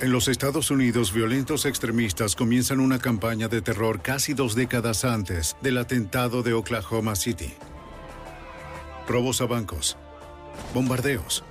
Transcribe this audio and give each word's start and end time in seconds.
En 0.00 0.12
los 0.12 0.28
Estados 0.28 0.70
Unidos, 0.70 1.12
violentos 1.12 1.66
extremistas 1.66 2.34
comienzan 2.34 2.80
una 2.80 2.98
campaña 2.98 3.48
de 3.48 3.60
terror 3.60 4.00
casi 4.00 4.32
dos 4.32 4.54
décadas 4.54 5.04
antes 5.04 5.58
del 5.60 5.76
atentado 5.76 6.42
de 6.42 6.54
Oklahoma 6.54 7.14
City. 7.16 7.52
Robos 9.06 9.42
a 9.42 9.46
bancos, 9.46 9.98
bombardeos, 10.72 11.44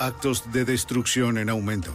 actos 0.00 0.50
de 0.50 0.64
destrucción 0.64 1.38
en 1.38 1.48
aumento. 1.48 1.94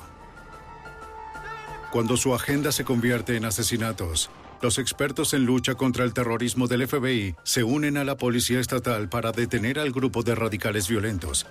Cuando 1.92 2.16
su 2.16 2.34
agenda 2.34 2.72
se 2.72 2.86
convierte 2.86 3.36
en 3.36 3.44
asesinatos, 3.44 4.30
los 4.62 4.78
expertos 4.78 5.34
en 5.34 5.46
lucha 5.46 5.76
contra 5.76 6.06
el 6.06 6.14
terrorismo 6.14 6.68
del 6.68 6.88
FBI 6.88 7.36
se 7.44 7.66
unen 7.66 7.98
a 7.98 8.06
la 8.06 8.16
policía 8.16 8.62
estatal 8.62 9.10
para 9.10 9.34
detener 9.34 9.80
al 9.80 9.92
grupo 9.92 10.24
de 10.24 10.36
radicales 10.36 10.88
violentos 10.88 11.46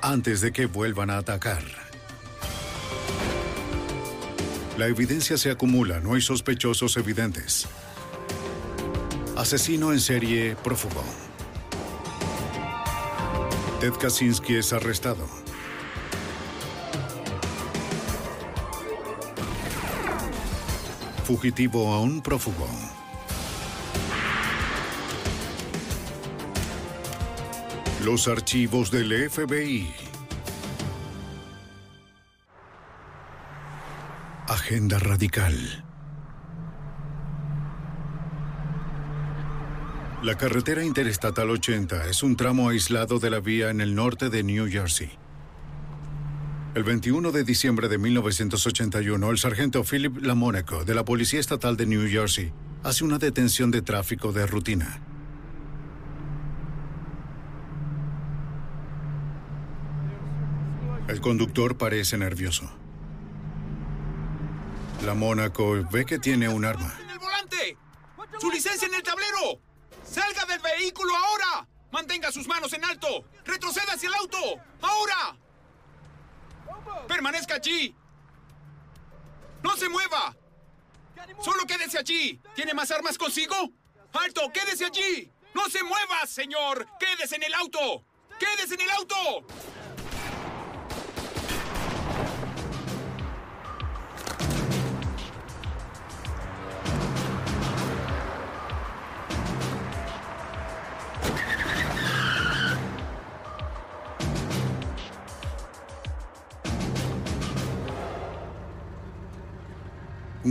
antes 0.00 0.40
de 0.40 0.50
que 0.50 0.66
vuelvan 0.66 1.10
a 1.10 1.18
atacar. 1.18 1.91
La 4.78 4.86
evidencia 4.86 5.36
se 5.36 5.50
acumula, 5.50 6.00
no 6.00 6.14
hay 6.14 6.22
sospechosos 6.22 6.96
evidentes. 6.96 7.68
Asesino 9.36 9.92
en 9.92 10.00
serie 10.00 10.56
prófugo. 10.56 11.04
Ted 13.80 13.92
Kaczynski 13.92 14.56
es 14.56 14.72
arrestado. 14.72 15.26
Fugitivo 21.24 21.92
a 21.92 22.00
un 22.00 22.22
prófugo. 22.22 22.66
Los 28.02 28.26
archivos 28.26 28.90
del 28.90 29.30
FBI. 29.30 30.01
Agenda 34.72 34.98
radical. 34.98 35.84
La 40.22 40.38
carretera 40.38 40.82
interestatal 40.82 41.50
80 41.50 42.06
es 42.06 42.22
un 42.22 42.36
tramo 42.36 42.70
aislado 42.70 43.18
de 43.18 43.28
la 43.28 43.40
vía 43.40 43.68
en 43.68 43.82
el 43.82 43.94
norte 43.94 44.30
de 44.30 44.42
New 44.42 44.70
Jersey. 44.70 45.10
El 46.74 46.84
21 46.84 47.32
de 47.32 47.44
diciembre 47.44 47.90
de 47.90 47.98
1981, 47.98 49.30
el 49.30 49.36
sargento 49.36 49.84
Philip 49.84 50.24
Lamónaco 50.24 50.86
de 50.86 50.94
la 50.94 51.04
Policía 51.04 51.40
Estatal 51.40 51.76
de 51.76 51.84
New 51.84 52.08
Jersey 52.08 52.54
hace 52.82 53.04
una 53.04 53.18
detención 53.18 53.70
de 53.70 53.82
tráfico 53.82 54.32
de 54.32 54.46
rutina. 54.46 55.02
El 61.08 61.20
conductor 61.20 61.76
parece 61.76 62.16
nervioso. 62.16 62.81
Lamónaco 65.04 65.84
ve 65.90 66.06
que 66.06 66.18
tiene 66.18 66.48
un 66.48 66.64
arma. 66.64 66.96
¡En 67.00 67.10
el 67.10 67.18
volante! 67.18 67.76
¡Su 68.40 68.50
licencia 68.50 68.86
en 68.86 68.94
el 68.94 69.02
tablero! 69.02 69.60
¡Salga 70.04 70.44
del 70.44 70.60
vehículo 70.60 71.16
ahora! 71.16 71.66
¡Mantenga 71.90 72.30
sus 72.30 72.46
manos 72.46 72.72
en 72.72 72.84
alto! 72.84 73.24
¡Retroceda 73.44 73.94
hacia 73.94 74.08
el 74.08 74.14
auto! 74.14 74.38
¡Ahora! 74.80 75.36
¡Permanezca 77.08 77.54
allí! 77.54 77.94
¡No 79.62 79.76
se 79.76 79.88
mueva! 79.88 80.36
¡Solo 81.42 81.66
quédese 81.66 81.98
allí! 81.98 82.40
¿Tiene 82.54 82.72
más 82.72 82.90
armas 82.92 83.18
consigo? 83.18 83.56
¡Alto! 84.12 84.50
¡Quédese 84.52 84.84
allí! 84.84 85.32
¡No 85.54 85.68
se 85.68 85.82
mueva, 85.82 86.26
señor! 86.26 86.86
¡Quédese 86.98 87.36
en 87.36 87.42
el 87.42 87.54
auto! 87.54 88.04
¡Quédese 88.38 88.74
en 88.74 88.80
el 88.82 88.90
auto! 88.90 89.16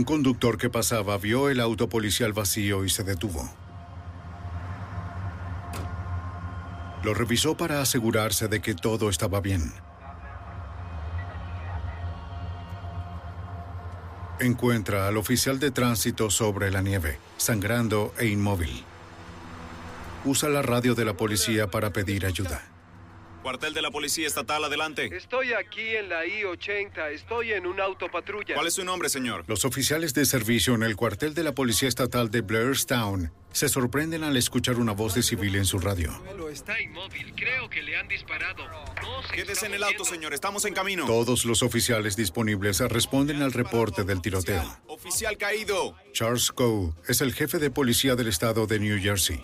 Un 0.02 0.06
conductor 0.06 0.58
que 0.58 0.68
pasaba 0.68 1.16
vio 1.16 1.48
el 1.48 1.60
auto 1.60 1.88
policial 1.88 2.32
vacío 2.32 2.84
y 2.84 2.90
se 2.90 3.04
detuvo. 3.04 3.48
Lo 7.04 7.14
revisó 7.14 7.56
para 7.56 7.80
asegurarse 7.80 8.48
de 8.48 8.60
que 8.60 8.74
todo 8.74 9.08
estaba 9.08 9.40
bien. 9.40 9.72
Encuentra 14.40 15.06
al 15.06 15.18
oficial 15.18 15.60
de 15.60 15.70
tránsito 15.70 16.30
sobre 16.30 16.72
la 16.72 16.82
nieve, 16.82 17.20
sangrando 17.36 18.12
e 18.18 18.26
inmóvil. 18.26 18.82
Usa 20.24 20.48
la 20.48 20.62
radio 20.62 20.96
de 20.96 21.04
la 21.04 21.16
policía 21.16 21.70
para 21.70 21.92
pedir 21.92 22.26
ayuda. 22.26 22.71
Cuartel 23.42 23.74
de 23.74 23.82
la 23.82 23.90
Policía 23.90 24.26
Estatal, 24.26 24.64
adelante. 24.64 25.10
Estoy 25.16 25.52
aquí 25.52 25.96
en 25.96 26.08
la 26.08 26.24
I-80. 26.24 27.10
Estoy 27.12 27.52
en 27.52 27.66
un 27.66 27.80
autopatrulla. 27.80 28.54
¿Cuál 28.54 28.68
es 28.68 28.74
su 28.74 28.84
nombre, 28.84 29.08
señor? 29.08 29.44
Los 29.48 29.64
oficiales 29.64 30.14
de 30.14 30.24
servicio 30.24 30.74
en 30.74 30.84
el 30.84 30.94
cuartel 30.94 31.34
de 31.34 31.42
la 31.42 31.52
Policía 31.52 31.88
Estatal 31.88 32.30
de 32.30 32.40
Blairstown 32.40 33.32
se 33.52 33.68
sorprenden 33.68 34.24
al 34.24 34.36
escuchar 34.36 34.76
una 34.76 34.92
voz 34.92 35.14
de 35.14 35.22
civil 35.22 35.56
en 35.56 35.64
su 35.64 35.78
radio. 35.78 36.12
Está 36.52 36.80
inmóvil. 36.80 37.32
Creo 37.34 37.68
que 37.70 37.82
le 37.82 37.96
han 37.96 38.06
disparado. 38.08 38.68
No 38.68 39.22
se 39.22 39.34
Quédese 39.34 39.66
en 39.66 39.74
el 39.74 39.82
auto, 39.82 40.04
señor. 40.04 40.34
Estamos 40.34 40.64
en 40.64 40.74
camino. 40.74 41.06
Todos 41.06 41.44
los 41.44 41.62
oficiales 41.62 42.14
disponibles 42.14 42.78
responden 42.80 43.42
al 43.42 43.52
reporte 43.52 44.04
del 44.04 44.20
tiroteo. 44.20 44.62
Oficial 44.86 45.36
caído. 45.38 45.96
Charles 46.12 46.52
Coe 46.52 46.92
es 47.08 47.22
el 47.22 47.32
jefe 47.32 47.58
de 47.58 47.70
policía 47.70 48.14
del 48.14 48.28
estado 48.28 48.66
de 48.66 48.78
New 48.78 49.00
Jersey. 49.00 49.42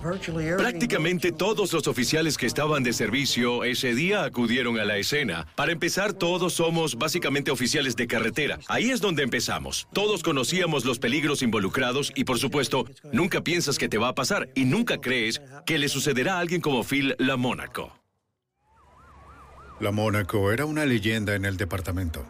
Prácticamente 0.00 1.30
todos 1.30 1.72
los 1.72 1.86
oficiales 1.86 2.38
que 2.38 2.46
estaban 2.46 2.82
de 2.82 2.92
servicio 2.92 3.64
ese 3.64 3.94
día 3.94 4.24
acudieron 4.24 4.78
a 4.78 4.84
la 4.84 4.96
escena. 4.96 5.46
Para 5.56 5.72
empezar, 5.72 6.14
todos 6.14 6.54
somos 6.54 6.96
básicamente 6.96 7.50
oficiales 7.50 7.96
de 7.96 8.06
carretera. 8.06 8.58
Ahí 8.68 8.90
es 8.90 9.00
donde 9.00 9.22
empezamos. 9.22 9.88
Todos 9.92 10.22
conocíamos 10.22 10.84
los 10.86 10.98
peligros 10.98 11.42
involucrados 11.42 12.12
y, 12.14 12.24
por 12.24 12.38
supuesto, 12.38 12.86
nunca 13.12 13.42
piensas 13.42 13.78
que 13.78 13.88
te 13.88 13.98
va 13.98 14.08
a 14.08 14.14
pasar 14.14 14.48
y 14.54 14.64
nunca 14.64 15.00
crees 15.00 15.42
que 15.66 15.78
le 15.78 15.88
sucederá 15.88 16.36
a 16.36 16.40
alguien 16.40 16.62
como 16.62 16.82
Phil 16.82 17.14
Lamónaco. 17.18 17.92
La 19.80 19.92
Mónaco 19.92 20.52
era 20.52 20.66
una 20.66 20.84
leyenda 20.84 21.34
en 21.34 21.44
el 21.44 21.56
departamento. 21.56 22.24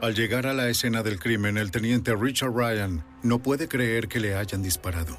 Al 0.00 0.14
llegar 0.14 0.46
a 0.46 0.52
la 0.52 0.68
escena 0.68 1.02
del 1.02 1.18
crimen, 1.18 1.56
el 1.56 1.70
teniente 1.70 2.14
Richard 2.14 2.52
Ryan 2.54 3.04
no 3.22 3.38
puede 3.38 3.68
creer 3.68 4.08
que 4.08 4.20
le 4.20 4.34
hayan 4.34 4.62
disparado. 4.62 5.16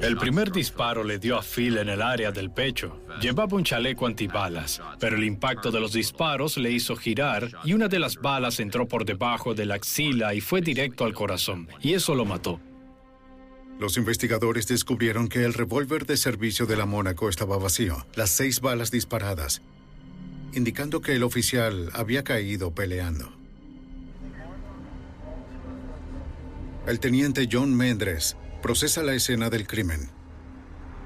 El 0.00 0.16
primer 0.16 0.50
disparo 0.50 1.04
le 1.04 1.18
dio 1.18 1.36
a 1.36 1.42
Phil 1.42 1.78
en 1.78 1.88
el 1.88 2.00
área 2.00 2.32
del 2.32 2.50
pecho. 2.50 3.00
Llevaba 3.20 3.56
un 3.56 3.64
chaleco 3.64 4.06
antibalas, 4.06 4.80
pero 4.98 5.16
el 5.16 5.24
impacto 5.24 5.70
de 5.70 5.80
los 5.80 5.92
disparos 5.92 6.56
le 6.56 6.70
hizo 6.70 6.96
girar 6.96 7.50
y 7.64 7.74
una 7.74 7.88
de 7.88 7.98
las 7.98 8.16
balas 8.16 8.60
entró 8.60 8.88
por 8.88 9.04
debajo 9.04 9.54
de 9.54 9.66
la 9.66 9.74
axila 9.74 10.34
y 10.34 10.40
fue 10.40 10.60
directo 10.60 11.04
al 11.04 11.14
corazón, 11.14 11.68
y 11.80 11.94
eso 11.94 12.14
lo 12.14 12.24
mató. 12.24 12.60
Los 13.78 13.98
investigadores 13.98 14.66
descubrieron 14.66 15.28
que 15.28 15.44
el 15.44 15.52
revólver 15.52 16.06
de 16.06 16.16
servicio 16.16 16.64
de 16.64 16.76
la 16.76 16.86
Mónaco 16.86 17.28
estaba 17.28 17.58
vacío, 17.58 18.06
las 18.14 18.30
seis 18.30 18.60
balas 18.62 18.90
disparadas, 18.90 19.60
indicando 20.54 21.02
que 21.02 21.14
el 21.14 21.22
oficial 21.22 21.90
había 21.92 22.24
caído 22.24 22.70
peleando. 22.74 23.30
El 26.86 27.00
teniente 27.00 27.48
John 27.50 27.74
Mendres 27.74 28.36
procesa 28.62 29.02
la 29.02 29.14
escena 29.14 29.50
del 29.50 29.66
crimen 29.66 30.10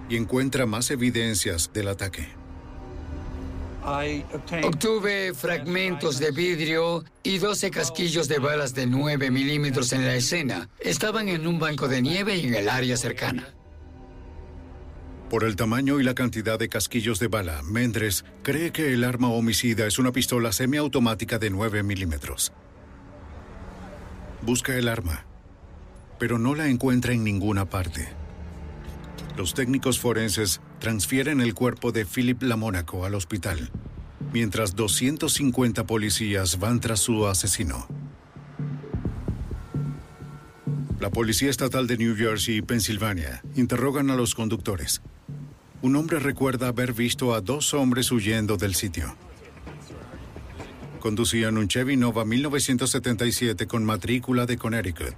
y 0.09 0.17
encuentra 0.17 0.67
más 0.67 0.91
evidencias 0.91 1.73
del 1.73 1.89
ataque. 1.89 2.29
Obtuve 4.63 5.33
fragmentos 5.35 6.19
de 6.19 6.31
vidrio 6.33 7.05
y 7.23 7.39
12 7.39 7.71
casquillos 7.71 8.29
de 8.29 8.39
balas 8.39 8.75
de 8.75 8.87
9 8.87 9.31
milímetros 9.31 9.93
en 9.93 10.05
la 10.05 10.15
escena. 10.15 10.69
Estaban 10.81 11.29
en 11.29 11.47
un 11.47 11.59
banco 11.59 11.89
de 11.89 12.03
nieve 12.03 12.37
y 12.37 12.47
en 12.47 12.55
el 12.55 12.69
área 12.69 12.97
cercana. 12.97 13.55
Por 15.31 15.45
el 15.45 15.55
tamaño 15.57 16.01
y 16.01 16.03
la 16.03 16.15
cantidad 16.15 16.59
de 16.59 16.69
casquillos 16.69 17.21
de 17.21 17.29
bala, 17.29 17.63
Mendres 17.63 18.25
cree 18.43 18.73
que 18.73 18.93
el 18.93 19.05
arma 19.05 19.29
homicida 19.29 19.87
es 19.87 19.99
una 19.99 20.13
pistola 20.13 20.53
semiautomática 20.53 21.39
de 21.39 21.51
9 21.51 21.83
milímetros. 21.85 22.53
Busca 24.43 24.75
el 24.75 24.89
arma, 24.89 25.25
pero 26.21 26.39
no 26.39 26.55
la 26.55 26.69
encuentra 26.69 27.15
en 27.15 27.25
ninguna 27.25 27.65
parte. 27.65 28.07
Los 29.39 29.55
técnicos 29.55 29.99
forenses 29.99 30.61
transfieren 30.79 31.41
el 31.41 31.55
cuerpo 31.55 31.93
de 31.93 32.05
Philip 32.05 32.43
Lamónaco 32.43 33.07
al 33.07 33.15
hospital, 33.15 33.71
mientras 34.31 34.77
250 34.77 35.87
policías 35.87 36.59
van 36.59 36.79
tras 36.79 37.01
su 37.01 37.27
asesino. 37.27 37.89
La 41.01 41.09
Policía 41.09 41.49
Estatal 41.49 41.87
de 41.87 41.97
New 41.97 42.15
Jersey 42.15 42.59
y 42.59 42.63
Pensilvania 42.63 43.43
interrogan 43.57 44.11
a 44.11 44.15
los 44.15 44.35
conductores. 44.35 45.01
Un 45.81 45.97
hombre 45.97 46.19
recuerda 46.19 46.69
haber 46.69 46.93
visto 46.93 47.33
a 47.33 47.41
dos 47.41 47.73
hombres 47.73 48.13
huyendo 48.13 48.59
del 48.59 48.75
sitio. 48.75 49.17
Conducían 51.01 51.57
un 51.57 51.67
Chevy 51.67 51.97
Nova 51.97 52.27
1977 52.27 53.67
con 53.67 53.87
matrícula 53.87 54.45
de 54.45 54.59
Connecticut. 54.59 55.15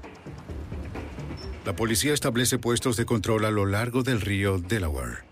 La 1.65 1.77
policía 1.77 2.13
establece 2.13 2.59
puestos 2.59 2.97
de 2.97 3.05
control 3.05 3.45
a 3.45 3.51
lo 3.51 3.67
largo 3.67 4.03
del 4.03 4.21
río 4.21 4.59
Delaware. 4.59 5.25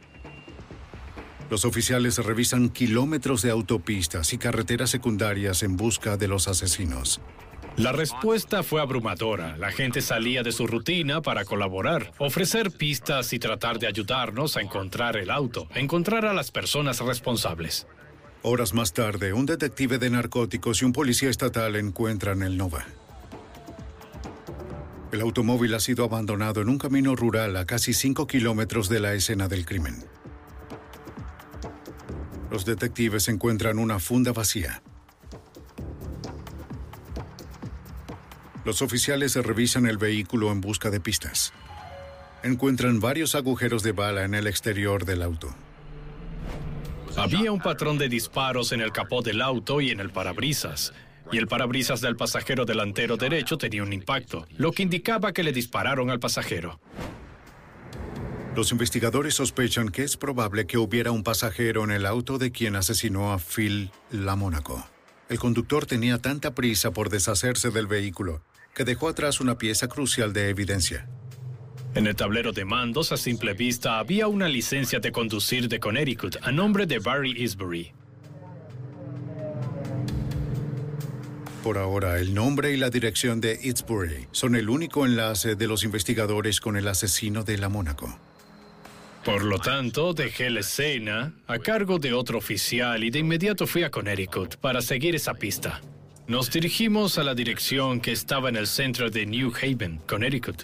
Los 1.50 1.64
oficiales 1.64 2.18
revisan 2.18 2.68
kilómetros 2.68 3.42
de 3.42 3.50
autopistas 3.50 4.32
y 4.32 4.38
carreteras 4.38 4.90
secundarias 4.90 5.64
en 5.64 5.76
busca 5.76 6.16
de 6.16 6.28
los 6.28 6.46
asesinos. 6.46 7.20
La 7.76 7.90
respuesta 7.90 8.62
fue 8.62 8.80
abrumadora. 8.80 9.56
La 9.56 9.72
gente 9.72 10.00
salía 10.00 10.44
de 10.44 10.52
su 10.52 10.68
rutina 10.68 11.22
para 11.22 11.44
colaborar, 11.44 12.12
ofrecer 12.18 12.70
pistas 12.70 13.32
y 13.32 13.40
tratar 13.40 13.80
de 13.80 13.88
ayudarnos 13.88 14.56
a 14.56 14.60
encontrar 14.60 15.16
el 15.16 15.30
auto, 15.30 15.66
encontrar 15.74 16.24
a 16.26 16.34
las 16.34 16.52
personas 16.52 17.00
responsables. 17.00 17.88
Horas 18.42 18.72
más 18.72 18.92
tarde, 18.92 19.32
un 19.32 19.46
detective 19.46 19.98
de 19.98 20.10
narcóticos 20.10 20.82
y 20.82 20.84
un 20.84 20.92
policía 20.92 21.30
estatal 21.30 21.74
encuentran 21.74 22.42
el 22.42 22.56
Nova. 22.56 22.86
El 25.12 25.22
automóvil 25.22 25.74
ha 25.74 25.80
sido 25.80 26.04
abandonado 26.04 26.60
en 26.60 26.68
un 26.68 26.78
camino 26.78 27.16
rural 27.16 27.56
a 27.56 27.66
casi 27.66 27.92
5 27.92 28.26
kilómetros 28.28 28.88
de 28.88 29.00
la 29.00 29.14
escena 29.14 29.48
del 29.48 29.66
crimen. 29.66 30.04
Los 32.50 32.64
detectives 32.64 33.28
encuentran 33.28 33.78
una 33.78 33.98
funda 33.98 34.32
vacía. 34.32 34.82
Los 38.64 38.82
oficiales 38.82 39.34
revisan 39.34 39.86
el 39.86 39.98
vehículo 39.98 40.52
en 40.52 40.60
busca 40.60 40.90
de 40.90 41.00
pistas. 41.00 41.52
Encuentran 42.42 43.00
varios 43.00 43.34
agujeros 43.34 43.82
de 43.82 43.92
bala 43.92 44.24
en 44.24 44.34
el 44.34 44.46
exterior 44.46 45.04
del 45.04 45.22
auto. 45.22 45.54
Había 47.16 47.50
un 47.50 47.60
patrón 47.60 47.98
de 47.98 48.08
disparos 48.08 48.70
en 48.72 48.80
el 48.80 48.92
capó 48.92 49.22
del 49.22 49.42
auto 49.42 49.80
y 49.80 49.90
en 49.90 49.98
el 49.98 50.10
parabrisas. 50.10 50.92
Y 51.32 51.38
el 51.38 51.46
parabrisas 51.46 52.00
del 52.00 52.16
pasajero 52.16 52.64
delantero 52.64 53.16
derecho 53.16 53.56
tenía 53.56 53.82
un 53.82 53.92
impacto, 53.92 54.46
lo 54.56 54.72
que 54.72 54.82
indicaba 54.82 55.32
que 55.32 55.42
le 55.42 55.52
dispararon 55.52 56.10
al 56.10 56.20
pasajero. 56.20 56.80
Los 58.56 58.72
investigadores 58.72 59.34
sospechan 59.34 59.90
que 59.90 60.02
es 60.02 60.16
probable 60.16 60.66
que 60.66 60.76
hubiera 60.76 61.12
un 61.12 61.22
pasajero 61.22 61.84
en 61.84 61.92
el 61.92 62.04
auto 62.04 62.36
de 62.36 62.50
quien 62.50 62.74
asesinó 62.74 63.32
a 63.32 63.38
Phil 63.38 63.90
Lamónaco. 64.10 64.84
El 65.28 65.38
conductor 65.38 65.86
tenía 65.86 66.18
tanta 66.18 66.54
prisa 66.54 66.90
por 66.90 67.10
deshacerse 67.10 67.70
del 67.70 67.86
vehículo 67.86 68.42
que 68.74 68.84
dejó 68.84 69.08
atrás 69.08 69.40
una 69.40 69.58
pieza 69.58 69.88
crucial 69.88 70.32
de 70.32 70.48
evidencia. 70.48 71.08
En 71.94 72.06
el 72.06 72.14
tablero 72.14 72.52
de 72.52 72.64
mandos, 72.64 73.10
a 73.12 73.16
simple 73.16 73.52
vista, 73.54 73.98
había 73.98 74.28
una 74.28 74.48
licencia 74.48 75.00
de 75.00 75.10
conducir 75.10 75.68
de 75.68 75.80
Connecticut 75.80 76.36
a 76.42 76.52
nombre 76.52 76.86
de 76.86 76.98
Barry 77.00 77.32
Isbury. 77.32 77.92
Por 81.62 81.76
ahora, 81.76 82.18
el 82.18 82.32
nombre 82.32 82.72
y 82.72 82.78
la 82.78 82.88
dirección 82.88 83.40
de 83.42 83.60
Eatsbury 83.62 84.28
son 84.32 84.54
el 84.54 84.70
único 84.70 85.04
enlace 85.04 85.56
de 85.56 85.66
los 85.66 85.84
investigadores 85.84 86.58
con 86.58 86.76
el 86.78 86.88
asesino 86.88 87.44
de 87.44 87.58
la 87.58 87.68
Mónaco. 87.68 88.18
Por 89.24 89.44
lo 89.44 89.58
tanto, 89.58 90.14
dejé 90.14 90.48
la 90.48 90.60
escena 90.60 91.34
a 91.46 91.58
cargo 91.58 91.98
de 91.98 92.14
otro 92.14 92.38
oficial 92.38 93.04
y 93.04 93.10
de 93.10 93.18
inmediato 93.18 93.66
fui 93.66 93.82
a 93.82 93.90
Connecticut 93.90 94.56
para 94.56 94.80
seguir 94.80 95.14
esa 95.14 95.34
pista. 95.34 95.82
Nos 96.26 96.50
dirigimos 96.50 97.18
a 97.18 97.24
la 97.24 97.34
dirección 97.34 98.00
que 98.00 98.12
estaba 98.12 98.48
en 98.48 98.56
el 98.56 98.66
centro 98.66 99.10
de 99.10 99.26
New 99.26 99.52
Haven, 99.54 100.00
Connecticut. 100.06 100.62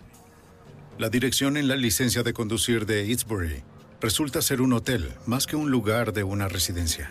La 0.98 1.10
dirección 1.10 1.58
en 1.58 1.68
la 1.68 1.76
licencia 1.76 2.22
de 2.22 2.32
conducir 2.32 2.86
de 2.86 3.10
Eatsbury 3.10 3.62
resulta 4.00 4.40
ser 4.40 4.62
un 4.62 4.72
hotel 4.72 5.10
más 5.26 5.46
que 5.46 5.56
un 5.56 5.70
lugar 5.70 6.14
de 6.14 6.22
una 6.22 6.48
residencia. 6.48 7.10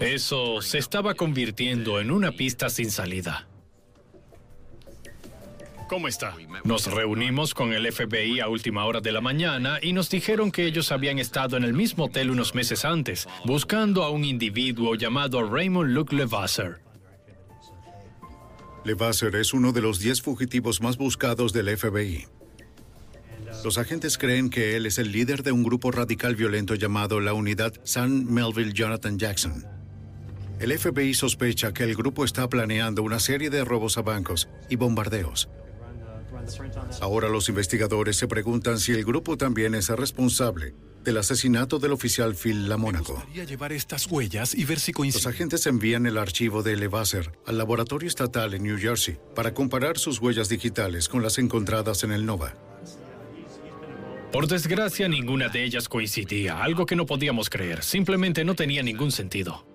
Eso 0.00 0.60
se 0.60 0.78
estaba 0.78 1.14
convirtiendo 1.14 2.00
en 2.00 2.10
una 2.10 2.32
pista 2.32 2.68
sin 2.68 2.90
salida. 2.90 3.46
¿Cómo 5.88 6.08
está? 6.08 6.34
Nos 6.64 6.90
reunimos 6.90 7.54
con 7.54 7.72
el 7.72 7.90
FBI 7.92 8.40
a 8.40 8.48
última 8.48 8.84
hora 8.86 9.00
de 9.00 9.12
la 9.12 9.20
mañana 9.20 9.78
y 9.80 9.92
nos 9.92 10.10
dijeron 10.10 10.50
que 10.50 10.64
ellos 10.64 10.90
habían 10.90 11.18
estado 11.18 11.56
en 11.56 11.64
el 11.64 11.74
mismo 11.74 12.06
hotel 12.06 12.30
unos 12.30 12.54
meses 12.54 12.84
antes, 12.84 13.28
buscando 13.44 14.02
a 14.02 14.10
un 14.10 14.24
individuo 14.24 14.94
llamado 14.94 15.48
Raymond 15.48 15.90
Luke 15.90 16.16
Levasseur. 16.16 16.80
Levasseur 18.84 19.36
es 19.36 19.54
uno 19.54 19.72
de 19.72 19.82
los 19.82 20.00
10 20.00 20.22
fugitivos 20.22 20.80
más 20.80 20.96
buscados 20.96 21.52
del 21.52 21.76
FBI. 21.76 22.26
Los 23.62 23.78
agentes 23.78 24.18
creen 24.18 24.50
que 24.50 24.76
él 24.76 24.86
es 24.86 24.98
el 24.98 25.12
líder 25.12 25.42
de 25.42 25.52
un 25.52 25.62
grupo 25.62 25.90
radical 25.90 26.34
violento 26.34 26.74
llamado 26.74 27.20
la 27.20 27.32
Unidad 27.32 27.72
San 27.84 28.24
Melville 28.24 28.72
Jonathan 28.72 29.18
Jackson. 29.18 29.64
El 30.64 30.78
FBI 30.78 31.12
sospecha 31.12 31.74
que 31.74 31.82
el 31.82 31.94
grupo 31.94 32.24
está 32.24 32.48
planeando 32.48 33.02
una 33.02 33.20
serie 33.20 33.50
de 33.50 33.66
robos 33.66 33.98
a 33.98 34.00
bancos 34.00 34.48
y 34.70 34.76
bombardeos. 34.76 35.50
Ahora 37.02 37.28
los 37.28 37.50
investigadores 37.50 38.16
se 38.16 38.28
preguntan 38.28 38.78
si 38.78 38.92
el 38.92 39.04
grupo 39.04 39.36
también 39.36 39.74
es 39.74 39.90
el 39.90 39.98
responsable 39.98 40.74
del 41.04 41.18
asesinato 41.18 41.78
del 41.78 41.92
oficial 41.92 42.34
Phil 42.34 42.66
Lamónaco. 42.66 43.22
llevar 43.34 43.74
estas 43.74 44.06
huellas 44.06 44.54
y 44.54 44.64
ver 44.64 44.80
si 44.80 44.94
Los 44.94 45.26
agentes 45.26 45.66
envían 45.66 46.06
el 46.06 46.16
archivo 46.16 46.62
de 46.62 46.76
Levasseur 46.76 47.30
al 47.44 47.58
laboratorio 47.58 48.08
estatal 48.08 48.54
en 48.54 48.62
New 48.62 48.78
Jersey 48.78 49.18
para 49.34 49.52
comparar 49.52 49.98
sus 49.98 50.18
huellas 50.18 50.48
digitales 50.48 51.10
con 51.10 51.22
las 51.22 51.36
encontradas 51.36 52.04
en 52.04 52.12
el 52.12 52.24
Nova. 52.24 52.54
Por 54.32 54.46
desgracia, 54.46 55.08
ninguna 55.08 55.50
de 55.50 55.62
ellas 55.62 55.90
coincidía, 55.90 56.62
algo 56.62 56.86
que 56.86 56.96
no 56.96 57.04
podíamos 57.04 57.50
creer. 57.50 57.84
Simplemente 57.84 58.46
no 58.46 58.54
tenía 58.54 58.82
ningún 58.82 59.12
sentido. 59.12 59.73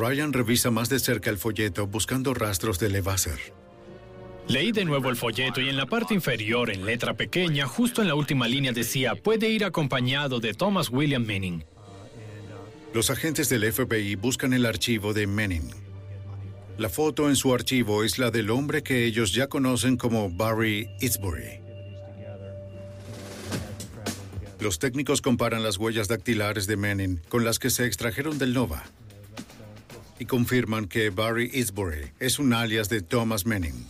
Ryan 0.00 0.32
revisa 0.32 0.70
más 0.70 0.88
de 0.88 0.98
cerca 0.98 1.28
el 1.28 1.36
folleto 1.36 1.86
buscando 1.86 2.32
rastros 2.32 2.78
de 2.78 2.88
Levasseur. 2.88 3.38
Leí 4.48 4.72
de 4.72 4.86
nuevo 4.86 5.10
el 5.10 5.16
folleto 5.16 5.60
y 5.60 5.68
en 5.68 5.76
la 5.76 5.84
parte 5.84 6.14
inferior, 6.14 6.70
en 6.70 6.86
letra 6.86 7.12
pequeña, 7.12 7.66
justo 7.66 8.00
en 8.00 8.08
la 8.08 8.14
última 8.14 8.48
línea 8.48 8.72
decía, 8.72 9.14
puede 9.14 9.50
ir 9.50 9.62
acompañado 9.62 10.40
de 10.40 10.54
Thomas 10.54 10.88
William 10.88 11.26
Manning. 11.26 11.66
Los 12.94 13.10
agentes 13.10 13.50
del 13.50 13.70
FBI 13.70 14.14
buscan 14.14 14.54
el 14.54 14.64
archivo 14.64 15.12
de 15.12 15.26
Manning. 15.26 15.70
La 16.78 16.88
foto 16.88 17.28
en 17.28 17.36
su 17.36 17.52
archivo 17.52 18.02
es 18.02 18.18
la 18.18 18.30
del 18.30 18.48
hombre 18.48 18.82
que 18.82 19.04
ellos 19.04 19.34
ya 19.34 19.48
conocen 19.48 19.98
como 19.98 20.30
Barry 20.30 20.88
Eatsbury. 21.02 21.60
Los 24.60 24.78
técnicos 24.78 25.20
comparan 25.20 25.62
las 25.62 25.76
huellas 25.76 26.08
dactilares 26.08 26.66
de 26.66 26.78
Manning 26.78 27.20
con 27.28 27.44
las 27.44 27.58
que 27.58 27.68
se 27.68 27.84
extrajeron 27.84 28.38
del 28.38 28.54
Nova 28.54 28.82
y 30.20 30.26
confirman 30.26 30.86
que 30.86 31.10
Barry 31.10 31.50
Eatsbury 31.52 32.12
es 32.20 32.38
un 32.38 32.52
alias 32.52 32.88
de 32.88 33.00
Thomas 33.00 33.46
Manning. 33.46 33.86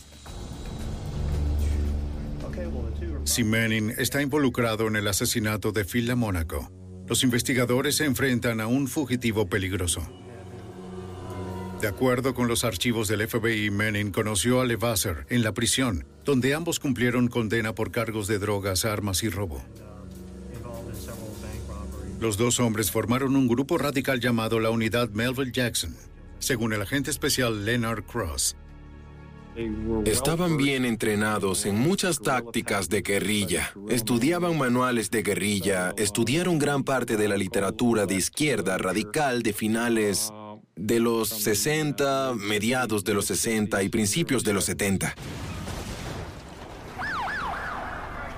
Si 3.25 3.43
Manning 3.43 3.93
está 3.97 4.21
involucrado 4.21 4.87
en 4.87 4.95
el 4.95 5.07
asesinato 5.07 5.71
de 5.71 5.85
Phil 5.85 6.15
Mónaco, 6.15 6.71
los 7.07 7.23
investigadores 7.23 7.97
se 7.97 8.05
enfrentan 8.05 8.61
a 8.61 8.67
un 8.67 8.87
fugitivo 8.87 9.47
peligroso. 9.47 10.01
De 11.81 11.87
acuerdo 11.87 12.33
con 12.33 12.47
los 12.47 12.63
archivos 12.63 13.07
del 13.07 13.27
FBI, 13.27 13.69
Manning 13.69 14.11
conoció 14.11 14.61
a 14.61 14.65
Levasseur 14.65 15.25
en 15.29 15.43
la 15.43 15.53
prisión 15.53 16.05
donde 16.23 16.53
ambos 16.53 16.79
cumplieron 16.79 17.27
condena 17.27 17.73
por 17.73 17.91
cargos 17.91 18.27
de 18.27 18.39
drogas, 18.39 18.85
armas 18.85 19.23
y 19.23 19.29
robo. 19.29 19.61
Los 22.19 22.37
dos 22.37 22.59
hombres 22.59 22.91
formaron 22.91 23.35
un 23.35 23.47
grupo 23.47 23.79
radical 23.79 24.19
llamado 24.19 24.59
la 24.59 24.69
Unidad 24.69 25.09
Melville 25.09 25.51
Jackson, 25.51 25.95
según 26.41 26.73
el 26.73 26.81
agente 26.81 27.09
especial 27.09 27.63
Leonard 27.63 28.03
Cross. 28.03 28.57
Estaban 30.05 30.55
bien 30.57 30.85
entrenados 30.85 31.65
en 31.65 31.77
muchas 31.77 32.19
tácticas 32.19 32.87
de 32.87 33.01
guerrilla. 33.01 33.73
Estudiaban 33.89 34.57
manuales 34.57 35.11
de 35.11 35.23
guerrilla, 35.23 35.93
estudiaron 35.97 36.57
gran 36.57 36.83
parte 36.83 37.17
de 37.17 37.27
la 37.27 37.35
literatura 37.35 38.05
de 38.05 38.15
izquierda 38.15 38.77
radical 38.77 39.43
de 39.43 39.53
finales 39.53 40.31
de 40.75 40.99
los 40.99 41.27
60, 41.29 42.33
mediados 42.35 43.03
de 43.03 43.13
los 43.13 43.25
60 43.25 43.83
y 43.83 43.89
principios 43.89 44.43
de 44.43 44.53
los 44.53 44.65
70. 44.65 45.15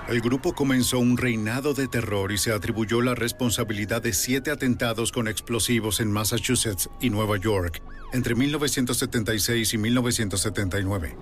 El 0.06 0.20
grupo 0.20 0.54
comenzó 0.54 0.98
un 0.98 1.16
reinado 1.16 1.72
de 1.72 1.88
terror 1.88 2.30
y 2.30 2.36
se 2.36 2.52
atribuyó 2.52 3.00
la 3.00 3.14
responsabilidad 3.14 4.02
de 4.02 4.12
siete 4.12 4.50
atentados 4.50 5.12
con 5.12 5.28
explosivos 5.28 5.98
en 5.98 6.12
Massachusetts 6.12 6.90
y 7.00 7.08
Nueva 7.08 7.38
York 7.38 7.82
entre 8.12 8.34
1976 8.34 9.72
y 9.72 9.78
1979, 9.78 11.16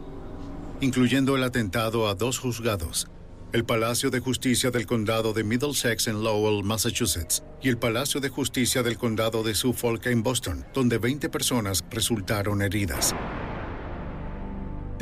incluyendo 0.80 1.36
el 1.36 1.44
atentado 1.44 2.08
a 2.08 2.16
dos 2.16 2.40
juzgados, 2.40 3.08
el 3.52 3.64
Palacio 3.64 4.10
de 4.10 4.18
Justicia 4.18 4.72
del 4.72 4.86
Condado 4.86 5.32
de 5.32 5.44
Middlesex 5.44 6.08
en 6.08 6.24
Lowell, 6.24 6.64
Massachusetts, 6.64 7.44
y 7.62 7.68
el 7.68 7.78
Palacio 7.78 8.20
de 8.20 8.30
Justicia 8.30 8.82
del 8.82 8.98
Condado 8.98 9.44
de 9.44 9.54
Suffolk 9.54 10.04
en 10.06 10.24
Boston, 10.24 10.66
donde 10.74 10.98
20 10.98 11.28
personas 11.28 11.84
resultaron 11.88 12.62
heridas. 12.62 13.14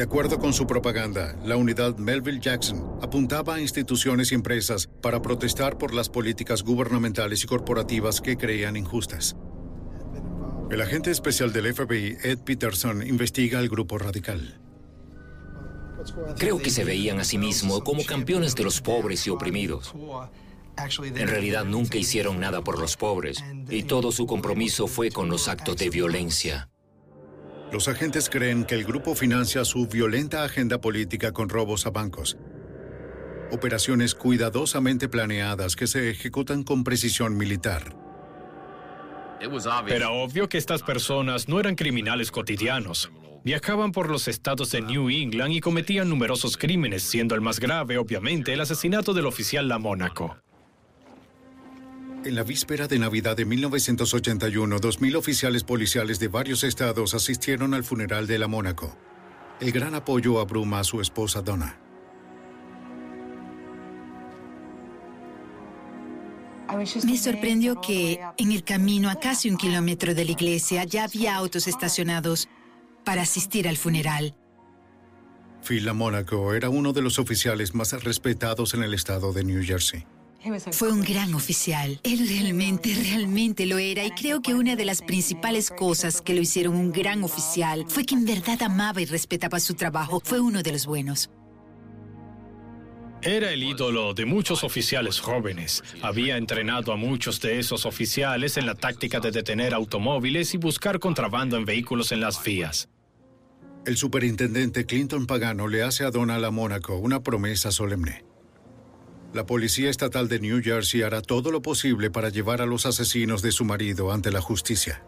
De 0.01 0.05
acuerdo 0.05 0.39
con 0.39 0.55
su 0.55 0.67
propaganda, 0.67 1.37
la 1.45 1.57
unidad 1.57 1.99
Melville 1.99 2.41
Jackson 2.41 2.99
apuntaba 3.03 3.57
a 3.57 3.61
instituciones 3.61 4.33
y 4.33 4.35
empresas 4.35 4.89
para 5.03 5.21
protestar 5.21 5.77
por 5.77 5.93
las 5.93 6.09
políticas 6.09 6.63
gubernamentales 6.63 7.45
y 7.45 7.47
corporativas 7.47 8.23
que 8.23 8.39
creían 8.39 8.79
injustas. 8.79 9.37
El 10.71 10.81
agente 10.81 11.11
especial 11.11 11.53
del 11.53 11.75
FBI, 11.75 12.17
Ed 12.23 12.39
Peterson, 12.39 13.07
investiga 13.07 13.59
al 13.59 13.69
grupo 13.69 13.99
radical. 13.99 14.59
Creo 16.39 16.57
que 16.57 16.71
se 16.71 16.85
veían 16.85 17.21
a 17.21 17.25
sí 17.25 17.37
mismos 17.37 17.83
como 17.83 18.03
campeones 18.03 18.55
de 18.55 18.65
los 18.65 18.81
pobres 18.81 19.27
y 19.27 19.31
oprimidos. 19.31 19.93
En 21.15 21.29
realidad 21.29 21.67
nunca 21.67 21.99
hicieron 21.99 22.41
nada 22.41 22.65
por 22.65 22.79
los 22.79 22.97
pobres 22.97 23.45
y 23.69 23.83
todo 23.83 24.13
su 24.13 24.27
compromiso 24.27 24.87
fue 24.87 25.11
con 25.11 25.29
los 25.29 25.47
actos 25.47 25.77
de 25.77 25.91
violencia. 25.91 26.71
Los 27.73 27.87
agentes 27.87 28.29
creen 28.29 28.65
que 28.65 28.75
el 28.75 28.85
grupo 28.85 29.15
financia 29.15 29.65
su 29.65 29.87
violenta 29.87 30.43
agenda 30.43 30.81
política 30.81 31.31
con 31.33 31.49
robos 31.49 31.87
a 31.87 31.91
bancos. 31.91 32.37
Operaciones 33.53 34.15
cuidadosamente 34.17 35.09
planeadas 35.09 35.77
que 35.77 35.87
se 35.87 36.11
ejecutan 36.11 36.65
con 36.65 36.83
precisión 36.83 37.37
militar. 37.37 37.97
Era 39.87 40.11
obvio 40.11 40.49
que 40.49 40.59
estas 40.59 40.83
personas 40.83 41.49
no 41.49 41.61
eran 41.61 41.77
criminales 41.77 42.33
cotidianos. 42.33 43.11
Viajaban 43.45 43.93
por 43.93 44.11
los 44.11 44.29
estados 44.29 44.73
de 44.73 44.83
New 44.83 45.09
England 45.09 45.53
y 45.53 45.61
cometían 45.61 46.09
numerosos 46.09 46.57
crímenes, 46.57 47.05
siendo 47.05 47.35
el 47.35 47.41
más 47.41 47.61
grave, 47.61 47.99
obviamente, 47.99 48.53
el 48.53 48.61
asesinato 48.61 49.15
del 49.15 49.27
oficial 49.27 49.69
La 49.69 49.79
Mónaco. 49.79 50.37
En 52.23 52.35
la 52.35 52.43
víspera 52.43 52.87
de 52.87 52.99
Navidad 52.99 53.35
de 53.35 53.47
1981, 53.47 54.77
2.000 54.77 55.17
oficiales 55.17 55.65
policiales 55.65 56.19
de 56.19 56.29
varios 56.29 56.65
estados 56.65 57.15
asistieron 57.15 57.73
al 57.73 57.83
funeral 57.83 58.27
de 58.27 58.39
la 58.39 58.47
Mónaco. 58.47 58.95
El 59.59 59.73
gran 59.73 59.95
apoyo 59.95 60.39
abruma 60.39 60.81
a 60.81 60.85
su 60.85 61.01
esposa 61.01 61.41
Donna. 61.41 61.79
Me 67.05 67.17
sorprendió 67.17 67.81
que 67.81 68.21
en 68.37 68.53
el 68.53 68.65
camino 68.65 69.09
a 69.09 69.19
casi 69.19 69.49
un 69.49 69.57
kilómetro 69.57 70.15
de 70.15 70.25
la 70.27 70.31
iglesia 70.31 70.85
ya 70.85 71.05
había 71.05 71.35
autos 71.37 71.69
estacionados 71.69 72.49
para 73.03 73.23
asistir 73.23 73.67
al 73.67 73.79
funeral. 73.79 74.35
Phil 75.67 75.93
Mónaco 75.95 76.53
era 76.53 76.69
uno 76.69 76.93
de 76.93 77.01
los 77.01 77.19
oficiales 77.19 77.75
más 77.75 77.93
respetados 78.05 78.75
en 78.75 78.83
el 78.83 78.93
estado 78.93 79.33
de 79.33 79.43
New 79.43 79.63
Jersey. 79.65 80.07
Fue 80.73 80.91
un 80.91 81.03
gran 81.03 81.35
oficial. 81.35 82.01
Él 82.03 82.27
realmente, 82.27 82.95
realmente 82.95 83.67
lo 83.67 83.79
era. 83.79 84.05
Y 84.05 84.11
creo 84.11 84.41
que 84.41 84.55
una 84.55 84.75
de 84.75 84.85
las 84.85 85.03
principales 85.03 85.71
cosas 85.71 86.23
que 86.23 86.35
lo 86.35 86.41
hicieron 86.41 86.77
un 86.77 86.93
gran 86.93 87.23
oficial 87.25 87.85
fue 87.89 88.05
que 88.05 88.15
en 88.15 88.25
verdad 88.25 88.63
amaba 88.63 89.03
y 89.03 89.05
respetaba 89.05 89.61
su 89.61 89.75
trabajo. 89.75 90.21
Fue 90.25 90.41
uno 90.41 90.63
de 90.63 90.73
los 90.73 90.87
buenos. 90.87 91.31
Era 93.23 93.53
el 93.53 93.63
ídolo 93.63 94.15
de 94.15 94.25
muchos 94.25 94.65
oficiales 94.65 95.21
jóvenes. 95.21 95.85
Había 96.01 96.39
entrenado 96.39 96.91
a 96.91 96.97
muchos 96.97 97.39
de 97.43 97.59
esos 97.59 97.85
oficiales 97.85 98.57
en 98.57 98.65
la 98.65 98.75
táctica 98.75 99.21
de 99.21 99.31
detener 99.31 99.75
automóviles 99.75 100.55
y 100.55 100.57
buscar 100.57 100.99
contrabando 100.99 101.59
en 101.59 101.67
vehículos 101.67 102.13
en 102.13 102.21
las 102.21 102.43
vías. 102.43 102.89
El 103.85 103.99
superintendente 103.99 104.87
Clinton 104.87 105.27
Pagano 105.27 105.69
le 105.69 105.83
hace 105.83 106.05
a 106.05 106.11
Donna 106.11 106.39
La 106.39 106.51
Mónaco 106.51 106.97
una 106.97 107.23
promesa 107.23 107.71
solemne. 107.71 108.30
La 109.33 109.47
Policía 109.47 109.91
Estatal 109.91 110.29
de 110.29 110.41
New 110.41 110.61
Jersey 110.63 111.03
hará 111.03 111.23
todo 111.23 111.53
lo 111.53 111.63
posible 111.63 112.11
para 112.11 112.31
llevar 112.31 112.61
a 112.61 112.67
los 112.67 112.85
asesinos 112.85 113.43
de 113.43 113.53
su 113.53 113.65
marido 113.65 114.11
ante 114.11 114.33
la 114.33 114.41
justicia. 114.41 115.03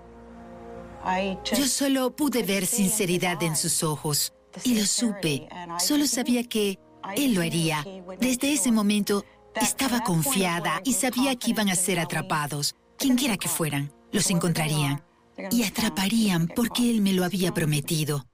Yo 1.52 1.66
solo 1.66 2.14
pude 2.14 2.44
ver 2.44 2.64
sinceridad 2.66 3.42
en 3.42 3.56
sus 3.56 3.82
ojos 3.82 4.32
y 4.62 4.78
lo 4.78 4.86
supe. 4.86 5.48
Solo 5.80 6.06
sabía 6.06 6.44
que 6.44 6.78
él 7.16 7.34
lo 7.34 7.40
haría. 7.40 7.84
Desde 8.20 8.52
ese 8.52 8.70
momento 8.70 9.24
estaba 9.60 10.00
confiada 10.04 10.80
y 10.84 10.92
sabía 10.92 11.34
que 11.34 11.50
iban 11.50 11.68
a 11.68 11.74
ser 11.74 11.98
atrapados. 11.98 12.76
Quienquiera 12.98 13.36
que 13.36 13.48
fueran, 13.48 13.92
los 14.12 14.30
encontrarían 14.30 15.02
y 15.50 15.64
atraparían 15.64 16.46
porque 16.46 16.88
él 16.88 17.00
me 17.00 17.12
lo 17.12 17.24
había 17.24 17.52
prometido. 17.52 18.24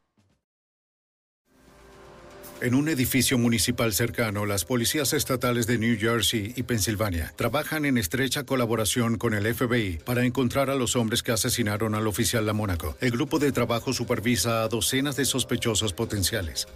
En 2.60 2.74
un 2.74 2.88
edificio 2.88 3.38
municipal 3.38 3.92
cercano, 3.92 4.44
las 4.44 4.64
policías 4.64 5.12
estatales 5.12 5.68
de 5.68 5.78
New 5.78 5.96
Jersey 5.96 6.54
y 6.56 6.64
Pensilvania 6.64 7.32
trabajan 7.36 7.84
en 7.84 7.98
estrecha 7.98 8.42
colaboración 8.42 9.16
con 9.16 9.32
el 9.32 9.54
FBI 9.54 10.00
para 10.04 10.24
encontrar 10.24 10.68
a 10.68 10.74
los 10.74 10.96
hombres 10.96 11.22
que 11.22 11.30
asesinaron 11.30 11.94
al 11.94 12.08
oficial 12.08 12.46
La 12.46 12.54
Mónaco. 12.54 12.96
El 13.00 13.12
grupo 13.12 13.38
de 13.38 13.52
trabajo 13.52 13.92
supervisa 13.92 14.64
a 14.64 14.68
docenas 14.68 15.14
de 15.14 15.24
sospechosos 15.24 15.92
potenciales. 15.92 16.66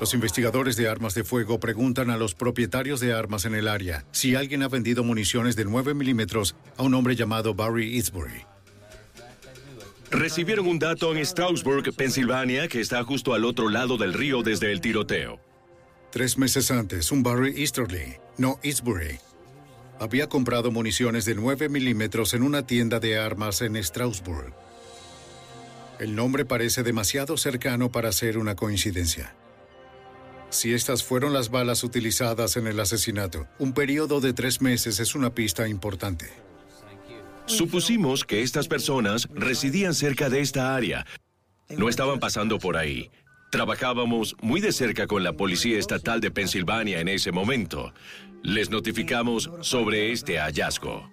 Los 0.00 0.14
investigadores 0.14 0.74
de 0.74 0.88
armas 0.88 1.14
de 1.14 1.22
fuego 1.22 1.60
preguntan 1.60 2.10
a 2.10 2.16
los 2.16 2.34
propietarios 2.34 2.98
de 2.98 3.12
armas 3.12 3.44
en 3.44 3.54
el 3.54 3.68
área 3.68 4.04
si 4.10 4.34
alguien 4.34 4.64
ha 4.64 4.68
vendido 4.68 5.04
municiones 5.04 5.54
de 5.54 5.64
9 5.64 5.94
milímetros 5.94 6.56
a 6.76 6.82
un 6.82 6.92
hombre 6.94 7.14
llamado 7.14 7.54
Barry 7.54 7.96
Eastbury. 7.96 8.55
Recibieron 10.10 10.68
un 10.68 10.78
dato 10.78 11.14
en 11.14 11.24
Stroudsburg, 11.24 11.92
Pensilvania, 11.94 12.68
que 12.68 12.80
está 12.80 13.02
justo 13.02 13.34
al 13.34 13.44
otro 13.44 13.68
lado 13.68 13.96
del 13.96 14.12
río 14.12 14.42
desde 14.42 14.70
el 14.70 14.80
tiroteo. 14.80 15.40
Tres 16.12 16.38
meses 16.38 16.70
antes, 16.70 17.10
un 17.10 17.22
Barry 17.22 17.60
Easterly, 17.60 18.14
no 18.38 18.58
Eastbury, 18.62 19.18
había 19.98 20.28
comprado 20.28 20.70
municiones 20.70 21.24
de 21.24 21.34
9 21.34 21.68
milímetros 21.68 22.34
en 22.34 22.42
una 22.42 22.66
tienda 22.66 23.00
de 23.00 23.18
armas 23.18 23.62
en 23.62 23.82
Stroudsburg. 23.82 24.54
El 25.98 26.14
nombre 26.14 26.44
parece 26.44 26.82
demasiado 26.82 27.36
cercano 27.36 27.90
para 27.90 28.12
ser 28.12 28.38
una 28.38 28.54
coincidencia. 28.54 29.34
Si 30.50 30.72
estas 30.72 31.02
fueron 31.02 31.32
las 31.32 31.50
balas 31.50 31.82
utilizadas 31.82 32.56
en 32.56 32.66
el 32.66 32.78
asesinato, 32.78 33.48
un 33.58 33.72
periodo 33.72 34.20
de 34.20 34.32
tres 34.32 34.60
meses 34.60 35.00
es 35.00 35.14
una 35.14 35.34
pista 35.34 35.66
importante. 35.66 36.45
Supusimos 37.46 38.24
que 38.24 38.42
estas 38.42 38.66
personas 38.66 39.28
residían 39.32 39.94
cerca 39.94 40.28
de 40.28 40.40
esta 40.40 40.74
área. 40.74 41.06
No 41.76 41.88
estaban 41.88 42.18
pasando 42.18 42.58
por 42.58 42.76
ahí. 42.76 43.10
Trabajábamos 43.50 44.36
muy 44.42 44.60
de 44.60 44.72
cerca 44.72 45.06
con 45.06 45.22
la 45.22 45.32
Policía 45.32 45.78
Estatal 45.78 46.20
de 46.20 46.30
Pensilvania 46.32 47.00
en 47.00 47.08
ese 47.08 47.30
momento. 47.30 47.92
Les 48.42 48.70
notificamos 48.70 49.50
sobre 49.60 50.12
este 50.12 50.38
hallazgo. 50.38 51.08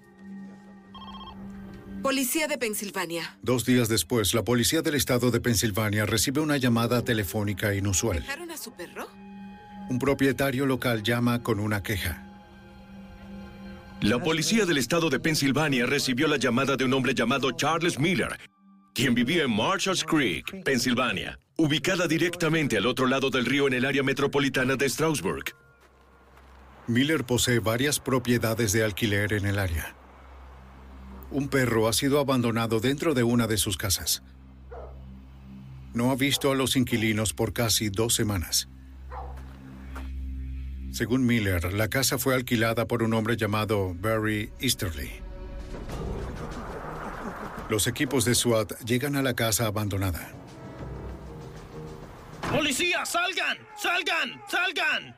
Policía 2.02 2.48
de 2.48 2.58
Pensilvania. 2.58 3.38
Dos 3.42 3.66
días 3.66 3.88
después, 3.88 4.34
la 4.34 4.44
policía 4.44 4.82
del 4.82 4.96
estado 4.96 5.32
de 5.32 5.40
Pensilvania 5.40 6.06
recibe 6.06 6.42
una 6.42 6.58
llamada 6.58 7.04
telefónica 7.04 7.74
inusual. 7.76 8.20
¿Dejaron 8.20 8.52
a 8.52 8.58
su 8.58 8.74
perro? 8.74 9.08
Un 9.90 10.00
propietario 10.00 10.66
local 10.66 11.04
llama 11.04 11.44
con 11.44 11.60
una 11.60 11.82
queja. 11.82 12.33
La 14.04 14.20
policía 14.20 14.66
del 14.66 14.80
estado 14.80 15.10
de 15.10 15.18
Pensilvania 15.18 15.86
recibió 15.86 16.28
la 16.28 16.36
llamada 16.36 16.76
de 16.76 16.84
un 16.84 16.94
hombre 16.94 17.14
llamado 17.14 17.54
Charles 17.54 17.98
Miller, 17.98 18.38
quien 18.94 19.16
vivía 19.16 19.44
en 19.44 19.56
Marshalls 19.56 20.04
Creek, 20.04 20.62
Pensilvania, 20.66 21.40
ubicada 21.56 22.06
directamente 22.06 22.76
al 22.76 22.86
otro 22.86 23.08
lado 23.08 23.30
del 23.30 23.46
río 23.46 23.66
en 23.66 23.76
el 23.76 23.86
área 23.86 24.04
metropolitana 24.04 24.76
de 24.76 24.90
Stroudsburg. 24.90 25.46
Miller 26.86 27.24
posee 27.24 27.60
varias 27.60 28.02
propiedades 28.02 28.74
de 28.74 28.84
alquiler 28.84 29.32
en 29.32 29.46
el 29.46 29.58
área. 29.58 29.96
Un 31.32 31.48
perro 31.48 31.88
ha 31.88 31.94
sido 31.94 32.20
abandonado 32.20 32.82
dentro 32.82 33.14
de 33.14 33.24
una 33.24 33.48
de 33.48 33.56
sus 33.56 33.78
casas. 33.78 34.22
no 35.94 36.12
ha 36.12 36.16
visto 36.16 36.52
a 36.52 36.56
los 36.56 36.76
inquilinos 36.76 37.34
por 37.34 37.54
casi 37.54 37.88
dos 37.88 38.16
semanas. 38.16 38.68
Según 40.94 41.26
Miller, 41.26 41.74
la 41.74 41.88
casa 41.88 42.20
fue 42.20 42.36
alquilada 42.36 42.88
por 42.88 43.02
un 43.02 43.16
hombre 43.16 43.36
llamado 43.36 43.96
Barry 43.96 44.52
Easterly. 44.60 45.10
Los 47.68 47.88
equipos 47.88 48.26
de 48.26 48.36
SWAT 48.36 48.74
llegan 48.86 49.16
a 49.16 49.24
la 49.24 49.34
casa 49.34 49.66
abandonada. 49.66 50.32
¡Policía, 52.52 53.04
salgan! 53.08 53.58
¡Salgan! 53.76 54.40
¡Salgan! 54.48 55.16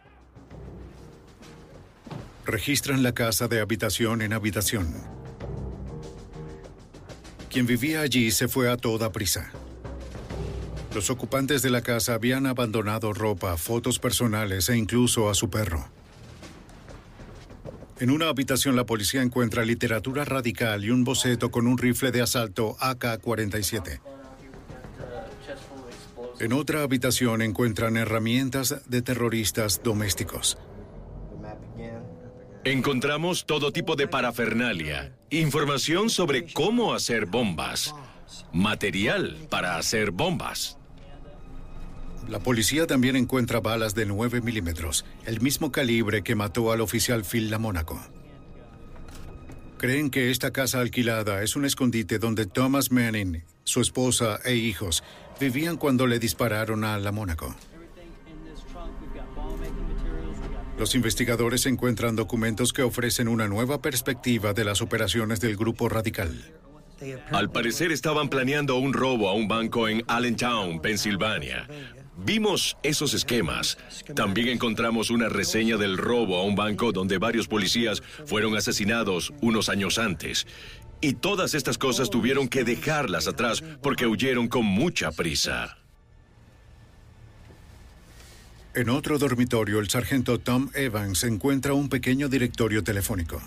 Registran 2.45 3.03
la 3.03 3.13
casa 3.13 3.49
de 3.49 3.59
habitación 3.59 4.21
en 4.21 4.31
habitación. 4.31 4.95
Quien 7.49 7.65
vivía 7.65 7.99
allí 7.99 8.31
se 8.31 8.47
fue 8.47 8.71
a 8.71 8.77
toda 8.77 9.11
prisa. 9.11 9.51
Los 10.95 11.09
ocupantes 11.09 11.61
de 11.61 11.69
la 11.69 11.81
casa 11.81 12.13
habían 12.13 12.45
abandonado 12.45 13.11
ropa, 13.11 13.57
fotos 13.57 13.99
personales 13.99 14.69
e 14.69 14.77
incluso 14.77 15.29
a 15.29 15.33
su 15.33 15.49
perro. 15.49 15.89
En 17.99 18.09
una 18.09 18.29
habitación 18.29 18.77
la 18.77 18.85
policía 18.85 19.21
encuentra 19.21 19.65
literatura 19.65 20.23
radical 20.23 20.85
y 20.85 20.91
un 20.91 21.03
boceto 21.03 21.51
con 21.51 21.67
un 21.67 21.77
rifle 21.77 22.13
de 22.13 22.21
asalto 22.21 22.77
AK-47. 22.79 23.99
En 26.39 26.53
otra 26.53 26.83
habitación 26.83 27.41
encuentran 27.41 27.97
herramientas 27.97 28.81
de 28.87 29.01
terroristas 29.01 29.81
domésticos. 29.83 30.57
Encontramos 32.63 33.45
todo 33.45 33.73
tipo 33.73 33.97
de 33.97 34.07
parafernalia, 34.07 35.13
información 35.29 36.09
sobre 36.09 36.53
cómo 36.53 36.93
hacer 36.93 37.25
bombas, 37.25 37.93
material 38.53 39.35
para 39.49 39.77
hacer 39.77 40.11
bombas. 40.11 40.77
La 42.27 42.39
policía 42.39 42.87
también 42.87 43.15
encuentra 43.15 43.59
balas 43.59 43.93
de 43.93 44.05
9 44.05 44.41
milímetros, 44.41 45.05
el 45.25 45.41
mismo 45.41 45.71
calibre 45.71 46.23
que 46.23 46.35
mató 46.35 46.71
al 46.71 46.81
oficial 46.81 47.23
Phil 47.23 47.51
LaMonaco. 47.51 48.01
Creen 49.77 50.09
que 50.09 50.31
esta 50.31 50.51
casa 50.51 50.79
alquilada 50.79 51.43
es 51.43 51.55
un 51.55 51.65
escondite 51.65 52.17
donde 52.17 52.45
Thomas 52.47 52.91
Manning, 52.91 53.43
su 53.63 53.81
esposa 53.81 54.39
e 54.43 54.55
hijos 54.55 55.03
vivían 55.39 55.77
cuando 55.77 56.07
le 56.07 56.17
dispararon 56.17 56.83
a 56.83 56.97
LaMonaco. 56.97 57.55
Los 60.79 60.95
investigadores 60.95 61.65
encuentran 61.67 62.15
documentos 62.15 62.73
que 62.73 62.83
ofrecen 62.83 63.27
una 63.27 63.47
nueva 63.47 63.81
perspectiva 63.81 64.53
de 64.53 64.65
las 64.65 64.81
operaciones 64.81 65.39
del 65.39 65.55
grupo 65.55 65.87
radical. 65.89 66.53
Al 67.31 67.51
parecer 67.51 67.91
estaban 67.91 68.29
planeando 68.29 68.77
un 68.77 68.93
robo 68.93 69.29
a 69.29 69.33
un 69.33 69.47
banco 69.47 69.87
en 69.87 70.03
Allentown, 70.07 70.81
Pensilvania. 70.81 71.67
Vimos 72.17 72.77
esos 72.81 73.13
esquemas. 73.13 73.77
También 74.15 74.47
encontramos 74.47 75.09
una 75.09 75.27
reseña 75.27 75.77
del 75.77 75.97
robo 75.97 76.37
a 76.37 76.43
un 76.43 76.55
banco 76.55 76.91
donde 76.91 77.17
varios 77.17 77.47
policías 77.47 78.01
fueron 78.25 78.55
asesinados 78.55 79.33
unos 79.41 79.67
años 79.69 79.99
antes. 79.99 80.47
Y 81.01 81.15
todas 81.15 81.53
estas 81.53 81.77
cosas 81.77 82.09
tuvieron 82.09 82.47
que 82.47 82.63
dejarlas 82.63 83.27
atrás 83.27 83.61
porque 83.81 84.07
huyeron 84.07 84.47
con 84.47 84.65
mucha 84.65 85.11
prisa. 85.11 85.77
En 88.73 88.89
otro 88.89 89.17
dormitorio, 89.17 89.79
el 89.79 89.89
sargento 89.89 90.39
Tom 90.39 90.69
Evans 90.73 91.23
encuentra 91.23 91.73
un 91.73 91.89
pequeño 91.89 92.29
directorio 92.29 92.83
telefónico. 92.83 93.41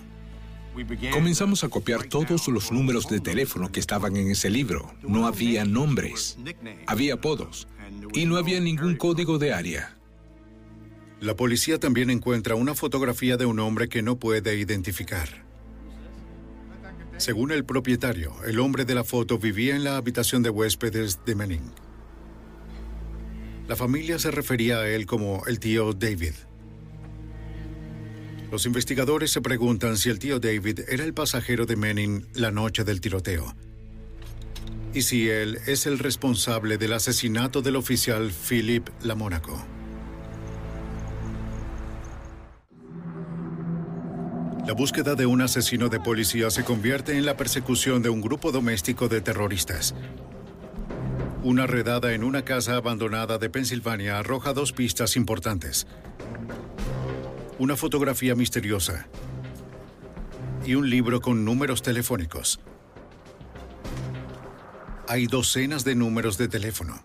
Comenzamos 1.13 1.65
a 1.65 1.69
copiar 1.69 2.05
todos 2.05 2.47
los 2.49 2.71
números 2.71 3.09
de 3.09 3.21
teléfono 3.21 3.73
que 3.73 3.81
estaban 3.81 4.17
en 4.17 4.31
ese 4.31 4.49
libro. 4.49 4.95
No 5.03 5.27
había 5.27 5.65
nombres, 5.65 6.39
había 6.87 7.15
apodos 7.15 7.67
y 8.13 8.27
no 8.27 8.37
había 8.37 8.61
ningún 8.61 8.97
código 8.97 9.39
de 9.39 9.53
área. 9.53 9.97
La 11.21 11.35
policía 11.35 11.81
también 11.81 12.11
encuentra 12.11 12.55
una 12.55 12.75
fotografía 12.75 13.37
de 13.37 13.47
un 13.47 13.59
hombre 13.59 13.89
que 13.89 14.03
no 14.03 14.19
puede 14.19 14.57
identificar. 14.57 15.29
Según 17.17 17.51
el 17.51 17.65
propietario, 17.65 18.33
el 18.47 18.61
hombre 18.61 18.85
de 18.85 18.95
la 18.95 19.03
foto 19.03 19.39
vivía 19.39 19.75
en 19.75 19.83
la 19.83 19.97
habitación 19.97 20.43
de 20.45 20.51
huéspedes 20.51 21.25
de 21.27 21.35
Manning. 21.35 21.73
La 23.67 23.75
familia 23.75 24.19
se 24.19 24.31
refería 24.31 24.79
a 24.79 24.89
él 24.89 25.07
como 25.07 25.45
el 25.47 25.59
tío 25.59 25.93
David. 25.93 26.35
Los 28.53 28.65
investigadores 28.65 29.33
se 29.33 29.43
preguntan 29.43 29.99
si 29.99 30.09
el 30.09 30.21
tío 30.21 30.39
David 30.39 30.81
era 30.89 31.05
el 31.05 31.13
pasajero 31.13 31.67
de 31.67 31.77
Manning 31.77 32.27
la 32.35 32.51
noche 32.51 32.85
del 32.85 33.01
tiroteo 33.01 33.55
y 34.99 35.03
si 35.03 35.31
él 35.31 35.61
es 35.69 35.87
el 35.87 36.01
responsable 36.01 36.77
del 36.77 36.93
asesinato 36.93 37.63
del 37.63 37.77
oficial 37.77 38.33
Philip 38.33 38.89
Lamónaco. 39.05 39.65
La 44.67 44.73
búsqueda 44.73 45.15
de 45.15 45.25
un 45.25 45.41
asesino 45.41 45.89
de 45.89 46.01
policía 46.01 46.51
se 46.51 46.65
convierte 46.65 47.17
en 47.17 47.27
la 47.27 47.37
persecución 47.37 48.03
de 48.03 48.09
un 48.09 48.21
grupo 48.21 48.51
doméstico 48.51 49.07
de 49.07 49.21
terroristas. 49.21 49.95
Una 51.45 51.69
redada 51.69 52.13
en 52.13 52.25
una 52.25 52.45
casa 52.45 52.75
abandonada 52.75 53.39
de 53.39 53.51
Pensilvania 53.51 54.19
arroja 54.19 54.53
dos 54.53 54.73
pistas 54.73 55.15
importantes. 55.15 55.87
Una 57.61 57.77
fotografía 57.77 58.35
misteriosa 58.35 59.07
y 60.67 60.75
un 60.75 60.91
libro 60.91 61.21
con 61.21 61.45
números 61.45 61.83
telefónicos. 61.83 62.59
Hay 65.11 65.27
docenas 65.27 65.85
de 65.85 65.95
números 65.95 66.37
de 66.37 66.49
teléfono. 66.49 67.03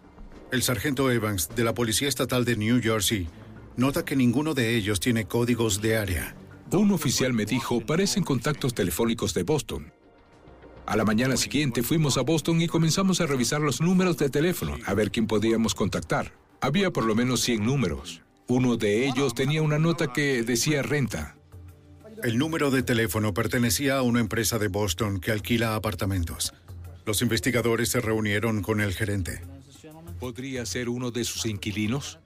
El 0.51 0.61
sargento 0.61 1.09
Evans 1.09 1.47
de 1.55 1.63
la 1.63 1.73
Policía 1.73 2.09
Estatal 2.09 2.43
de 2.43 2.57
New 2.57 2.81
Jersey 2.81 3.29
nota 3.77 4.03
que 4.03 4.17
ninguno 4.17 4.53
de 4.53 4.75
ellos 4.75 4.99
tiene 4.99 5.23
códigos 5.23 5.81
de 5.81 5.95
área. 5.95 6.35
Un 6.69 6.91
oficial 6.91 7.31
me 7.31 7.45
dijo, 7.45 7.79
parecen 7.79 8.25
contactos 8.25 8.73
telefónicos 8.73 9.33
de 9.33 9.43
Boston. 9.43 9.93
A 10.85 10.97
la 10.97 11.05
mañana 11.05 11.37
siguiente 11.37 11.81
fuimos 11.81 12.17
a 12.17 12.23
Boston 12.23 12.61
y 12.61 12.67
comenzamos 12.67 13.21
a 13.21 13.25
revisar 13.25 13.61
los 13.61 13.79
números 13.79 14.17
de 14.17 14.29
teléfono, 14.29 14.75
a 14.85 14.93
ver 14.93 15.09
quién 15.09 15.25
podíamos 15.25 15.73
contactar. 15.73 16.33
Había 16.59 16.91
por 16.91 17.05
lo 17.05 17.15
menos 17.15 17.39
100 17.39 17.63
números. 17.63 18.21
Uno 18.49 18.75
de 18.75 19.07
ellos 19.07 19.33
tenía 19.33 19.61
una 19.61 19.79
nota 19.79 20.11
que 20.11 20.43
decía 20.43 20.81
renta. 20.81 21.37
El 22.21 22.37
número 22.37 22.69
de 22.69 22.83
teléfono 22.83 23.33
pertenecía 23.33 23.95
a 23.95 24.01
una 24.01 24.19
empresa 24.19 24.59
de 24.59 24.67
Boston 24.67 25.21
que 25.21 25.31
alquila 25.31 25.75
apartamentos. 25.75 26.53
Los 27.05 27.21
investigadores 27.21 27.89
se 27.89 27.99
reunieron 27.99 28.61
con 28.61 28.79
el 28.79 28.93
gerente. 28.93 29.41
¿Podría 30.19 30.65
ser 30.65 30.89
uno 30.89 31.11
de 31.11 31.25
sus 31.25 31.45
inquilinos? 31.45 32.19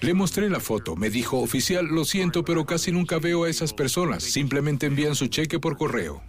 Le 0.00 0.14
mostré 0.14 0.48
la 0.48 0.60
foto. 0.60 0.96
Me 0.96 1.10
dijo, 1.10 1.38
oficial, 1.38 1.86
lo 1.86 2.04
siento, 2.04 2.44
pero 2.44 2.66
casi 2.66 2.90
nunca 2.90 3.18
veo 3.18 3.44
a 3.44 3.50
esas 3.50 3.72
personas. 3.72 4.22
Simplemente 4.22 4.86
envían 4.86 5.14
su 5.14 5.28
cheque 5.28 5.60
por 5.60 5.76
correo. 5.76 6.22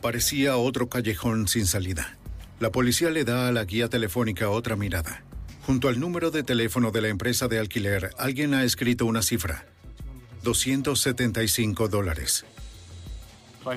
Parecía 0.00 0.56
otro 0.56 0.88
callejón 0.88 1.48
sin 1.48 1.66
salida. 1.66 2.18
La 2.60 2.70
policía 2.70 3.10
le 3.10 3.24
da 3.24 3.48
a 3.48 3.52
la 3.52 3.64
guía 3.64 3.88
telefónica 3.88 4.50
otra 4.50 4.76
mirada. 4.76 5.24
Junto 5.66 5.88
al 5.88 5.98
número 5.98 6.30
de 6.30 6.42
teléfono 6.42 6.90
de 6.90 7.00
la 7.00 7.08
empresa 7.08 7.48
de 7.48 7.58
alquiler, 7.58 8.10
alguien 8.18 8.52
ha 8.52 8.64
escrito 8.64 9.06
una 9.06 9.22
cifra. 9.22 9.64
275 10.42 11.88
dólares. 11.88 12.44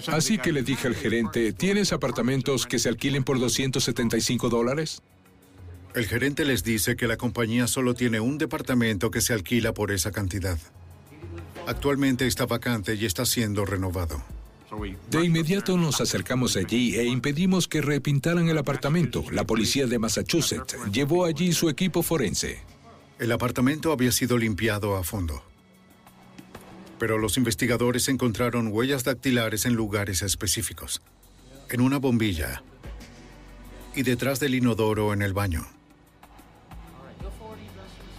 Así 0.07 0.37
que 0.37 0.51
le 0.51 0.63
dije 0.63 0.87
al 0.87 0.95
gerente, 0.95 1.53
¿tienes 1.53 1.93
apartamentos 1.93 2.65
que 2.65 2.79
se 2.79 2.89
alquilen 2.89 3.23
por 3.23 3.39
275 3.39 4.49
dólares? 4.49 5.01
El 5.93 6.07
gerente 6.07 6.43
les 6.43 6.63
dice 6.63 6.95
que 6.95 7.07
la 7.07 7.17
compañía 7.17 7.67
solo 7.67 7.93
tiene 7.93 8.19
un 8.19 8.37
departamento 8.37 9.11
que 9.11 9.21
se 9.21 9.33
alquila 9.33 9.73
por 9.73 9.91
esa 9.91 10.11
cantidad. 10.11 10.59
Actualmente 11.67 12.27
está 12.27 12.45
vacante 12.45 12.95
y 12.95 13.05
está 13.05 13.25
siendo 13.25 13.65
renovado. 13.65 14.21
De 15.09 15.23
inmediato 15.23 15.77
nos 15.77 16.01
acercamos 16.01 16.57
allí 16.57 16.95
e 16.97 17.05
impedimos 17.05 17.67
que 17.67 17.81
repintaran 17.81 18.49
el 18.49 18.57
apartamento. 18.57 19.23
La 19.31 19.45
policía 19.45 19.87
de 19.87 19.99
Massachusetts 19.99 20.75
llevó 20.91 21.25
allí 21.25 21.53
su 21.53 21.69
equipo 21.69 22.03
forense. 22.03 22.59
El 23.19 23.31
apartamento 23.31 23.93
había 23.93 24.11
sido 24.11 24.37
limpiado 24.37 24.97
a 24.97 25.03
fondo 25.03 25.41
pero 26.99 27.17
los 27.17 27.37
investigadores 27.37 28.07
encontraron 28.07 28.69
huellas 28.71 29.03
dactilares 29.03 29.65
en 29.65 29.73
lugares 29.73 30.21
específicos. 30.21 31.01
En 31.69 31.81
una 31.81 31.97
bombilla 31.97 32.63
y 33.95 34.03
detrás 34.03 34.39
del 34.39 34.55
inodoro 34.55 35.13
en 35.13 35.21
el 35.21 35.33
baño. 35.33 35.65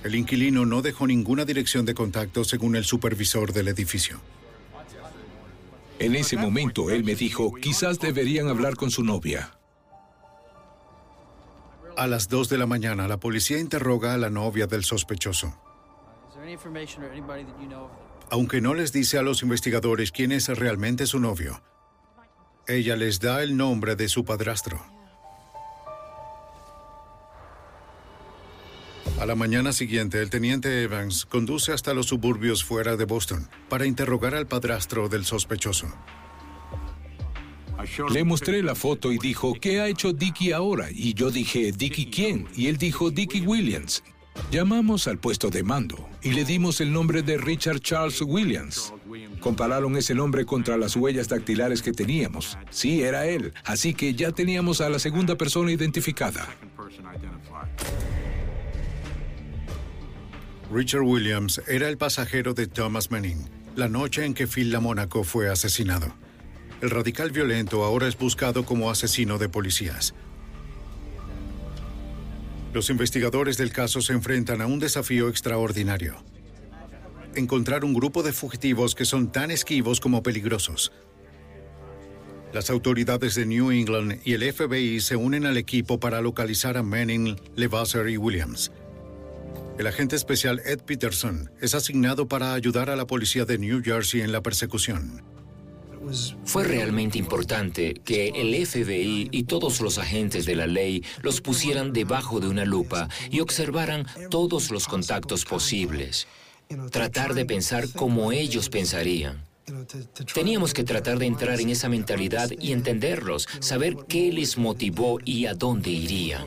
El 0.03 0.15
inquilino 0.15 0.65
no 0.65 0.83
dejó 0.83 1.07
ninguna 1.07 1.45
dirección 1.45 1.85
de 1.85 1.95
contacto 1.95 2.45
según 2.45 2.77
el 2.77 2.85
supervisor 2.85 3.53
del 3.53 3.69
edificio. 3.69 4.21
En 5.99 6.15
ese 6.15 6.37
momento 6.37 6.91
él 6.91 7.05
me 7.05 7.15
dijo, 7.15 7.53
quizás 7.55 7.99
deberían 7.99 8.49
hablar 8.49 8.77
con 8.77 8.91
su 8.91 9.03
novia. 9.03 9.53
A 11.97 12.07
las 12.07 12.29
2 12.29 12.51
de 12.51 12.59
la 12.59 12.67
mañana, 12.67 13.09
la 13.09 13.17
policía 13.17 13.59
interroga 13.59 14.13
a 14.13 14.19
la 14.19 14.29
novia 14.29 14.67
del 14.67 14.85
sospechoso 14.85 15.59
aunque 18.31 18.61
no 18.61 18.75
les 18.75 18.93
dice 18.93 19.19
a 19.19 19.23
los 19.23 19.43
investigadores 19.43 20.13
quién 20.13 20.33
es 20.33 20.49
realmente 20.49 21.07
su 21.07 21.21
novio. 21.21 21.63
Ella 22.67 22.97
les 22.97 23.21
da 23.21 23.43
el 23.43 23.57
nombre 23.57 23.95
de 23.95 24.09
su 24.09 24.25
padrastro. 24.25 24.85
A 29.21 29.25
la 29.25 29.35
mañana 29.35 29.73
siguiente, 29.73 30.21
el 30.21 30.29
teniente 30.29 30.83
Evans 30.83 31.25
conduce 31.25 31.73
hasta 31.73 31.95
los 31.95 32.07
suburbios 32.07 32.65
fuera 32.65 32.97
de 32.97 33.07
Boston 33.07 33.49
para 33.69 33.87
interrogar 33.87 34.35
al 34.35 34.47
padrastro 34.47 35.09
del 35.09 35.25
sospechoso. 35.25 35.87
Le 38.11 38.25
mostré 38.25 38.63
la 38.63 38.75
foto 38.75 39.13
y 39.13 39.19
dijo, 39.19 39.55
¿qué 39.61 39.81
ha 39.81 39.89
hecho 39.89 40.13
Dicky 40.13 40.53
ahora? 40.53 40.89
Y 40.91 41.15
yo 41.15 41.31
dije, 41.31 41.73
¿Dicky 41.73 42.11
quién? 42.11 42.49
Y 42.57 42.67
él 42.67 42.79
dijo, 42.79 43.11
Dicky 43.11 43.43
Williams. 43.43 44.03
Llamamos 44.51 45.09
al 45.09 45.19
puesto 45.19 45.51
de 45.51 45.63
mando 45.63 46.09
y 46.23 46.33
le 46.33 46.45
dimos 46.45 46.81
el 46.81 46.93
nombre 46.93 47.23
de 47.23 47.37
Richard 47.37 47.81
Charles 47.81 48.23
Williams. 48.23 48.93
Compararon 49.41 49.97
ese 49.97 50.15
nombre 50.15 50.45
contra 50.45 50.77
las 50.77 50.97
huellas 50.97 51.29
dactilares 51.29 51.83
que 51.83 51.93
teníamos. 51.93 52.57
Sí, 52.71 53.03
era 53.03 53.27
él. 53.27 53.53
Así 53.65 53.95
que 53.95 54.15
ya 54.15 54.33
teníamos 54.33 54.81
a 54.81 54.89
la 54.89 54.99
segunda 54.99 55.37
persona 55.37 55.73
identificada. 55.73 56.49
Richard 60.73 61.03
Williams 61.03 61.61
era 61.69 61.89
el 61.89 61.97
pasajero 61.97 62.55
de 62.55 62.67
Thomas 62.67 63.11
Manning, 63.11 63.49
la 63.77 63.89
noche 63.89 64.25
en 64.25 64.35
que 64.35 64.47
Phil 64.47 64.73
Lamónaco 64.73 65.23
fue 65.23 65.49
asesinado. 65.49 66.13
El 66.81 66.91
radical 66.91 67.31
violento 67.31 67.85
ahora 67.85 68.07
es 68.07 68.19
buscado 68.19 68.65
como 68.65 68.91
asesino 68.91 69.39
de 69.39 69.49
policías. 69.49 70.15
Los 72.77 72.91
investigadores 72.91 73.57
del 73.57 73.73
caso 73.73 74.03
se 74.03 74.13
enfrentan 74.13 74.61
a 74.61 74.67
un 74.67 74.79
desafío 74.79 75.31
extraordinario. 75.31 76.23
Encontrar 77.35 77.87
un 77.87 77.95
grupo 77.95 78.23
de 78.23 78.35
fugitivos 78.35 78.95
que 78.95 79.07
son 79.07 79.33
tan 79.33 79.51
esquivos 79.51 79.99
como 79.99 80.23
peligrosos. 80.23 80.93
Las 82.53 82.69
autoridades 82.69 83.35
de 83.35 83.47
New 83.47 83.71
England 83.71 84.21
y 84.27 84.35
el 84.35 84.53
FBI 84.53 85.01
se 85.01 85.17
unen 85.17 85.47
al 85.47 85.57
equipo 85.57 85.99
para 85.99 86.21
localizar 86.21 86.77
a 86.77 86.83
Manning, 86.83 87.41
Levasseur 87.55 88.11
y 88.11 88.19
Williams. 88.19 88.71
El 89.79 89.87
agente 89.87 90.15
especial 90.15 90.61
Ed 90.67 90.81
Peterson 90.81 91.51
es 91.63 91.75
asignado 91.75 92.29
para 92.29 92.53
ayudar 92.53 92.91
a 92.91 92.97
la 92.97 93.07
policía 93.07 93.47
de 93.47 93.57
New 93.57 93.81
Jersey 93.83 94.21
en 94.21 94.33
la 94.33 94.43
persecución. 94.43 95.36
Fue 96.45 96.65
realmente 96.65 97.19
importante 97.19 97.95
que 98.05 98.29
el 98.29 98.67
FBI 98.67 99.29
y 99.33 99.43
todos 99.45 99.81
los 99.81 99.99
agentes 99.99 100.47
de 100.47 100.55
la 100.55 100.67
ley 100.67 101.05
los 101.23 101.41
pusieran 101.41 101.93
debajo 101.93 102.41
de 102.41 102.49
una 102.49 102.65
lupa 102.65 103.09
y 103.31 103.41
observaran 103.41 104.07
todos 104.31 104.71
los 104.71 104.87
contactos 104.87 105.45
posibles. 105.45 106.27
Tratar 106.91 107.35
de 107.35 107.45
pensar 107.45 107.89
como 107.91 108.33
ellos 108.33 108.69
pensarían. 108.69 109.45
Teníamos 110.33 110.73
que 110.75 110.85
tratar 110.85 111.19
de 111.19 111.27
entrar 111.27 111.61
en 111.61 111.71
esa 111.71 111.89
mentalidad 111.89 112.51
y 112.61 112.73
entenderlos, 112.73 113.49
saber 113.61 113.97
qué 114.09 114.33
les 114.33 114.59
motivó 114.59 115.19
y 115.25 115.47
a 115.47 115.55
dónde 115.55 115.91
irían. 115.91 116.47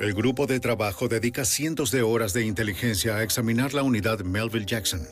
El 0.00 0.14
grupo 0.14 0.46
de 0.46 0.60
trabajo 0.60 1.08
dedica 1.08 1.44
cientos 1.44 1.90
de 1.90 2.02
horas 2.02 2.32
de 2.32 2.44
inteligencia 2.44 3.16
a 3.16 3.22
examinar 3.22 3.74
la 3.74 3.82
unidad 3.82 4.20
Melville 4.20 4.66
Jackson. 4.66 5.06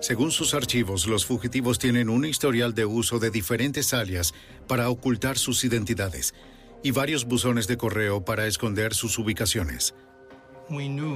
Según 0.00 0.30
sus 0.30 0.54
archivos, 0.54 1.06
los 1.06 1.24
fugitivos 1.24 1.78
tienen 1.78 2.08
un 2.08 2.24
historial 2.24 2.74
de 2.74 2.84
uso 2.84 3.18
de 3.18 3.30
diferentes 3.30 3.94
alias 3.94 4.34
para 4.66 4.90
ocultar 4.90 5.38
sus 5.38 5.64
identidades 5.64 6.34
y 6.82 6.90
varios 6.90 7.24
buzones 7.24 7.66
de 7.66 7.76
correo 7.76 8.24
para 8.24 8.46
esconder 8.46 8.94
sus 8.94 9.18
ubicaciones. 9.18 9.94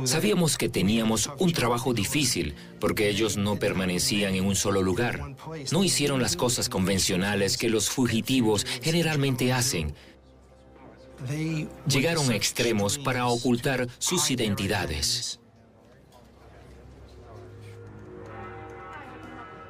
Sabíamos 0.04 0.56
que 0.56 0.68
teníamos 0.68 1.28
un 1.38 1.52
trabajo 1.52 1.92
difícil 1.92 2.54
porque 2.78 3.08
ellos 3.08 3.36
no 3.36 3.56
permanecían 3.56 4.34
en 4.34 4.44
un 4.44 4.54
solo 4.54 4.80
lugar. 4.80 5.34
No 5.72 5.82
hicieron 5.82 6.22
las 6.22 6.36
cosas 6.36 6.68
convencionales 6.68 7.56
que 7.56 7.68
los 7.68 7.90
fugitivos 7.90 8.64
generalmente 8.80 9.52
hacen. 9.52 9.94
Llegaron 11.88 12.30
a 12.30 12.36
extremos 12.36 12.96
para 12.96 13.26
ocultar 13.26 13.88
sus 13.98 14.30
identidades. 14.30 15.39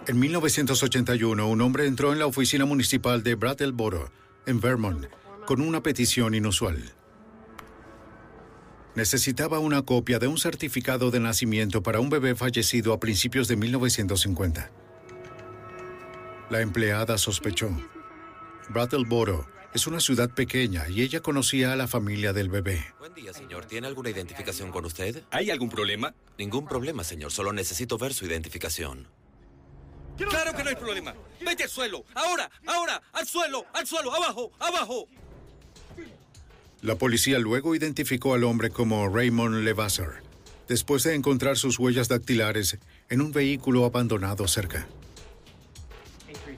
En 0.07 0.19
1981, 0.19 1.47
un 1.47 1.61
hombre 1.61 1.87
entró 1.87 2.13
en 2.13 2.19
la 2.19 2.27
oficina 2.27 2.65
municipal 2.65 3.23
de 3.23 3.35
Brattleboro, 3.35 4.11
en 4.47 4.59
Vermont, 4.59 5.07
con 5.47 5.61
una 5.61 5.83
petición 5.83 6.35
inusual. 6.35 6.95
Necesitaba 8.95 9.59
una 9.59 9.83
copia 9.83 10.19
de 10.19 10.27
un 10.27 10.39
certificado 10.39 11.11
de 11.11 11.21
nacimiento 11.21 11.83
para 11.83 12.01
un 12.01 12.09
bebé 12.09 12.35
fallecido 12.35 12.95
a 12.95 12.99
principios 12.99 13.47
de 13.47 13.57
1950. 13.57 14.71
La 16.49 16.61
empleada 16.63 17.19
sospechó. 17.19 17.71
Brattleboro 18.71 19.47
es 19.75 19.87
una 19.87 20.01
ciudad 20.01 20.31
pequeña 20.31 20.89
y 20.89 21.03
ella 21.03 21.21
conocía 21.21 21.73
a 21.73 21.77
la 21.77 21.87
familia 21.87 22.33
del 22.33 22.49
bebé. 22.49 22.85
Buen 22.99 23.15
día, 23.15 23.33
señor. 23.33 23.67
¿Tiene 23.67 23.87
alguna 23.87 24.11
identificación 24.11 24.73
con 24.73 24.85
usted? 24.87 25.23
¿Hay 25.31 25.51
algún 25.51 25.69
problema? 25.69 26.15
Ningún 26.39 26.67
problema, 26.67 27.05
señor. 27.05 27.31
Solo 27.31 27.53
necesito 27.53 27.99
ver 27.99 28.15
su 28.15 28.25
identificación. 28.25 29.07
¡Claro 30.17 30.55
que 30.55 30.63
no 30.63 30.69
hay 30.71 30.77
problema! 30.77 31.15
¡Vete 31.41 31.65
al 31.65 31.71
suelo! 31.71 32.05
¡Ahora! 32.15 32.51
¡Ahora! 32.67 33.03
¡Al 33.13 33.27
suelo! 33.27 33.65
¡Al 33.73 33.87
suelo! 33.87 34.15
¡Abajo! 34.15 34.53
¡Abajo! 34.59 35.07
La 36.83 36.95
policía 36.97 37.39
luego 37.39 37.75
identificó 37.75 38.35
al 38.35 38.45
hombre 38.45 38.71
como 38.71 39.09
Raymond 39.09 39.65
Levasseur, 39.65 40.23
después 40.67 41.03
de 41.03 41.15
encontrar 41.15 41.59
sus 41.59 41.79
huellas 41.79 42.09
dactilares 42.09 42.79
en 43.11 43.21
un 43.21 43.33
vehículo 43.33 43.85
abandonado 43.85 44.49
cerca. 44.49 44.87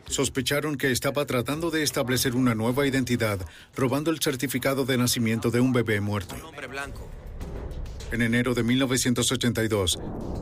Sospecharon 0.06 0.76
que 0.76 0.92
estaba 0.92 1.24
tratando 1.24 1.70
de 1.70 1.82
establecer 1.82 2.36
una 2.36 2.54
nueva 2.54 2.86
identidad, 2.86 3.40
robando 3.74 4.10
el 4.10 4.20
certificado 4.20 4.84
de 4.84 4.98
nacimiento 4.98 5.50
de 5.50 5.60
un 5.60 5.72
bebé 5.72 6.00
muerto. 6.00 6.36
En 8.12 8.20
enero 8.20 8.52
de 8.52 8.62
1982, 8.62 9.98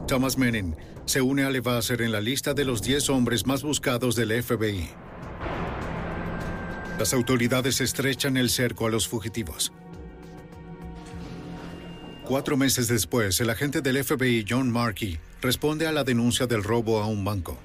Thomas 0.08 0.36
Manning 0.36 0.74
se 1.04 1.20
une 1.20 1.44
a 1.44 1.50
Levasseur 1.50 2.02
en 2.02 2.10
la 2.10 2.20
lista 2.20 2.52
de 2.52 2.64
los 2.64 2.82
10 2.82 3.10
hombres 3.10 3.46
más 3.46 3.62
buscados 3.62 4.16
del 4.16 4.42
FBI. 4.42 4.88
Las 6.98 7.14
autoridades 7.14 7.80
estrechan 7.80 8.36
el 8.36 8.50
cerco 8.50 8.88
a 8.88 8.90
los 8.90 9.06
fugitivos. 9.06 9.72
Cuatro 12.24 12.56
meses 12.56 12.88
después, 12.88 13.40
el 13.40 13.50
agente 13.50 13.82
del 13.82 14.02
FBI, 14.02 14.44
John 14.48 14.68
Markey, 14.68 15.20
responde 15.40 15.86
a 15.86 15.92
la 15.92 16.02
denuncia 16.02 16.48
del 16.48 16.64
robo 16.64 17.00
a 17.00 17.06
un 17.06 17.24
banco. 17.24 17.56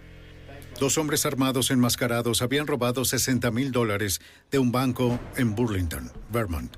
Dos 0.79 0.99
hombres 0.99 1.25
armados 1.25 1.71
enmascarados 1.71 2.43
habían 2.43 2.67
robado 2.67 3.05
60 3.05 3.49
mil 3.49 3.71
dólares 3.71 4.21
de 4.51 4.59
un 4.59 4.71
banco 4.71 5.19
en 5.35 5.55
Burlington, 5.55 6.11
Vermont. 6.31 6.75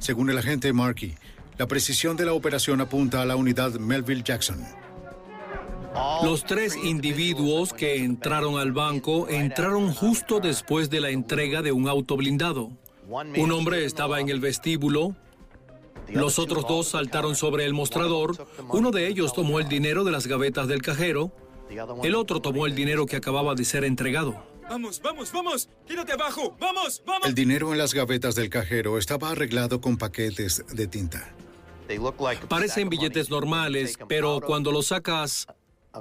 Según 0.00 0.30
el 0.30 0.38
agente 0.38 0.72
Markey, 0.72 1.16
la 1.58 1.66
precisión 1.66 2.16
de 2.16 2.24
la 2.24 2.32
operación 2.32 2.80
apunta 2.80 3.20
a 3.20 3.26
la 3.26 3.36
unidad 3.36 3.72
Melville 3.74 4.22
Jackson. 4.22 4.64
Los 6.22 6.44
tres 6.44 6.76
individuos 6.76 7.72
que 7.72 7.96
entraron 7.96 8.58
al 8.58 8.70
banco 8.72 9.28
entraron 9.28 9.92
justo 9.92 10.38
después 10.38 10.88
de 10.90 11.00
la 11.00 11.10
entrega 11.10 11.60
de 11.60 11.72
un 11.72 11.88
auto 11.88 12.16
blindado. 12.16 12.70
Un 13.08 13.50
hombre 13.50 13.84
estaba 13.84 14.20
en 14.20 14.28
el 14.28 14.38
vestíbulo. 14.38 15.16
Los 16.08 16.38
otros 16.38 16.66
dos 16.68 16.88
saltaron 16.88 17.34
sobre 17.34 17.64
el 17.64 17.74
mostrador. 17.74 18.46
Uno 18.68 18.92
de 18.92 19.08
ellos 19.08 19.32
tomó 19.32 19.58
el 19.58 19.68
dinero 19.68 20.04
de 20.04 20.12
las 20.12 20.28
gavetas 20.28 20.68
del 20.68 20.82
cajero. 20.82 21.32
El 22.04 22.14
otro 22.14 22.40
tomó 22.40 22.66
el 22.66 22.76
dinero 22.76 23.06
que 23.06 23.16
acababa 23.16 23.54
de 23.54 23.64
ser 23.64 23.84
entregado. 23.84 24.40
Vamos, 24.70 25.00
vamos, 25.02 25.32
vamos. 25.32 25.68
Tírate 25.86 26.12
abajo. 26.12 26.56
Vamos, 26.60 27.02
vamos. 27.04 27.26
El 27.26 27.34
dinero 27.34 27.72
en 27.72 27.78
las 27.78 27.94
gavetas 27.94 28.34
del 28.34 28.50
cajero 28.50 28.98
estaba 28.98 29.30
arreglado 29.30 29.80
con 29.80 29.96
paquetes 29.96 30.64
de 30.72 30.86
tinta. 30.86 31.34
Parecen 32.48 32.88
billetes 32.88 33.30
normales, 33.30 33.98
pero 34.08 34.40
cuando 34.40 34.72
los 34.72 34.88
sacas 34.88 35.46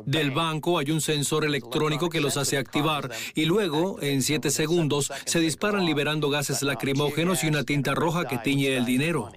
del 0.06 0.32
banco 0.32 0.78
hay 0.80 0.92
un 0.92 1.02
sensor 1.02 1.46
electrónico 1.46 2.10
que 2.10 2.22
los 2.22 2.38
hace 2.38 2.58
activar 2.58 3.10
y 3.34 3.46
luego, 3.46 4.02
en 4.02 4.22
siete 4.22 4.52
segundos, 4.52 5.12
se 5.26 5.40
disparan 5.40 5.86
liberando 5.86 6.30
gases 6.30 6.62
lacrimógenos 6.62 7.44
y 7.44 7.48
una 7.48 7.64
tinta 7.64 7.96
roja 7.96 8.26
que 8.26 8.38
tiñe 8.38 8.76
el 8.76 8.86
dinero. 8.86 9.32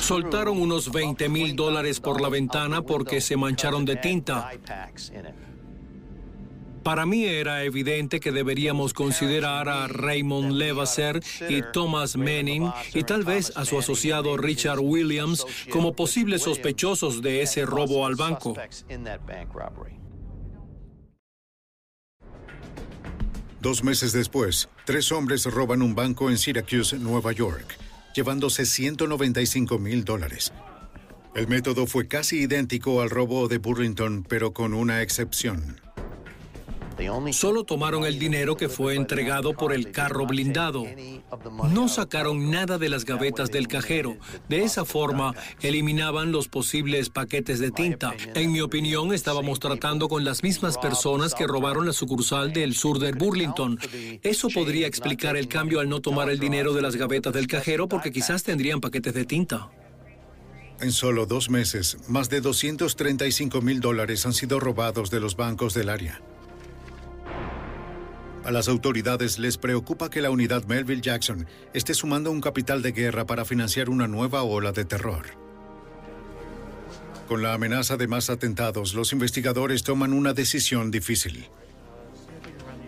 Soltaron 0.00 0.60
unos 0.60 0.90
20 0.90 1.28
mil 1.28 1.54
dólares 1.54 2.00
por 2.00 2.20
la 2.20 2.28
ventana 2.28 2.82
porque 2.82 3.20
se 3.20 3.36
mancharon 3.36 3.84
de 3.84 3.96
tinta. 3.96 4.50
Para 6.82 7.06
mí 7.06 7.24
era 7.24 7.64
evidente 7.64 8.20
que 8.20 8.32
deberíamos 8.32 8.92
considerar 8.94 9.68
a 9.68 9.88
Raymond 9.88 10.52
Levasseur 10.52 11.20
y 11.48 11.62
Thomas 11.72 12.16
Manning 12.16 12.70
y 12.94 13.02
tal 13.02 13.24
vez 13.24 13.52
a 13.56 13.64
su 13.64 13.78
asociado 13.78 14.36
Richard 14.36 14.80
Williams 14.80 15.44
como 15.70 15.94
posibles 15.94 16.42
sospechosos 16.42 17.22
de 17.22 17.42
ese 17.42 17.64
robo 17.66 18.06
al 18.06 18.16
banco. 18.16 18.54
Dos 23.60 23.82
meses 23.82 24.12
después, 24.12 24.68
tres 24.84 25.10
hombres 25.10 25.44
roban 25.46 25.82
un 25.82 25.94
banco 25.94 26.30
en 26.30 26.38
Syracuse, 26.38 26.96
Nueva 26.98 27.32
York, 27.32 27.76
llevándose 28.14 28.64
195 28.64 29.78
mil 29.80 30.04
dólares. 30.04 30.52
El 31.34 31.48
método 31.48 31.86
fue 31.86 32.06
casi 32.06 32.38
idéntico 32.42 33.02
al 33.02 33.10
robo 33.10 33.48
de 33.48 33.58
Burlington, 33.58 34.24
pero 34.28 34.52
con 34.52 34.74
una 34.74 35.02
excepción. 35.02 35.80
Solo 37.32 37.64
tomaron 37.64 38.04
el 38.04 38.18
dinero 38.18 38.56
que 38.56 38.68
fue 38.68 38.94
entregado 38.94 39.52
por 39.52 39.72
el 39.72 39.92
carro 39.92 40.26
blindado. 40.26 40.84
No 41.70 41.88
sacaron 41.88 42.50
nada 42.50 42.78
de 42.78 42.88
las 42.88 43.04
gavetas 43.04 43.50
del 43.50 43.68
cajero. 43.68 44.16
De 44.48 44.64
esa 44.64 44.84
forma, 44.84 45.34
eliminaban 45.62 46.32
los 46.32 46.48
posibles 46.48 47.10
paquetes 47.10 47.60
de 47.60 47.70
tinta. 47.70 48.14
En 48.34 48.50
mi 48.52 48.60
opinión, 48.60 49.12
estábamos 49.12 49.60
tratando 49.60 50.08
con 50.08 50.24
las 50.24 50.42
mismas 50.42 50.76
personas 50.78 51.34
que 51.34 51.46
robaron 51.46 51.86
la 51.86 51.92
sucursal 51.92 52.52
del 52.52 52.74
sur 52.74 52.98
de 52.98 53.12
Burlington. 53.12 53.78
Eso 54.22 54.48
podría 54.48 54.86
explicar 54.86 55.36
el 55.36 55.48
cambio 55.48 55.80
al 55.80 55.88
no 55.88 56.00
tomar 56.00 56.30
el 56.30 56.38
dinero 56.38 56.72
de 56.72 56.82
las 56.82 56.96
gavetas 56.96 57.32
del 57.32 57.46
cajero 57.46 57.88
porque 57.88 58.10
quizás 58.10 58.42
tendrían 58.42 58.80
paquetes 58.80 59.14
de 59.14 59.24
tinta. 59.24 59.70
En 60.80 60.92
solo 60.92 61.26
dos 61.26 61.50
meses, 61.50 61.98
más 62.08 62.28
de 62.28 62.40
235 62.40 63.60
mil 63.62 63.80
dólares 63.80 64.24
han 64.26 64.32
sido 64.32 64.60
robados 64.60 65.10
de 65.10 65.18
los 65.18 65.36
bancos 65.36 65.74
del 65.74 65.88
área. 65.88 66.22
A 68.48 68.50
las 68.50 68.66
autoridades 68.66 69.38
les 69.38 69.58
preocupa 69.58 70.08
que 70.08 70.22
la 70.22 70.30
unidad 70.30 70.64
Melville 70.64 71.02
Jackson 71.02 71.46
esté 71.74 71.92
sumando 71.92 72.30
un 72.30 72.40
capital 72.40 72.80
de 72.80 72.92
guerra 72.92 73.26
para 73.26 73.44
financiar 73.44 73.90
una 73.90 74.08
nueva 74.08 74.42
ola 74.42 74.72
de 74.72 74.86
terror. 74.86 75.26
Con 77.28 77.42
la 77.42 77.52
amenaza 77.52 77.98
de 77.98 78.08
más 78.08 78.30
atentados, 78.30 78.94
los 78.94 79.12
investigadores 79.12 79.82
toman 79.82 80.14
una 80.14 80.32
decisión 80.32 80.90
difícil. 80.90 81.50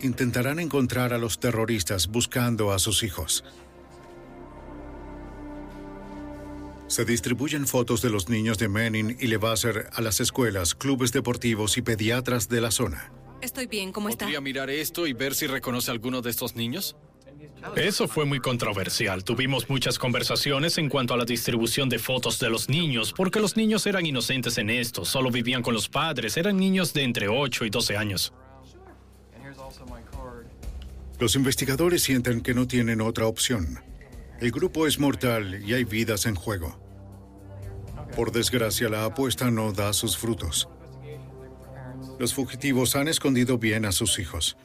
Intentarán 0.00 0.60
encontrar 0.60 1.12
a 1.12 1.18
los 1.18 1.38
terroristas 1.40 2.06
buscando 2.06 2.72
a 2.72 2.78
sus 2.78 3.02
hijos. 3.02 3.44
Se 6.86 7.04
distribuyen 7.04 7.66
fotos 7.66 8.00
de 8.00 8.08
los 8.08 8.30
niños 8.30 8.56
de 8.56 8.70
Menin 8.70 9.14
y 9.20 9.26
Levasser 9.26 9.90
a 9.92 10.00
las 10.00 10.20
escuelas, 10.20 10.74
clubes 10.74 11.12
deportivos 11.12 11.76
y 11.76 11.82
pediatras 11.82 12.48
de 12.48 12.62
la 12.62 12.70
zona. 12.70 13.12
Estoy 13.42 13.66
bien, 13.66 13.92
¿cómo 13.92 14.08
está? 14.08 14.26
¿Podría 14.26 14.40
mirar 14.40 14.70
esto 14.70 15.06
y 15.06 15.12
ver 15.12 15.34
si 15.34 15.46
reconoce 15.46 15.90
alguno 15.90 16.20
de 16.20 16.30
estos 16.30 16.56
niños? 16.56 16.96
Eso 17.76 18.08
fue 18.08 18.24
muy 18.24 18.40
controversial. 18.40 19.24
Tuvimos 19.24 19.68
muchas 19.68 19.98
conversaciones 19.98 20.78
en 20.78 20.88
cuanto 20.88 21.14
a 21.14 21.16
la 21.16 21.24
distribución 21.24 21.88
de 21.88 21.98
fotos 21.98 22.38
de 22.38 22.50
los 22.50 22.68
niños, 22.68 23.12
porque 23.16 23.40
los 23.40 23.56
niños 23.56 23.86
eran 23.86 24.04
inocentes 24.04 24.58
en 24.58 24.70
esto, 24.70 25.04
solo 25.04 25.30
vivían 25.30 25.62
con 25.62 25.74
los 25.74 25.88
padres, 25.88 26.36
eran 26.36 26.56
niños 26.56 26.92
de 26.92 27.02
entre 27.02 27.28
8 27.28 27.64
y 27.64 27.70
12 27.70 27.96
años. 27.96 28.32
Los 31.18 31.34
investigadores 31.34 32.02
sienten 32.02 32.40
que 32.40 32.54
no 32.54 32.66
tienen 32.66 33.00
otra 33.00 33.26
opción. 33.26 33.78
El 34.40 34.50
grupo 34.50 34.86
es 34.86 34.98
mortal 34.98 35.62
y 35.62 35.74
hay 35.74 35.84
vidas 35.84 36.24
en 36.24 36.34
juego. 36.34 36.78
Por 38.16 38.32
desgracia, 38.32 38.88
la 38.88 39.04
apuesta 39.04 39.50
no 39.50 39.72
da 39.72 39.92
sus 39.92 40.16
frutos. 40.16 40.68
Los 42.20 42.34
fugitivos 42.34 42.96
han 42.96 43.08
escondido 43.08 43.56
bien 43.56 43.86
a 43.86 43.92
sus 43.92 44.18
hijos. 44.18 44.58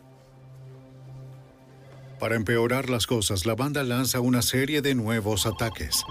Para 2.19 2.35
empeorar 2.35 2.89
las 2.89 3.07
cosas, 3.07 3.45
la 3.45 3.55
banda 3.55 3.81
lanza 3.85 4.19
una 4.19 4.41
serie 4.41 4.81
de 4.81 4.93
nuevos 4.93 5.45
ataques. 5.45 6.03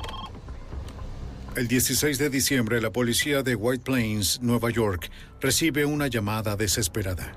El 1.55 1.69
16 1.69 2.17
de 2.17 2.31
diciembre, 2.31 2.81
la 2.81 2.95
policía 2.95 3.43
de 3.43 3.57
White 3.57 3.85
Plains, 3.85 4.41
Nueva 4.41 4.71
York, 4.71 5.11
recibe 5.43 5.85
una 5.85 6.07
llamada 6.07 6.57
desesperada. 6.57 7.33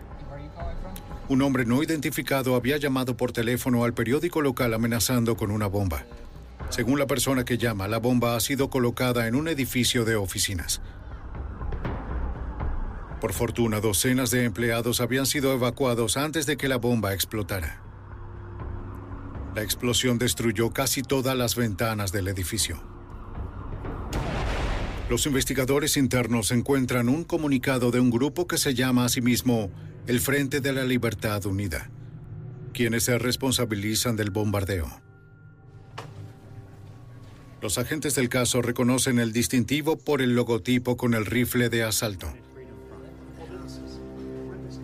Un 1.28 1.42
hombre 1.42 1.66
no 1.66 1.84
identificado 1.84 2.56
había 2.56 2.78
llamado 2.78 3.18
por 3.18 3.34
teléfono 3.34 3.84
al 3.84 3.94
periódico 3.94 4.42
local 4.42 4.74
amenazando 4.74 5.36
con 5.36 5.52
una 5.52 5.68
bomba. 5.68 6.06
Según 6.70 6.98
la 6.98 7.08
persona 7.08 7.44
que 7.44 7.58
llama, 7.58 7.90
la 7.90 7.98
bomba 7.98 8.38
ha 8.38 8.40
sido 8.40 8.70
colocada 8.70 9.28
en 9.28 9.36
un 9.36 9.50
edificio 9.50 10.06
de 10.06 10.16
oficinas. 10.16 10.80
Por 13.20 13.34
fortuna, 13.34 13.80
docenas 13.80 14.30
de 14.30 14.44
empleados 14.44 15.02
habían 15.02 15.26
sido 15.26 15.54
evacuados 15.54 16.18
antes 16.18 16.46
de 16.46 16.56
que 16.56 16.68
la 16.68 16.78
bomba 16.78 17.14
explotara. 17.14 17.82
La 19.56 19.64
explosión 19.64 20.20
destruyó 20.20 20.70
casi 20.72 21.02
todas 21.02 21.36
las 21.36 21.56
ventanas 21.56 22.12
del 22.12 22.28
edificio. 22.28 22.80
Los 25.10 25.26
investigadores 25.26 25.98
internos 25.98 26.52
encuentran 26.52 27.10
un 27.10 27.24
comunicado 27.24 27.90
de 27.90 28.00
un 28.00 28.12
grupo 28.12 28.46
que 28.46 28.60
se 28.60 28.76
llama 28.76 29.06
a 29.06 29.10
sí 29.10 29.22
mismo 29.22 29.72
el 30.06 30.20
Frente 30.20 30.62
de 30.62 30.74
la 30.74 30.84
Libertad 30.84 31.44
Unida, 31.46 31.90
quienes 32.72 33.06
se 33.06 33.18
responsabilizan 33.18 34.16
del 34.16 34.30
bombardeo. 34.30 35.02
Los 37.62 37.80
agentes 37.80 38.14
del 38.14 38.30
caso 38.30 38.62
reconocen 38.62 39.18
el 39.18 39.34
distintivo 39.34 39.98
por 39.98 40.22
el 40.22 40.36
logotipo 40.36 40.98
con 40.98 41.16
el 41.16 41.26
rifle 41.26 41.70
de 41.70 41.84
asalto. 41.84 42.32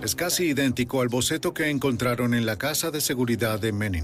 Es 0.03 0.15
casi 0.15 0.47
idéntico 0.47 0.99
al 0.99 1.07
boceto 1.07 1.53
que 1.53 1.69
encontraron 1.69 2.33
en 2.33 2.45
la 2.45 2.57
casa 2.57 2.91
de 2.91 2.99
seguridad 2.99 3.57
de 3.57 3.71
Menin. 3.71 4.03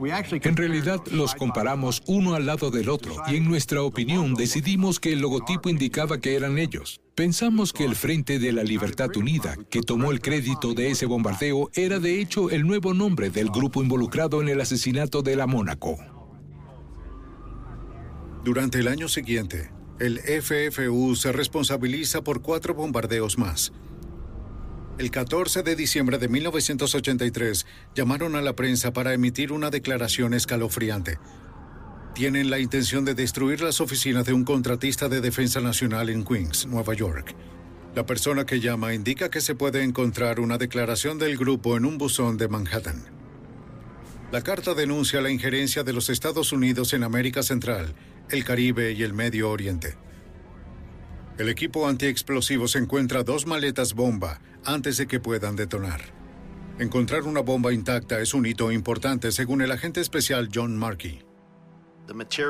En 0.00 0.56
realidad 0.56 1.00
los 1.10 1.34
comparamos 1.34 2.04
uno 2.06 2.34
al 2.34 2.46
lado 2.46 2.70
del 2.70 2.88
otro 2.88 3.16
y 3.26 3.36
en 3.36 3.44
nuestra 3.48 3.82
opinión 3.82 4.34
decidimos 4.34 5.00
que 5.00 5.12
el 5.12 5.18
logotipo 5.18 5.68
indicaba 5.70 6.20
que 6.20 6.36
eran 6.36 6.58
ellos. 6.58 7.00
Pensamos 7.16 7.72
que 7.72 7.84
el 7.84 7.96
Frente 7.96 8.38
de 8.38 8.52
la 8.52 8.62
Libertad 8.62 9.08
Unida, 9.16 9.56
que 9.68 9.82
tomó 9.82 10.12
el 10.12 10.20
crédito 10.20 10.72
de 10.72 10.92
ese 10.92 11.06
bombardeo, 11.06 11.70
era 11.74 11.98
de 11.98 12.20
hecho 12.20 12.48
el 12.50 12.64
nuevo 12.64 12.94
nombre 12.94 13.28
del 13.28 13.50
grupo 13.50 13.82
involucrado 13.82 14.40
en 14.40 14.48
el 14.48 14.60
asesinato 14.60 15.22
de 15.22 15.34
la 15.34 15.48
Mónaco. 15.48 15.98
Durante 18.44 18.78
el 18.78 18.86
año 18.86 19.08
siguiente, 19.08 19.72
el 19.98 20.20
FFU 20.20 21.16
se 21.16 21.32
responsabiliza 21.32 22.22
por 22.22 22.40
cuatro 22.40 22.72
bombardeos 22.74 23.36
más. 23.36 23.72
El 24.98 25.10
14 25.10 25.62
de 25.62 25.74
diciembre 25.74 26.18
de 26.18 26.28
1983 26.28 27.66
llamaron 27.94 28.36
a 28.36 28.42
la 28.42 28.54
prensa 28.54 28.92
para 28.92 29.14
emitir 29.14 29.50
una 29.50 29.70
declaración 29.70 30.34
escalofriante. 30.34 31.18
Tienen 32.14 32.50
la 32.50 32.58
intención 32.58 33.06
de 33.06 33.14
destruir 33.14 33.62
las 33.62 33.80
oficinas 33.80 34.26
de 34.26 34.34
un 34.34 34.44
contratista 34.44 35.08
de 35.08 35.22
defensa 35.22 35.60
nacional 35.60 36.10
en 36.10 36.24
Queens, 36.24 36.66
Nueva 36.66 36.92
York. 36.92 37.34
La 37.94 38.04
persona 38.04 38.44
que 38.44 38.60
llama 38.60 38.92
indica 38.92 39.30
que 39.30 39.40
se 39.40 39.54
puede 39.54 39.82
encontrar 39.82 40.40
una 40.40 40.58
declaración 40.58 41.18
del 41.18 41.38
grupo 41.38 41.78
en 41.78 41.86
un 41.86 41.96
buzón 41.96 42.36
de 42.36 42.48
Manhattan. 42.48 43.02
La 44.30 44.42
carta 44.42 44.74
denuncia 44.74 45.22
la 45.22 45.30
injerencia 45.30 45.84
de 45.84 45.94
los 45.94 46.10
Estados 46.10 46.52
Unidos 46.52 46.92
en 46.92 47.02
América 47.02 47.42
Central, 47.42 47.94
el 48.28 48.44
Caribe 48.44 48.92
y 48.92 49.02
el 49.02 49.14
Medio 49.14 49.50
Oriente. 49.50 49.96
El 51.38 51.48
equipo 51.48 51.88
antiexplosivos 51.88 52.76
encuentra 52.76 53.22
dos 53.22 53.46
maletas 53.46 53.94
bomba 53.94 54.40
antes 54.64 54.96
de 54.96 55.06
que 55.06 55.20
puedan 55.20 55.56
detonar. 55.56 56.00
Encontrar 56.78 57.22
una 57.22 57.40
bomba 57.40 57.72
intacta 57.72 58.20
es 58.20 58.34
un 58.34 58.46
hito 58.46 58.72
importante 58.72 59.30
según 59.32 59.62
el 59.62 59.72
agente 59.72 60.00
especial 60.00 60.48
John 60.52 60.76
Markey. 60.76 61.22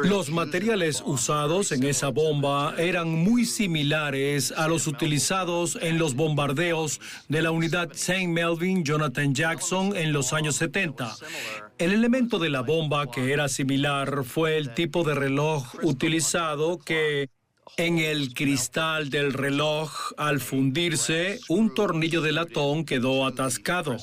Los 0.05 0.31
materiales 0.31 1.03
usados 1.05 1.73
en 1.73 1.85
esa 1.85 2.09
bomba 2.09 2.75
eran 2.79 3.11
muy 3.11 3.45
similares 3.45 4.53
a 4.57 4.67
los 4.67 4.87
utilizados 4.87 5.79
en 5.81 5.99
los 5.99 6.15
bombardeos 6.15 7.01
de 7.29 7.43
la 7.43 7.51
unidad 7.51 7.93
St. 7.93 8.29
Melvin 8.29 8.83
Jonathan 8.83 9.35
Jackson 9.35 9.95
en 9.95 10.13
los 10.13 10.33
años 10.33 10.57
70. 10.57 11.15
El 11.79 11.93
elemento 11.93 12.39
de 12.39 12.49
la 12.49 12.63
bomba 12.63 13.11
que 13.11 13.33
era 13.33 13.49
similar 13.49 14.25
fue 14.25 14.57
el 14.57 14.73
tipo 14.75 15.05
de 15.05 15.15
reloj 15.15 15.75
utilizado 15.83 16.79
que 16.79 17.29
en 17.77 17.99
el 17.99 18.35
cristal 18.35 19.11
del 19.11 19.33
reloj, 19.33 20.13
al 20.17 20.41
fundirse, 20.41 21.41
un 21.49 21.75
tornillo 21.75 22.21
de 22.21 22.33
latón 22.33 22.85
quedó 22.85 23.27
atascado. 23.27 23.97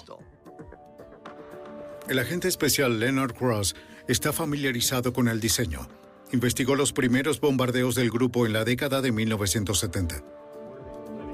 El 2.07 2.19
agente 2.19 2.47
especial 2.47 2.99
Leonard 2.99 3.33
Cross 3.33 3.75
está 4.07 4.33
familiarizado 4.33 5.13
con 5.13 5.27
el 5.27 5.39
diseño. 5.39 5.87
Investigó 6.31 6.75
los 6.75 6.93
primeros 6.93 7.39
bombardeos 7.39 7.95
del 7.95 8.09
grupo 8.09 8.45
en 8.45 8.53
la 8.53 8.65
década 8.65 9.01
de 9.01 9.11
1970. 9.11 10.23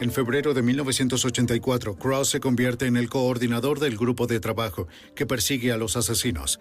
En 0.01 0.11
febrero 0.11 0.53
de 0.53 0.61
1984, 0.61 1.95
Cross 1.95 2.29
se 2.29 2.39
convierte 2.41 2.85
en 2.85 2.97
el 2.97 3.09
coordinador 3.09 3.79
del 3.79 3.97
grupo 3.97 4.27
de 4.27 4.41
trabajo 4.41 4.87
que 5.15 5.25
persigue 5.25 5.71
a 5.71 5.77
los 5.77 5.95
asesinos. 5.95 6.59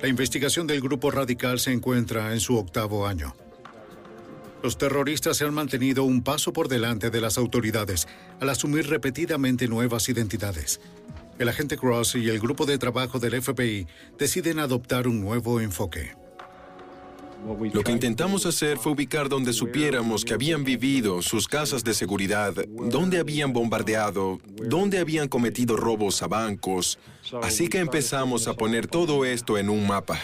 La 0.00 0.06
investigación 0.06 0.68
del 0.68 0.80
grupo 0.80 1.10
radical 1.10 1.58
se 1.58 1.72
encuentra 1.72 2.32
en 2.32 2.40
su 2.40 2.56
octavo 2.56 3.06
año. 3.06 3.34
Los 4.66 4.78
terroristas 4.78 5.36
se 5.36 5.44
han 5.44 5.54
mantenido 5.54 6.02
un 6.02 6.24
paso 6.24 6.52
por 6.52 6.66
delante 6.66 7.08
de 7.10 7.20
las 7.20 7.38
autoridades 7.38 8.08
al 8.40 8.48
asumir 8.48 8.88
repetidamente 8.88 9.68
nuevas 9.68 10.08
identidades. 10.08 10.80
El 11.38 11.48
agente 11.48 11.76
Cross 11.76 12.16
y 12.16 12.28
el 12.28 12.40
grupo 12.40 12.66
de 12.66 12.76
trabajo 12.76 13.20
del 13.20 13.40
FBI 13.40 13.86
deciden 14.18 14.58
adoptar 14.58 15.06
un 15.06 15.20
nuevo 15.20 15.60
enfoque. 15.60 16.16
Lo 17.72 17.84
que 17.84 17.92
intentamos 17.92 18.44
hacer 18.44 18.76
fue 18.78 18.90
ubicar 18.90 19.28
donde 19.28 19.52
supiéramos 19.52 20.24
que 20.24 20.34
habían 20.34 20.64
vivido, 20.64 21.22
sus 21.22 21.46
casas 21.46 21.84
de 21.84 21.94
seguridad, 21.94 22.52
dónde 22.66 23.20
habían 23.20 23.52
bombardeado, 23.52 24.40
dónde 24.64 24.98
habían 24.98 25.28
cometido 25.28 25.76
robos 25.76 26.24
a 26.24 26.26
bancos. 26.26 26.98
Así 27.40 27.68
que 27.68 27.78
empezamos 27.78 28.48
a 28.48 28.54
poner 28.54 28.88
todo 28.88 29.24
esto 29.24 29.58
en 29.58 29.70
un 29.70 29.86
mapa. 29.86 30.18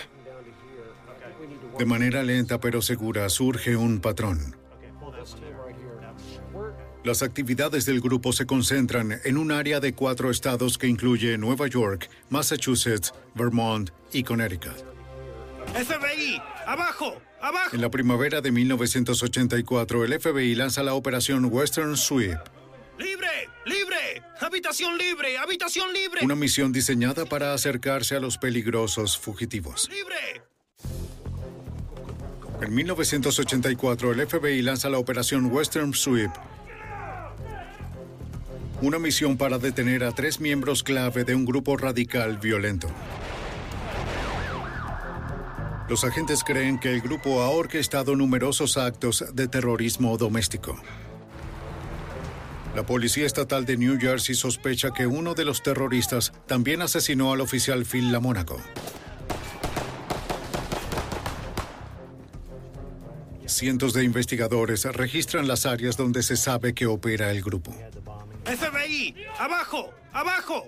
De 1.78 1.86
manera 1.86 2.22
lenta 2.22 2.60
pero 2.60 2.82
segura 2.82 3.28
surge 3.28 3.76
un 3.76 4.00
patrón. 4.00 4.56
Las 7.04 7.22
actividades 7.22 7.84
del 7.84 8.00
grupo 8.00 8.32
se 8.32 8.46
concentran 8.46 9.20
en 9.24 9.36
un 9.36 9.50
área 9.50 9.80
de 9.80 9.92
cuatro 9.92 10.30
estados 10.30 10.78
que 10.78 10.86
incluye 10.86 11.36
Nueva 11.36 11.66
York, 11.66 12.08
Massachusetts, 12.30 13.12
Vermont 13.34 13.90
y 14.12 14.22
Connecticut. 14.22 14.84
FBI, 15.74 16.40
abajo, 16.66 17.20
abajo. 17.40 17.74
En 17.74 17.80
la 17.80 17.90
primavera 17.90 18.40
de 18.40 18.52
1984, 18.52 20.04
el 20.04 20.20
FBI 20.20 20.54
lanza 20.54 20.84
la 20.84 20.94
operación 20.94 21.46
Western 21.46 21.96
Sweep, 21.96 22.38
¡Libre! 22.98 23.48
¡Libre! 23.64 24.22
¡Habitación 24.40 24.96
libre! 24.98 25.38
¡Habitación 25.38 25.92
libre! 25.92 26.20
una 26.24 26.36
misión 26.36 26.72
diseñada 26.72 27.24
para 27.24 27.52
acercarse 27.52 28.14
a 28.14 28.20
los 28.20 28.38
peligrosos 28.38 29.18
fugitivos. 29.18 29.88
¡Libre! 29.90 30.51
En 32.62 32.72
1984, 32.72 34.12
el 34.12 34.26
FBI 34.28 34.62
lanza 34.62 34.88
la 34.88 34.98
operación 34.98 35.46
Western 35.46 35.92
Sweep, 35.94 36.30
una 38.80 39.00
misión 39.00 39.36
para 39.36 39.58
detener 39.58 40.04
a 40.04 40.12
tres 40.12 40.38
miembros 40.38 40.84
clave 40.84 41.24
de 41.24 41.34
un 41.34 41.44
grupo 41.44 41.76
radical 41.76 42.38
violento. 42.38 42.86
Los 45.88 46.04
agentes 46.04 46.44
creen 46.44 46.78
que 46.78 46.92
el 46.94 47.00
grupo 47.00 47.42
ha 47.42 47.50
orquestado 47.50 48.14
numerosos 48.14 48.76
actos 48.76 49.24
de 49.34 49.48
terrorismo 49.48 50.16
doméstico. 50.16 50.80
La 52.76 52.86
policía 52.86 53.26
estatal 53.26 53.66
de 53.66 53.76
New 53.76 53.98
Jersey 54.00 54.36
sospecha 54.36 54.92
que 54.92 55.08
uno 55.08 55.34
de 55.34 55.44
los 55.44 55.64
terroristas 55.64 56.32
también 56.46 56.80
asesinó 56.80 57.32
al 57.32 57.40
oficial 57.40 57.84
Phil 57.84 58.12
Lamónaco. 58.12 58.60
Cientos 63.52 63.92
de 63.92 64.02
investigadores 64.02 64.84
registran 64.84 65.46
las 65.46 65.66
áreas 65.66 65.96
donde 65.96 66.22
se 66.22 66.36
sabe 66.36 66.74
que 66.74 66.86
opera 66.86 67.30
el 67.30 67.42
grupo. 67.42 67.72
FBI, 68.44 69.14
abajo, 69.38 69.92
abajo. 70.12 70.66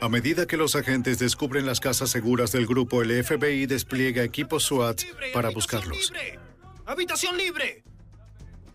A 0.00 0.08
medida 0.08 0.46
que 0.46 0.56
los 0.56 0.74
agentes 0.74 1.18
descubren 1.18 1.64
las 1.64 1.78
casas 1.78 2.10
seguras 2.10 2.52
del 2.52 2.66
grupo, 2.66 3.02
el 3.02 3.22
FBI 3.22 3.66
despliega 3.66 4.24
equipos 4.24 4.64
SWAT 4.64 5.02
para 5.32 5.50
buscarlos. 5.50 6.12
¡Habitación 6.86 7.36
libre! 7.36 7.84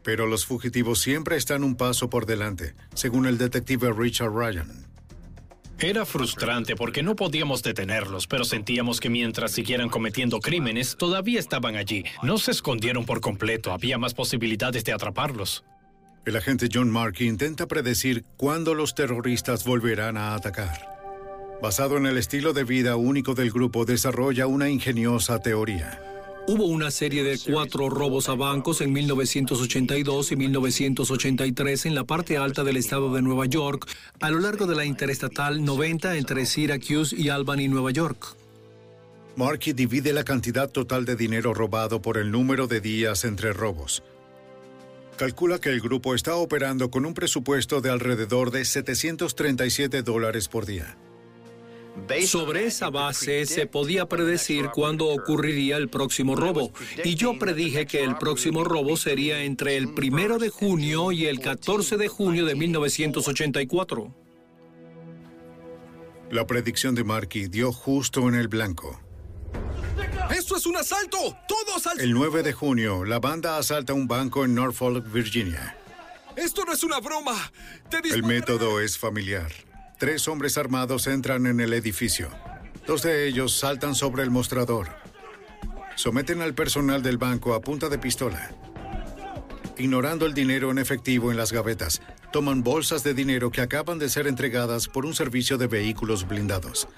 Pero 0.02 0.26
los 0.26 0.46
fugitivos 0.46 1.00
siempre 1.00 1.36
están 1.36 1.64
un 1.64 1.76
paso 1.76 2.10
por 2.10 2.26
delante, 2.26 2.76
según 2.94 3.26
el 3.26 3.38
detective 3.38 3.92
Richard 3.92 4.32
Ryan. 4.32 4.86
Era 5.80 6.06
frustrante 6.06 6.76
porque 6.76 7.04
no 7.04 7.16
podíamos 7.16 7.62
detenerlos, 7.62 8.28
pero 8.28 8.46
sentíamos 8.46 9.02
que 9.02 9.10
mientras 9.10 9.52
siguieran 9.52 9.90
cometiendo 9.90 10.40
crímenes, 10.40 10.96
todavía 10.98 11.40
estaban 11.40 11.76
allí. 11.76 12.06
No 12.24 12.38
se 12.38 12.52
escondieron 12.52 13.06
por 13.06 13.20
completo, 13.20 13.74
había 13.74 13.98
más 13.98 14.14
posibilidades 14.14 14.86
de 14.86 14.94
atraparlos. 14.94 15.66
El 16.26 16.38
agente 16.38 16.70
John 16.74 16.90
Markey 16.90 17.28
intenta 17.28 17.68
predecir 17.68 18.24
cuándo 18.38 18.74
los 18.74 18.96
terroristas 18.96 19.66
volverán 19.66 20.18
a 20.18 20.34
atacar. 20.34 20.96
Basado 21.62 21.98
en 21.98 22.06
el 22.06 22.18
estilo 22.18 22.54
de 22.54 22.64
vida 22.64 22.96
único 22.96 23.36
del 23.36 23.52
grupo, 23.52 23.86
desarrolla 23.86 24.48
una 24.48 24.70
ingeniosa 24.70 25.40
teoría. 25.40 26.02
Hubo 26.48 26.66
una 26.66 26.92
serie 26.92 27.24
de 27.24 27.40
cuatro 27.40 27.90
robos 27.90 28.30
a 28.30 28.36
bancos 28.36 28.82
en 28.82 28.94
1982 28.94 30.32
y 30.32 30.36
1983 30.36 31.88
en 31.88 31.96
la 31.96 32.04
parte 32.04 32.38
alta 32.38 32.64
del 32.64 32.78
estado 32.78 33.12
de 33.16 33.24
Nueva 33.24 33.48
York, 33.48 33.88
a 34.22 34.30
lo 34.30 34.38
largo 34.40 34.68
de 34.68 34.76
la 34.76 34.86
interestatal 34.86 35.66
90 35.66 36.18
entre 36.18 36.46
Syracuse 36.46 37.16
y 37.16 37.30
Albany, 37.30 37.68
Nueva 37.68 37.90
York. 37.90 38.36
Markey 39.36 39.74
divide 39.74 40.14
la 40.14 40.24
cantidad 40.24 40.70
total 40.70 41.04
de 41.04 41.16
dinero 41.16 41.56
robado 41.56 42.04
por 42.04 42.18
el 42.20 42.30
número 42.30 42.68
de 42.68 42.80
días 42.80 43.26
entre 43.26 43.52
robos. 43.52 44.04
Calcula 45.18 45.58
que 45.58 45.70
el 45.70 45.82
grupo 45.82 46.14
está 46.14 46.36
operando 46.36 46.92
con 46.92 47.08
un 47.08 47.16
presupuesto 47.16 47.82
de 47.82 47.90
alrededor 47.90 48.52
de 48.52 48.66
737 48.66 50.04
dólares 50.04 50.48
por 50.48 50.68
día. 50.68 50.96
Sobre 52.26 52.66
esa 52.66 52.90
base 52.90 53.46
se 53.46 53.68
podía 53.68 54.08
predecir 54.08 54.70
cuándo 54.70 55.08
ocurriría 55.08 55.78
el 55.78 55.90
próximo 55.90 56.36
robo, 56.36 56.72
y 57.04 57.16
yo 57.16 57.40
predije 57.40 57.86
que 57.86 58.04
el 58.04 58.18
próximo 58.18 58.64
robo 58.64 58.98
sería 58.98 59.44
entre 59.44 59.78
el 59.78 59.94
primero 59.94 60.38
de 60.38 60.50
junio 60.50 61.12
y 61.12 61.26
el 61.26 61.40
14 61.40 61.98
de 61.98 62.08
junio 62.08 62.46
de 62.46 62.56
1984. 62.56 64.14
La 66.32 66.46
predicción 66.46 66.96
de 66.96 67.04
Markey 67.04 67.48
dio 67.48 67.72
justo 67.72 68.28
en 68.28 68.36
el 68.36 68.48
blanco. 68.48 69.00
¡Esto 70.36 70.58
es 70.58 70.66
un 70.66 70.76
asalto! 70.76 71.18
¡Todos 71.48 71.88
al... 71.88 72.00
El 72.02 72.12
9 72.12 72.44
de 72.44 72.52
junio, 72.52 73.06
la 73.06 73.20
banda 73.20 73.58
asalta 73.58 73.94
un 73.94 74.08
banco 74.08 74.44
en 74.44 74.56
Norfolk, 74.56 75.12
Virginia. 75.12 75.78
¡Esto 76.36 76.66
no 76.66 76.74
es 76.74 76.84
una 76.84 77.00
broma! 77.00 77.52
¡Te 77.90 78.00
El 78.10 78.24
método 78.24 78.82
es 78.82 78.98
familiar. 78.98 79.52
Tres 79.98 80.28
hombres 80.28 80.58
armados 80.58 81.08
entran 81.08 81.46
en 81.46 81.62
el 81.62 81.72
edificio. 81.72 82.30
Dos 82.86 83.02
de 83.02 83.28
ellos 83.28 83.58
saltan 83.58 83.96
sobre 83.96 84.24
el 84.24 84.30
mostrador. 84.30 84.90
Someten 85.96 86.42
al 86.42 86.54
personal 86.54 87.02
del 87.02 87.18
banco 87.18 87.54
a 87.54 87.62
punta 87.62 87.88
de 87.88 87.98
pistola. 87.98 88.52
Ignorando 89.78 90.26
el 90.26 90.34
dinero 90.34 90.70
en 90.70 90.80
efectivo 90.80 91.32
en 91.32 91.38
las 91.38 91.54
gavetas, 91.54 92.02
toman 92.34 92.62
bolsas 92.62 93.04
de 93.04 93.14
dinero 93.14 93.52
que 93.52 93.62
acaban 93.62 93.98
de 93.98 94.10
ser 94.10 94.28
entregadas 94.28 94.90
por 94.90 95.06
un 95.06 95.16
servicio 95.16 95.58
de 95.58 95.68
vehículos 95.68 96.28
blindados. 96.28 96.90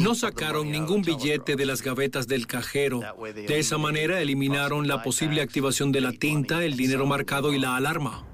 No 0.00 0.14
sacaron 0.14 0.70
ningún 0.70 1.02
billete 1.02 1.54
de 1.54 1.64
las 1.64 1.80
gavetas 1.82 2.26
del 2.26 2.48
cajero. 2.48 3.00
De 3.34 3.58
esa 3.58 3.78
manera 3.78 4.20
eliminaron 4.20 4.88
la 4.88 5.02
posible 5.02 5.40
activación 5.40 5.92
de 5.92 6.00
la 6.00 6.12
tinta, 6.12 6.64
el 6.64 6.76
dinero 6.76 7.06
marcado 7.06 7.54
y 7.54 7.58
la 7.58 7.76
alarma. 7.76 8.26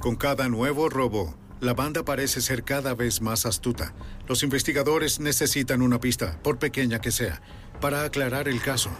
Con 0.00 0.14
cada 0.14 0.48
nuevo 0.48 0.88
robo, 0.88 1.34
la 1.60 1.74
banda 1.74 2.04
parece 2.04 2.40
ser 2.40 2.62
cada 2.62 2.94
vez 2.94 3.20
más 3.20 3.46
astuta. 3.46 3.94
Los 4.28 4.44
investigadores 4.44 5.18
necesitan 5.18 5.82
una 5.82 5.98
pista, 5.98 6.38
por 6.42 6.58
pequeña 6.58 7.00
que 7.00 7.10
sea, 7.10 7.42
para 7.80 8.04
aclarar 8.04 8.48
el 8.48 8.60
caso. 8.62 8.90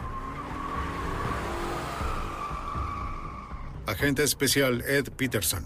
Agente 3.86 4.24
especial 4.24 4.82
Ed 4.88 5.10
Peterson. 5.16 5.64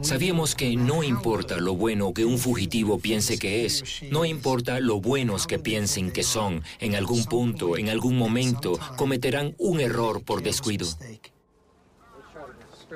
Sabíamos 0.00 0.54
que 0.54 0.74
no 0.76 1.02
importa 1.02 1.58
lo 1.58 1.74
bueno 1.74 2.14
que 2.14 2.24
un 2.24 2.38
fugitivo 2.38 2.98
piense 2.98 3.38
que 3.38 3.66
es, 3.66 4.02
no 4.10 4.24
importa 4.24 4.80
lo 4.80 5.00
buenos 5.00 5.46
que 5.46 5.58
piensen 5.58 6.10
que 6.10 6.22
son, 6.22 6.62
en 6.78 6.94
algún 6.94 7.24
punto, 7.24 7.76
en 7.76 7.90
algún 7.90 8.16
momento, 8.16 8.78
cometerán 8.96 9.54
un 9.58 9.80
error 9.80 10.22
por 10.22 10.42
descuido. 10.42 10.86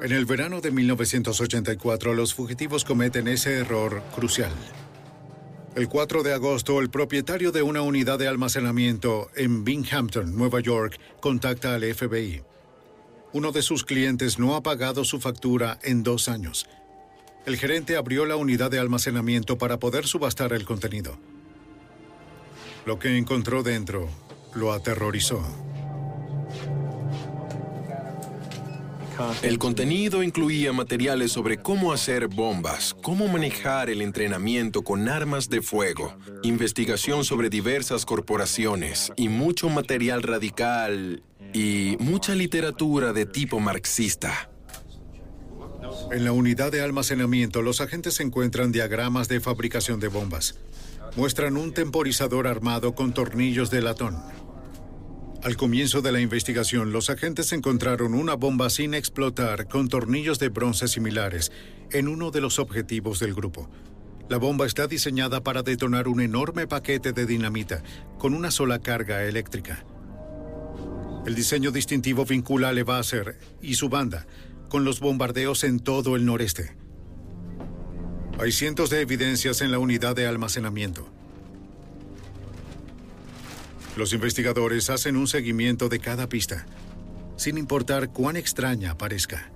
En 0.05 0.12
el 0.12 0.27
verano 0.27 0.61
de 0.61 0.71
1984, 0.71 2.12
los 2.12 2.35
fugitivos 2.35 2.85
cometen 2.85 3.27
ese 3.27 3.55
error 3.55 4.03
crucial. 4.14 4.53
El 5.77 5.88
4 5.88 6.23
de 6.23 6.35
agosto, 6.35 6.79
el 6.81 6.90
propietario 6.90 7.53
de 7.53 7.62
una 7.62 7.81
unidad 7.81 8.19
de 8.19 8.29
almacenamiento 8.29 9.31
en 9.35 9.64
Binghamton, 9.64 10.37
Nueva 10.37 10.61
York, 10.61 10.99
contacta 11.21 11.75
al 11.75 11.85
FBI. 11.85 12.43
Uno 13.33 13.51
de 13.51 13.62
sus 13.62 13.83
clientes 13.83 14.38
no 14.38 14.57
ha 14.57 14.62
pagado 14.62 15.07
su 15.07 15.21
factura 15.21 15.79
en 15.83 16.03
dos 16.03 16.29
años. 16.29 16.67
El 17.47 17.57
gerente 17.57 17.97
abrió 17.97 18.27
la 18.27 18.37
unidad 18.37 18.71
de 18.71 18.81
almacenamiento 18.81 19.57
para 19.57 19.79
poder 19.79 20.07
subastar 20.07 20.53
el 20.53 20.67
contenido. 20.67 21.17
Lo 22.85 22.99
que 22.99 23.17
encontró 23.17 23.62
dentro 23.62 24.11
lo 24.55 24.75
aterrorizó. 24.75 25.74
El 29.42 29.59
contenido 29.59 30.22
incluía 30.22 30.72
materiales 30.72 31.33
sobre 31.33 31.59
cómo 31.59 31.92
hacer 31.92 32.29
bombas, 32.29 32.94
cómo 33.03 33.29
manejar 33.29 33.90
el 33.90 34.03
entrenamiento 34.03 34.83
con 34.83 35.09
armas 35.09 35.48
de 35.48 35.62
fuego, 35.62 36.16
investigación 36.42 37.24
sobre 37.24 37.50
diversas 37.50 38.07
corporaciones 38.07 39.12
y 39.16 39.29
mucho 39.29 39.68
material 39.68 40.22
radical 40.22 41.22
y 41.53 41.96
mucha 42.00 42.35
literatura 42.35 43.12
de 43.12 43.27
tipo 43.27 43.61
marxista. 43.61 44.50
En 46.11 46.24
la 46.24 46.33
unidad 46.33 46.72
de 46.72 46.83
almacenamiento, 46.83 47.62
los 47.62 47.81
agentes 47.81 48.18
encuentran 48.20 48.72
diagramas 48.72 49.29
de 49.29 49.40
fabricación 49.40 50.00
de 50.00 50.09
bombas. 50.09 50.57
Muestran 51.16 51.56
un 51.56 51.73
temporizador 51.73 52.46
armado 52.46 52.94
con 52.94 53.15
tornillos 53.15 53.71
de 53.71 53.83
latón. 53.83 54.17
Al 55.45 55.59
comienzo 55.59 56.01
de 56.01 56.11
la 56.11 56.21
investigación, 56.21 56.90
los 56.90 57.11
agentes 57.11 57.53
encontraron 57.53 58.15
una 58.15 58.33
bomba 58.33 58.71
sin 58.71 58.95
explotar 58.95 59.69
con 59.69 59.90
tornillos 59.90 60.38
de 60.38 60.49
bronce 60.49 60.88
similares 60.88 61.53
en 61.90 62.09
uno 62.09 62.31
de 62.31 62.40
los 62.40 62.59
objetivos 62.59 63.21
del 63.21 63.35
grupo. 63.35 63.69
La 64.31 64.38
bomba 64.38 64.65
está 64.65 64.87
diseñada 64.87 65.42
para 65.42 65.63
detonar 65.63 66.09
un 66.09 66.23
enorme 66.23 66.67
paquete 66.67 67.13
de 67.13 67.27
dinamita 67.27 67.83
con 68.19 68.33
una 68.33 68.51
sola 68.51 68.79
carga 68.79 69.25
eléctrica. 69.25 69.85
El 71.27 71.35
diseño 71.35 71.73
distintivo 71.73 72.25
vincula 72.25 72.71
a 72.71 72.73
Levasseur 72.73 73.37
y 73.61 73.75
su 73.75 73.90
banda 73.90 74.27
con 74.71 74.87
los 74.87 74.99
bombardeos 74.99 75.63
en 75.65 75.79
todo 75.79 76.17
el 76.17 76.25
noreste. 76.25 76.75
Hay 78.38 78.51
cientos 78.51 78.88
de 78.88 79.03
evidencias 79.03 79.61
en 79.61 79.73
la 79.73 79.79
unidad 79.79 80.17
de 80.17 80.27
almacenamiento. 80.27 81.13
Los 83.97 84.13
investigadores 84.13 84.90
hacen 84.90 85.17
un 85.17 85.27
seguimiento 85.27 85.88
de 85.88 86.01
cada 86.01 86.29
pista. 86.29 86.67
sin 87.37 87.59
importar 87.59 88.11
cuán 88.13 88.37
extraña 88.37 88.97
parezca. 88.97 89.51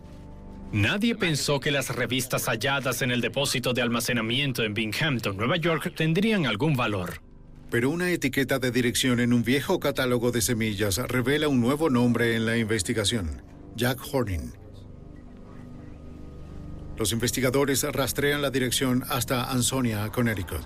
Nadie 0.72 1.14
pensó 1.14 1.60
que 1.60 1.70
las 1.70 1.94
revistas 1.94 2.46
halladas 2.46 3.02
en 3.02 3.10
el 3.10 3.20
depósito 3.20 3.72
de 3.72 3.82
almacenamiento 3.82 4.64
en 4.64 4.74
Binghamton, 4.74 5.36
Nueva 5.36 5.56
York, 5.56 5.94
tendrían 5.96 6.44
algún 6.46 6.74
valor. 6.76 7.22
Pero 7.70 7.90
una 7.90 8.10
etiqueta 8.10 8.58
de 8.58 8.70
dirección 8.70 9.20
en 9.20 9.32
un 9.32 9.44
viejo 9.44 9.78
catálogo 9.78 10.30
de 10.32 10.40
semillas 10.40 10.98
revela 10.98 11.48
un 11.48 11.60
nuevo 11.60 11.88
nombre 11.88 12.34
en 12.34 12.46
la 12.46 12.56
investigación, 12.58 13.42
Jack 13.76 14.00
Horning. 14.12 14.50
Los 16.96 17.12
investigadores 17.12 17.84
rastrean 17.84 18.42
la 18.42 18.50
dirección 18.50 19.04
hasta 19.08 19.50
Ansonia, 19.52 20.08
Connecticut. 20.08 20.64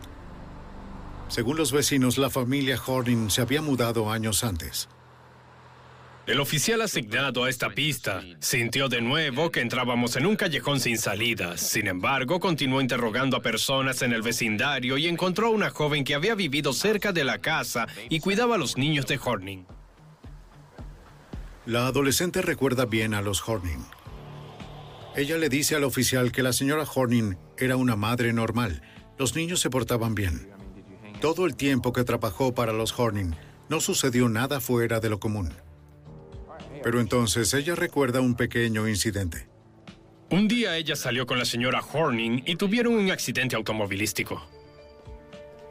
Según 1.32 1.56
los 1.56 1.72
vecinos, 1.72 2.18
la 2.18 2.28
familia 2.28 2.78
Horning 2.84 3.30
se 3.30 3.40
había 3.40 3.62
mudado 3.62 4.10
años 4.10 4.44
antes. 4.44 4.86
El 6.26 6.38
oficial 6.40 6.82
asignado 6.82 7.44
a 7.44 7.48
esta 7.48 7.70
pista 7.70 8.22
sintió 8.38 8.90
de 8.90 9.00
nuevo 9.00 9.50
que 9.50 9.62
entrábamos 9.62 10.14
en 10.16 10.26
un 10.26 10.36
callejón 10.36 10.78
sin 10.78 10.98
salidas. 10.98 11.62
Sin 11.62 11.86
embargo, 11.86 12.38
continuó 12.38 12.82
interrogando 12.82 13.38
a 13.38 13.40
personas 13.40 14.02
en 14.02 14.12
el 14.12 14.20
vecindario 14.20 14.98
y 14.98 15.08
encontró 15.08 15.46
a 15.46 15.50
una 15.52 15.70
joven 15.70 16.04
que 16.04 16.14
había 16.14 16.34
vivido 16.34 16.74
cerca 16.74 17.12
de 17.12 17.24
la 17.24 17.38
casa 17.38 17.86
y 18.10 18.20
cuidaba 18.20 18.56
a 18.56 18.58
los 18.58 18.76
niños 18.76 19.06
de 19.06 19.18
Horning. 19.18 19.64
La 21.64 21.86
adolescente 21.86 22.42
recuerda 22.42 22.84
bien 22.84 23.14
a 23.14 23.22
los 23.22 23.42
Horning. 23.48 23.86
Ella 25.16 25.38
le 25.38 25.48
dice 25.48 25.76
al 25.76 25.84
oficial 25.84 26.30
que 26.30 26.42
la 26.42 26.52
señora 26.52 26.84
Horning 26.84 27.36
era 27.56 27.76
una 27.76 27.96
madre 27.96 28.34
normal. 28.34 28.82
Los 29.18 29.34
niños 29.34 29.60
se 29.60 29.70
portaban 29.70 30.14
bien. 30.14 30.51
Todo 31.22 31.46
el 31.46 31.54
tiempo 31.54 31.92
que 31.92 32.02
trabajó 32.02 32.52
para 32.52 32.72
los 32.72 32.98
Horning, 32.98 33.30
no 33.68 33.80
sucedió 33.80 34.28
nada 34.28 34.58
fuera 34.58 34.98
de 34.98 35.08
lo 35.08 35.20
común. 35.20 35.52
Pero 36.82 36.98
entonces 36.98 37.54
ella 37.54 37.76
recuerda 37.76 38.20
un 38.20 38.34
pequeño 38.34 38.88
incidente. 38.88 39.46
Un 40.30 40.48
día 40.48 40.76
ella 40.76 40.96
salió 40.96 41.24
con 41.24 41.38
la 41.38 41.44
señora 41.44 41.80
Horning 41.80 42.42
y 42.44 42.56
tuvieron 42.56 42.94
un 42.94 43.12
accidente 43.12 43.54
automovilístico. 43.54 44.44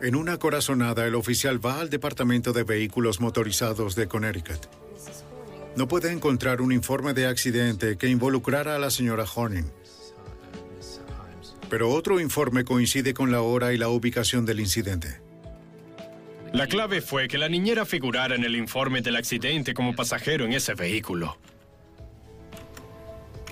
En 0.02 0.16
una 0.16 0.38
corazonada, 0.38 1.06
el 1.06 1.16
oficial 1.16 1.64
va 1.64 1.82
al 1.82 1.90
Departamento 1.90 2.54
de 2.54 2.64
Vehículos 2.64 3.20
Motorizados 3.20 3.94
de 3.96 4.08
Connecticut. 4.08 4.70
No 5.76 5.86
puede 5.90 6.14
encontrar 6.14 6.62
un 6.62 6.72
informe 6.72 7.14
de 7.14 7.28
accidente 7.28 7.98
que 7.98 8.08
involucrara 8.08 8.78
a 8.78 8.80
la 8.80 8.90
señora 8.90 9.26
Horning. 9.26 9.70
Pero 11.70 11.90
otro 11.90 12.22
informe 12.22 12.64
coincide 12.64 13.14
con 13.14 13.34
la 13.34 13.42
hora 13.42 13.74
y 13.74 13.78
la 13.78 13.90
ubicación 13.90 14.46
del 14.46 14.62
incidente. 14.62 15.20
La 16.54 16.68
clave 16.68 17.00
fue 17.02 17.30
que 17.30 17.38
la 17.38 17.48
niñera 17.48 17.86
figurara 17.86 18.36
en 18.36 18.44
el 18.44 18.58
informe 18.58 19.02
del 19.02 19.16
accidente 19.16 19.74
como 19.74 19.96
pasajero 19.96 20.44
en 20.46 20.52
ese 20.52 20.74
vehículo. 20.74 21.38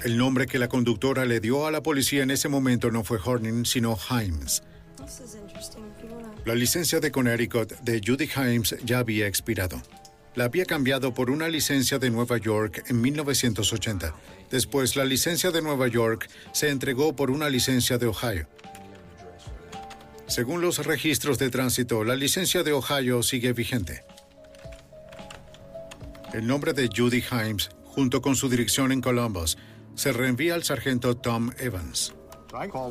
El 0.03 0.17
nombre 0.17 0.47
que 0.47 0.59
la 0.59 0.67
conductora 0.67 1.25
le 1.25 1.39
dio 1.39 1.65
a 1.65 1.71
la 1.71 1.81
policía 1.81 2.23
en 2.23 2.31
ese 2.31 2.49
momento 2.49 2.91
no 2.91 3.05
fue 3.05 3.17
Horning, 3.23 3.65
sino 3.65 3.97
Himes. 4.09 4.63
La 6.45 6.55
licencia 6.55 6.99
de 6.99 7.09
Connecticut 7.09 7.71
de 7.81 8.01
Judy 8.05 8.29
Himes 8.35 8.75
ya 8.83 8.99
había 8.99 9.27
expirado. 9.27 9.81
La 10.35 10.45
había 10.45 10.65
cambiado 10.65 11.13
por 11.13 11.29
una 11.29 11.47
licencia 11.47 11.99
de 11.99 12.09
Nueva 12.09 12.37
York 12.37 12.83
en 12.87 13.01
1980. 13.01 14.13
Después, 14.51 14.95
la 14.95 15.05
licencia 15.05 15.51
de 15.51 15.61
Nueva 15.61 15.87
York 15.87 16.29
se 16.51 16.69
entregó 16.69 17.15
por 17.15 17.31
una 17.31 17.49
licencia 17.49 17.97
de 17.97 18.07
Ohio. 18.07 18.47
Según 20.29 20.61
los 20.61 20.85
registros 20.85 21.39
de 21.39 21.49
tránsito, 21.49 22.03
la 22.03 22.15
licencia 22.15 22.61
de 22.61 22.71
Ohio 22.71 23.23
sigue 23.23 23.51
vigente. 23.51 24.03
El 26.33 26.45
nombre 26.45 26.73
de 26.73 26.87
Judy 26.95 27.23
Himes, 27.31 27.71
junto 27.83 28.21
con 28.21 28.35
su 28.35 28.47
dirección 28.47 28.91
en 28.91 29.01
Columbus, 29.01 29.57
se 29.95 30.13
reenvía 30.13 30.53
al 30.53 30.63
sargento 30.63 31.17
Tom 31.17 31.49
Evans. 31.57 32.13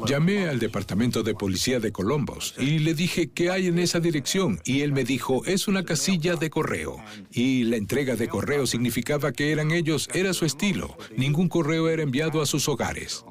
Llamé 0.07 0.49
al 0.49 0.59
departamento 0.59 1.23
de 1.23 1.35
policía 1.35 1.79
de 1.79 1.93
Columbus 1.93 2.55
y 2.59 2.81
le 2.81 2.95
dije 2.95 3.31
qué 3.31 3.51
hay 3.51 3.67
en 3.67 3.79
esa 3.79 3.99
dirección 3.99 4.61
y 4.65 4.83
él 4.83 4.93
me 4.93 5.03
dijo 5.03 5.45
es 5.47 5.67
una 5.67 5.85
casilla 5.85 6.37
de 6.37 6.49
correo 6.49 7.03
y 7.33 7.65
la 7.65 7.77
entrega 7.77 8.15
de 8.15 8.29
correo 8.29 8.67
significaba 8.67 9.33
que 9.33 9.51
eran 9.51 9.73
ellos, 9.73 10.09
era 10.15 10.33
su 10.33 10.45
estilo. 10.45 10.97
Ningún 11.17 11.49
correo 11.49 11.89
era 11.89 12.03
enviado 12.03 12.41
a 12.41 12.47
sus 12.47 12.69
hogares. 12.69 13.25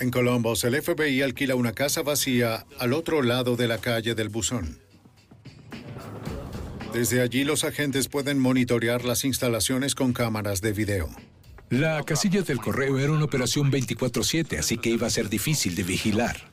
En 0.00 0.10
Columbus, 0.10 0.64
el 0.64 0.80
FBI 0.80 1.20
alquila 1.20 1.54
una 1.56 1.72
casa 1.72 2.02
vacía 2.02 2.64
al 2.78 2.94
otro 2.94 3.22
lado 3.22 3.56
de 3.56 3.68
la 3.68 3.76
calle 3.76 4.14
del 4.14 4.30
buzón. 4.30 4.78
Desde 6.94 7.20
allí 7.20 7.44
los 7.44 7.64
agentes 7.64 8.08
pueden 8.08 8.38
monitorear 8.38 9.04
las 9.04 9.26
instalaciones 9.26 9.94
con 9.94 10.14
cámaras 10.14 10.62
de 10.62 10.72
video. 10.72 11.10
La 11.68 12.02
casilla 12.02 12.40
del 12.40 12.58
correo 12.60 12.98
era 12.98 13.12
una 13.12 13.24
operación 13.24 13.70
24/7, 13.70 14.58
así 14.58 14.78
que 14.78 14.88
iba 14.88 15.06
a 15.06 15.10
ser 15.10 15.28
difícil 15.28 15.74
de 15.74 15.82
vigilar. 15.82 16.50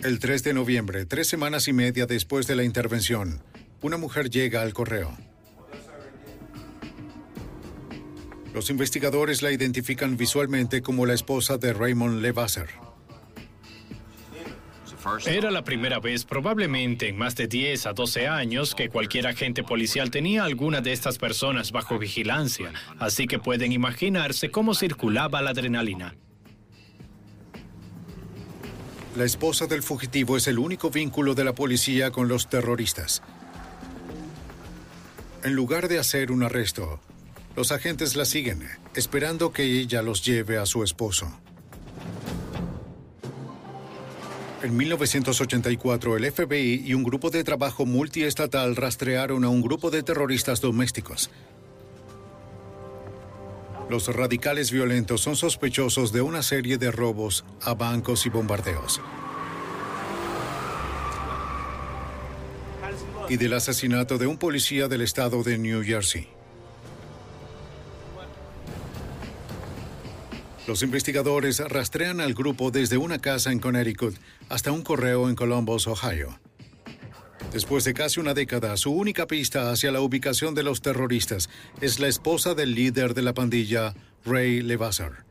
El 0.00 0.20
3 0.20 0.42
de 0.42 0.54
noviembre, 0.54 1.04
tres 1.04 1.28
semanas 1.28 1.68
y 1.68 1.74
media 1.74 2.06
después 2.06 2.46
de 2.46 2.56
la 2.56 2.64
intervención, 2.64 3.42
una 3.82 3.98
mujer 3.98 4.30
llega 4.30 4.62
al 4.62 4.72
correo. 4.72 5.14
Los 8.58 8.70
investigadores 8.70 9.40
la 9.40 9.52
identifican 9.52 10.16
visualmente 10.16 10.82
como 10.82 11.06
la 11.06 11.14
esposa 11.14 11.58
de 11.58 11.72
Raymond 11.72 12.20
Levasser. 12.20 12.66
Era 15.26 15.52
la 15.52 15.62
primera 15.62 16.00
vez, 16.00 16.24
probablemente 16.24 17.06
en 17.08 17.16
más 17.16 17.36
de 17.36 17.46
10 17.46 17.86
a 17.86 17.92
12 17.92 18.26
años, 18.26 18.74
que 18.74 18.88
cualquier 18.88 19.28
agente 19.28 19.62
policial 19.62 20.10
tenía 20.10 20.42
alguna 20.42 20.80
de 20.80 20.92
estas 20.92 21.18
personas 21.18 21.70
bajo 21.70 22.00
vigilancia, 22.00 22.72
así 22.98 23.28
que 23.28 23.38
pueden 23.38 23.70
imaginarse 23.70 24.50
cómo 24.50 24.74
circulaba 24.74 25.40
la 25.40 25.50
adrenalina. 25.50 26.16
La 29.16 29.22
esposa 29.22 29.68
del 29.68 29.84
fugitivo 29.84 30.36
es 30.36 30.48
el 30.48 30.58
único 30.58 30.90
vínculo 30.90 31.36
de 31.36 31.44
la 31.44 31.54
policía 31.54 32.10
con 32.10 32.26
los 32.26 32.48
terroristas. 32.48 33.22
En 35.44 35.54
lugar 35.54 35.86
de 35.86 36.00
hacer 36.00 36.32
un 36.32 36.42
arresto, 36.42 37.00
los 37.58 37.72
agentes 37.72 38.14
la 38.14 38.24
siguen, 38.24 38.62
esperando 38.94 39.52
que 39.52 39.64
ella 39.64 40.00
los 40.00 40.24
lleve 40.24 40.58
a 40.58 40.64
su 40.64 40.84
esposo. 40.84 41.28
En 44.62 44.76
1984, 44.76 46.16
el 46.18 46.30
FBI 46.30 46.84
y 46.86 46.94
un 46.94 47.02
grupo 47.02 47.30
de 47.30 47.42
trabajo 47.42 47.84
multiestatal 47.84 48.76
rastrearon 48.76 49.42
a 49.42 49.48
un 49.48 49.60
grupo 49.60 49.90
de 49.90 50.04
terroristas 50.04 50.60
domésticos. 50.60 51.30
Los 53.90 54.06
radicales 54.06 54.70
violentos 54.70 55.20
son 55.22 55.34
sospechosos 55.34 56.12
de 56.12 56.20
una 56.20 56.44
serie 56.44 56.78
de 56.78 56.92
robos 56.92 57.44
a 57.60 57.74
bancos 57.74 58.24
y 58.24 58.28
bombardeos. 58.28 59.00
Y 63.28 63.36
del 63.36 63.52
asesinato 63.54 64.16
de 64.16 64.28
un 64.28 64.38
policía 64.38 64.86
del 64.86 65.00
estado 65.00 65.42
de 65.42 65.58
New 65.58 65.82
Jersey. 65.82 66.37
Los 70.68 70.82
investigadores 70.82 71.60
rastrean 71.60 72.20
al 72.20 72.34
grupo 72.34 72.70
desde 72.70 72.98
una 72.98 73.18
casa 73.18 73.50
en 73.50 73.58
Connecticut 73.58 74.14
hasta 74.50 74.70
un 74.70 74.82
correo 74.82 75.30
en 75.30 75.34
Columbus, 75.34 75.86
Ohio. 75.86 76.38
Después 77.54 77.84
de 77.84 77.94
casi 77.94 78.20
una 78.20 78.34
década, 78.34 78.76
su 78.76 78.92
única 78.92 79.26
pista 79.26 79.70
hacia 79.70 79.90
la 79.90 80.02
ubicación 80.02 80.54
de 80.54 80.62
los 80.62 80.82
terroristas 80.82 81.48
es 81.80 82.00
la 82.00 82.06
esposa 82.06 82.54
del 82.54 82.74
líder 82.74 83.14
de 83.14 83.22
la 83.22 83.32
pandilla, 83.32 83.94
Ray 84.26 84.60
Levasseur. 84.60 85.24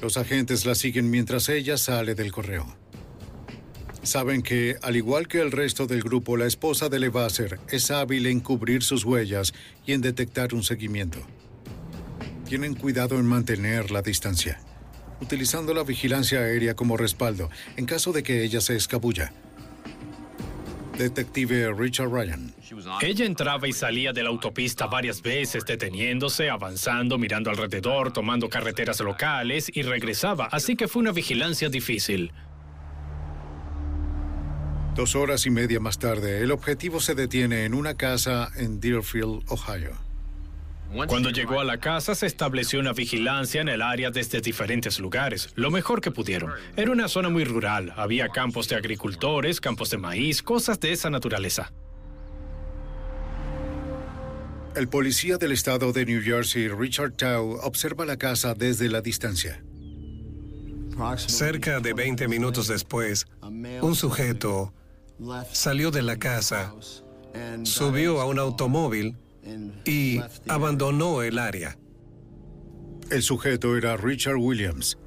Los 0.00 0.16
agentes 0.16 0.64
la 0.64 0.74
siguen 0.74 1.10
mientras 1.10 1.50
ella 1.50 1.76
sale 1.76 2.14
del 2.14 2.32
correo. 2.32 2.78
Saben 4.02 4.40
que, 4.40 4.78
al 4.80 4.96
igual 4.96 5.28
que 5.28 5.42
el 5.42 5.52
resto 5.52 5.86
del 5.86 6.00
grupo, 6.00 6.38
la 6.38 6.46
esposa 6.46 6.88
de 6.88 6.98
Levasseur 6.98 7.60
es 7.68 7.90
hábil 7.90 8.24
en 8.26 8.40
cubrir 8.40 8.82
sus 8.82 9.04
huellas 9.04 9.52
y 9.84 9.92
en 9.92 10.00
detectar 10.00 10.54
un 10.54 10.62
seguimiento 10.62 11.18
tienen 12.52 12.74
cuidado 12.74 13.18
en 13.18 13.24
mantener 13.24 13.90
la 13.90 14.02
distancia, 14.02 14.60
utilizando 15.22 15.72
la 15.72 15.84
vigilancia 15.84 16.40
aérea 16.40 16.74
como 16.74 16.98
respaldo 16.98 17.48
en 17.78 17.86
caso 17.86 18.12
de 18.12 18.22
que 18.22 18.44
ella 18.44 18.60
se 18.60 18.76
escabulla. 18.76 19.32
Detective 20.98 21.72
Richard 21.72 22.10
Ryan. 22.10 22.52
Ella 23.00 23.24
entraba 23.24 23.66
y 23.66 23.72
salía 23.72 24.12
de 24.12 24.22
la 24.22 24.28
autopista 24.28 24.86
varias 24.86 25.22
veces, 25.22 25.64
deteniéndose, 25.64 26.50
avanzando, 26.50 27.16
mirando 27.16 27.48
alrededor, 27.48 28.12
tomando 28.12 28.50
carreteras 28.50 29.00
locales 29.00 29.70
y 29.72 29.80
regresaba, 29.80 30.44
así 30.52 30.76
que 30.76 30.88
fue 30.88 31.00
una 31.00 31.12
vigilancia 31.12 31.70
difícil. 31.70 32.32
Dos 34.94 35.16
horas 35.16 35.46
y 35.46 35.50
media 35.50 35.80
más 35.80 35.98
tarde, 35.98 36.42
el 36.42 36.50
objetivo 36.50 37.00
se 37.00 37.14
detiene 37.14 37.64
en 37.64 37.72
una 37.72 37.94
casa 37.94 38.50
en 38.56 38.78
Deerfield, 38.78 39.42
Ohio. 39.48 40.11
Cuando 40.92 41.30
llegó 41.30 41.60
a 41.60 41.64
la 41.64 41.78
casa 41.78 42.14
se 42.14 42.26
estableció 42.26 42.78
una 42.78 42.92
vigilancia 42.92 43.60
en 43.60 43.68
el 43.68 43.82
área 43.82 44.10
desde 44.10 44.40
diferentes 44.40 44.98
lugares, 44.98 45.50
lo 45.54 45.70
mejor 45.70 46.00
que 46.00 46.10
pudieron. 46.10 46.52
Era 46.76 46.90
una 46.90 47.08
zona 47.08 47.30
muy 47.30 47.44
rural, 47.44 47.92
había 47.96 48.28
campos 48.28 48.68
de 48.68 48.76
agricultores, 48.76 49.60
campos 49.60 49.90
de 49.90 49.98
maíz, 49.98 50.42
cosas 50.42 50.78
de 50.80 50.92
esa 50.92 51.08
naturaleza. 51.08 51.72
El 54.74 54.88
policía 54.88 55.36
del 55.36 55.52
estado 55.52 55.92
de 55.92 56.06
New 56.06 56.22
Jersey, 56.22 56.68
Richard 56.68 57.12
Tao, 57.12 57.60
observa 57.62 58.04
la 58.06 58.16
casa 58.16 58.54
desde 58.54 58.88
la 58.88 59.00
distancia. 59.00 59.62
Cerca 61.16 61.80
de 61.80 61.94
20 61.94 62.28
minutos 62.28 62.68
después, 62.68 63.26
un 63.42 63.94
sujeto 63.94 64.72
salió 65.52 65.90
de 65.90 66.02
la 66.02 66.18
casa, 66.18 66.74
subió 67.64 68.20
a 68.20 68.26
un 68.26 68.38
automóvil 68.38 69.16
y 69.84 70.20
abandonó 70.48 71.22
el 71.22 71.38
área. 71.38 71.78
El 73.10 73.22
sujeto 73.22 73.76
era 73.76 73.96
Richard 73.96 74.36
Williams, 74.36 74.98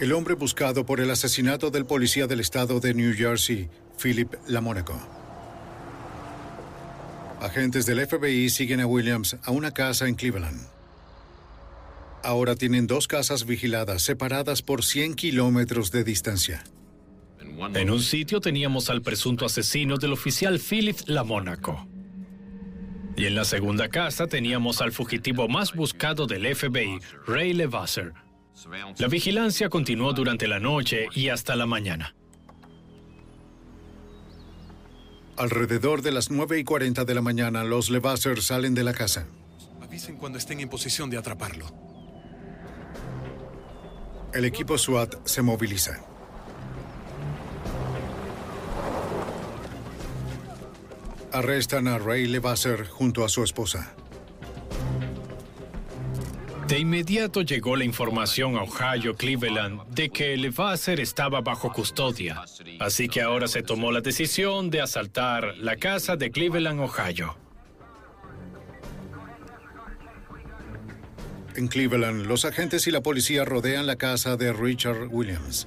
el 0.00 0.12
hombre 0.12 0.34
buscado 0.34 0.84
por 0.84 1.00
el 1.00 1.10
asesinato 1.10 1.70
del 1.70 1.86
policía 1.86 2.26
del 2.26 2.40
estado 2.40 2.80
de 2.80 2.94
New 2.94 3.14
Jersey, 3.14 3.68
Philip 4.02 4.34
Lamonaco. 4.48 5.00
Agentes 7.40 7.86
del 7.86 8.06
FBI 8.06 8.48
siguen 8.50 8.80
a 8.80 8.86
Williams 8.86 9.36
a 9.42 9.50
una 9.50 9.72
casa 9.72 10.08
en 10.08 10.14
Cleveland. 10.14 10.60
Ahora 12.22 12.54
tienen 12.54 12.86
dos 12.86 13.08
casas 13.08 13.46
vigiladas 13.46 14.02
separadas 14.02 14.62
por 14.62 14.84
100 14.84 15.14
kilómetros 15.14 15.90
de 15.90 16.04
distancia. 16.04 16.64
En 17.74 17.90
un 17.90 18.00
sitio 18.00 18.40
teníamos 18.40 18.90
al 18.90 19.02
presunto 19.02 19.44
asesino 19.44 19.96
del 19.96 20.12
oficial 20.12 20.60
Philip 20.60 20.96
Lamónaco. 21.06 21.86
Y 23.16 23.26
en 23.26 23.34
la 23.34 23.44
segunda 23.44 23.88
casa 23.88 24.26
teníamos 24.26 24.80
al 24.80 24.92
fugitivo 24.92 25.48
más 25.48 25.74
buscado 25.74 26.26
del 26.26 26.54
FBI, 26.54 26.98
Ray 27.26 27.52
Levasseur. 27.52 28.14
La 28.98 29.08
vigilancia 29.08 29.68
continuó 29.68 30.12
durante 30.12 30.46
la 30.48 30.60
noche 30.60 31.08
y 31.14 31.28
hasta 31.28 31.56
la 31.56 31.66
mañana. 31.66 32.14
Alrededor 35.36 36.02
de 36.02 36.12
las 36.12 36.30
9 36.30 36.58
y 36.60 36.64
40 36.64 37.04
de 37.04 37.14
la 37.14 37.22
mañana, 37.22 37.64
los 37.64 37.90
Levasseur 37.90 38.40
salen 38.42 38.74
de 38.74 38.84
la 38.84 38.92
casa. 38.92 39.26
Avisen 39.82 40.16
cuando 40.16 40.38
estén 40.38 40.60
en 40.60 40.68
posición 40.68 41.10
de 41.10 41.18
atraparlo. 41.18 41.66
El 44.32 44.44
equipo 44.44 44.78
SWAT 44.78 45.26
se 45.26 45.42
moviliza. 45.42 46.11
Arrestan 51.32 51.88
a 51.88 51.98
Ray 51.98 52.26
Levasseur 52.26 52.86
junto 52.86 53.24
a 53.24 53.28
su 53.28 53.42
esposa. 53.42 53.94
De 56.68 56.78
inmediato 56.78 57.42
llegó 57.42 57.76
la 57.76 57.84
información 57.84 58.56
a 58.56 58.62
Ohio 58.62 59.14
Cleveland 59.14 59.82
de 59.88 60.10
que 60.10 60.36
Levasseur 60.36 61.00
estaba 61.00 61.40
bajo 61.40 61.72
custodia, 61.72 62.44
así 62.80 63.08
que 63.08 63.20
ahora 63.20 63.48
se 63.48 63.62
tomó 63.62 63.92
la 63.92 64.00
decisión 64.00 64.70
de 64.70 64.80
asaltar 64.80 65.54
la 65.58 65.76
casa 65.76 66.16
de 66.16 66.30
Cleveland, 66.30 66.80
Ohio. 66.80 67.36
En 71.56 71.68
Cleveland, 71.68 72.26
los 72.26 72.46
agentes 72.46 72.86
y 72.86 72.90
la 72.90 73.02
policía 73.02 73.44
rodean 73.44 73.86
la 73.86 73.96
casa 73.96 74.36
de 74.36 74.52
Richard 74.54 75.08
Williams. 75.10 75.66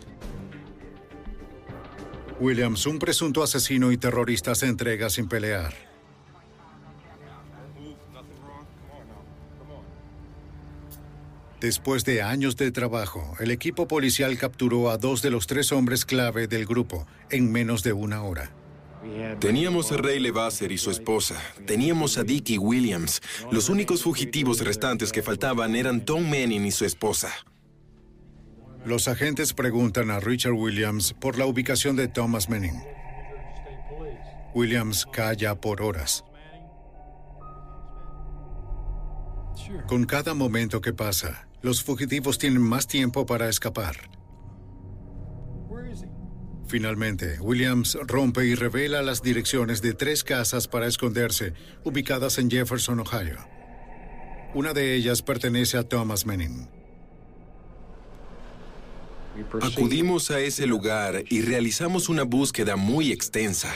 Williams, 2.40 2.86
un 2.86 3.00
presunto 3.00 3.44
asesino 3.44 3.92
y 3.92 3.98
terrorista, 3.98 4.56
se 4.56 4.68
entrega 4.68 5.10
sin 5.10 5.28
pelear. 5.28 5.74
Después 11.62 12.04
de 12.04 12.22
años 12.22 12.58
de 12.58 12.72
trabajo, 12.72 13.36
el 13.40 13.50
equipo 13.50 13.88
policial 13.88 14.38
capturó 14.38 14.90
a 14.92 14.98
dos 14.98 15.22
de 15.22 15.32
los 15.32 15.48
tres 15.48 15.72
hombres 15.72 16.06
clave 16.06 16.48
del 16.48 16.66
grupo 16.66 17.08
en 17.30 17.52
menos 17.52 17.82
de 17.82 17.94
una 17.94 18.22
hora. 18.24 18.52
Teníamos 19.40 19.92
a 19.92 19.98
Ray 19.98 20.20
Levasseur 20.20 20.72
y 20.72 20.78
su 20.78 20.92
esposa. 20.92 21.42
Teníamos 21.66 22.18
a 22.18 22.24
Dickie 22.24 22.58
Williams. 22.58 23.22
Los 23.52 23.70
únicos 23.70 24.04
fugitivos 24.04 24.60
restantes 24.60 25.12
que 25.12 25.22
faltaban 25.22 25.76
eran 25.76 26.04
Tom 26.04 26.24
Manning 26.24 26.66
y 26.66 26.72
su 26.72 26.86
esposa. 26.86 27.32
Los 28.86 29.08
agentes 29.08 29.54
preguntan 29.54 30.12
a 30.12 30.20
Richard 30.20 30.54
Williams 30.54 31.14
por 31.14 31.40
la 31.40 31.48
ubicación 31.48 31.96
de 31.96 32.08
Thomas 32.08 32.50
Manning. 32.50 32.84
Williams 34.54 35.08
calla 35.12 35.56
por 35.56 35.82
horas. 35.82 36.24
Con 39.88 40.06
cada 40.06 40.36
momento 40.36 40.82
que 40.82 40.94
pasa, 40.94 41.48
los 41.64 41.84
fugitivos 41.84 42.38
tienen 42.38 42.62
más 42.62 42.86
tiempo 42.86 43.26
para 43.26 43.50
escapar. 43.50 43.96
Finalmente, 46.68 47.40
Williams 47.40 47.98
rompe 48.06 48.46
y 48.46 48.54
revela 48.54 49.02
las 49.02 49.24
direcciones 49.24 49.82
de 49.82 49.94
tres 49.94 50.24
casas 50.24 50.68
para 50.68 50.86
esconderse, 50.86 51.54
ubicadas 51.84 52.38
en 52.38 52.52
Jefferson, 52.52 53.00
Ohio. 53.00 53.38
Una 54.54 54.74
de 54.74 54.96
ellas 54.96 55.24
pertenece 55.24 55.78
a 55.78 55.84
Thomas 55.84 56.28
Manning. 56.28 56.75
Acudimos 59.62 60.32
a 60.32 60.40
ese 60.40 60.66
lugar 60.66 61.24
y 61.30 61.42
realizamos 61.42 62.10
una 62.10 62.24
búsqueda 62.24 62.76
muy 62.76 63.12
extensa. 63.12 63.74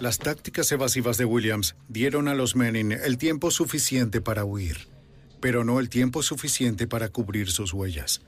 Las 0.00 0.18
tácticas 0.18 0.70
evasivas 0.72 1.16
de 1.16 1.24
Williams 1.24 1.76
dieron 1.88 2.28
a 2.28 2.34
los 2.34 2.56
Manning 2.56 2.92
el 2.92 3.18
tiempo 3.18 3.50
suficiente 3.50 4.20
para 4.20 4.44
huir, 4.44 4.88
pero 5.40 5.62
no 5.64 5.78
el 5.78 5.88
tiempo 5.88 6.22
suficiente 6.22 6.86
para 6.86 7.10
cubrir 7.10 7.50
sus 7.50 7.72
huellas. 7.72 8.22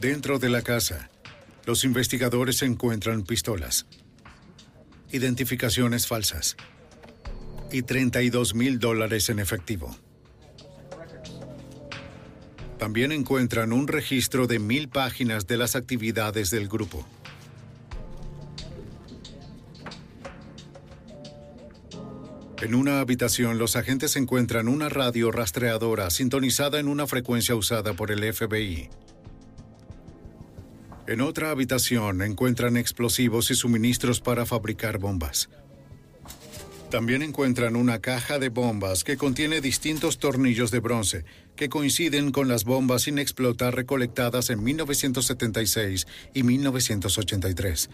Dentro 0.00 0.38
de 0.38 0.48
la 0.48 0.62
casa, 0.62 1.10
los 1.64 1.84
investigadores 1.84 2.62
encuentran 2.62 3.22
pistolas, 3.22 3.86
identificaciones 5.12 6.06
falsas 6.06 6.56
y 7.72 7.82
32 7.82 8.54
mil 8.54 8.78
dólares 8.78 9.28
en 9.28 9.38
efectivo. 9.38 9.94
También 12.78 13.12
encuentran 13.12 13.72
un 13.72 13.86
registro 13.86 14.46
de 14.46 14.58
mil 14.58 14.88
páginas 14.88 15.46
de 15.46 15.56
las 15.56 15.76
actividades 15.76 16.50
del 16.50 16.68
grupo. 16.68 17.06
En 22.60 22.74
una 22.76 23.00
habitación, 23.00 23.58
los 23.58 23.74
agentes 23.74 24.14
encuentran 24.16 24.68
una 24.68 24.88
radio 24.88 25.32
rastreadora 25.32 26.10
sintonizada 26.10 26.78
en 26.78 26.86
una 26.86 27.06
frecuencia 27.06 27.56
usada 27.56 27.94
por 27.94 28.12
el 28.12 28.32
FBI. 28.32 28.88
En 31.08 31.20
otra 31.20 31.50
habitación 31.50 32.22
encuentran 32.22 32.76
explosivos 32.76 33.50
y 33.50 33.56
suministros 33.56 34.20
para 34.20 34.46
fabricar 34.46 34.98
bombas. 34.98 35.48
También 36.92 37.22
encuentran 37.22 37.74
una 37.74 38.00
caja 38.00 38.38
de 38.38 38.50
bombas 38.50 39.02
que 39.02 39.16
contiene 39.16 39.62
distintos 39.62 40.18
tornillos 40.18 40.70
de 40.70 40.80
bronce 40.80 41.24
que 41.56 41.70
coinciden 41.70 42.32
con 42.32 42.48
las 42.48 42.64
bombas 42.64 43.04
sin 43.04 43.18
explotar 43.18 43.74
recolectadas 43.74 44.50
en 44.50 44.62
1976 44.62 46.06
y 46.34 46.42
1983. 46.42 47.88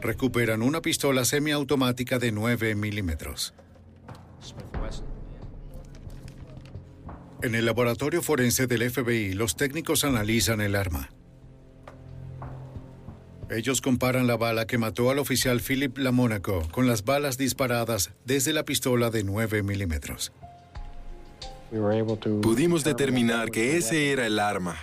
Recuperan 0.00 0.62
una 0.62 0.82
pistola 0.82 1.24
semiautomática 1.24 2.18
de 2.18 2.32
9 2.32 2.74
milímetros. 2.74 3.54
En 7.40 7.54
el 7.54 7.64
laboratorio 7.64 8.20
forense 8.20 8.66
del 8.66 8.90
FBI, 8.90 9.34
los 9.34 9.54
técnicos 9.54 10.02
analizan 10.02 10.60
el 10.60 10.74
arma. 10.74 11.08
Ellos 13.52 13.82
comparan 13.82 14.26
la 14.26 14.38
bala 14.38 14.66
que 14.66 14.78
mató 14.78 15.10
al 15.10 15.18
oficial 15.18 15.60
Philip 15.60 15.98
Lamónaco 15.98 16.66
con 16.70 16.86
las 16.86 17.04
balas 17.04 17.36
disparadas 17.36 18.12
desde 18.24 18.54
la 18.54 18.64
pistola 18.64 19.10
de 19.10 19.24
9 19.24 19.62
milímetros. 19.62 20.32
Pudimos 22.40 22.82
determinar 22.82 23.50
que 23.50 23.76
ese 23.76 24.10
era 24.10 24.26
el 24.26 24.38
arma 24.38 24.78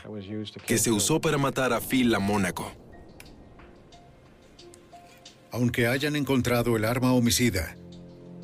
que 0.68 0.78
se 0.78 0.92
usó 0.92 1.20
para 1.20 1.40
matar 1.40 1.74
a 1.74 1.82
Phil 1.82 2.12
Lamónaco. 2.12 2.72
Aunque 5.52 5.88
hayan 5.88 6.16
encontrado 6.16 6.78
el 6.78 6.86
arma 6.86 7.12
homicida, 7.14 7.76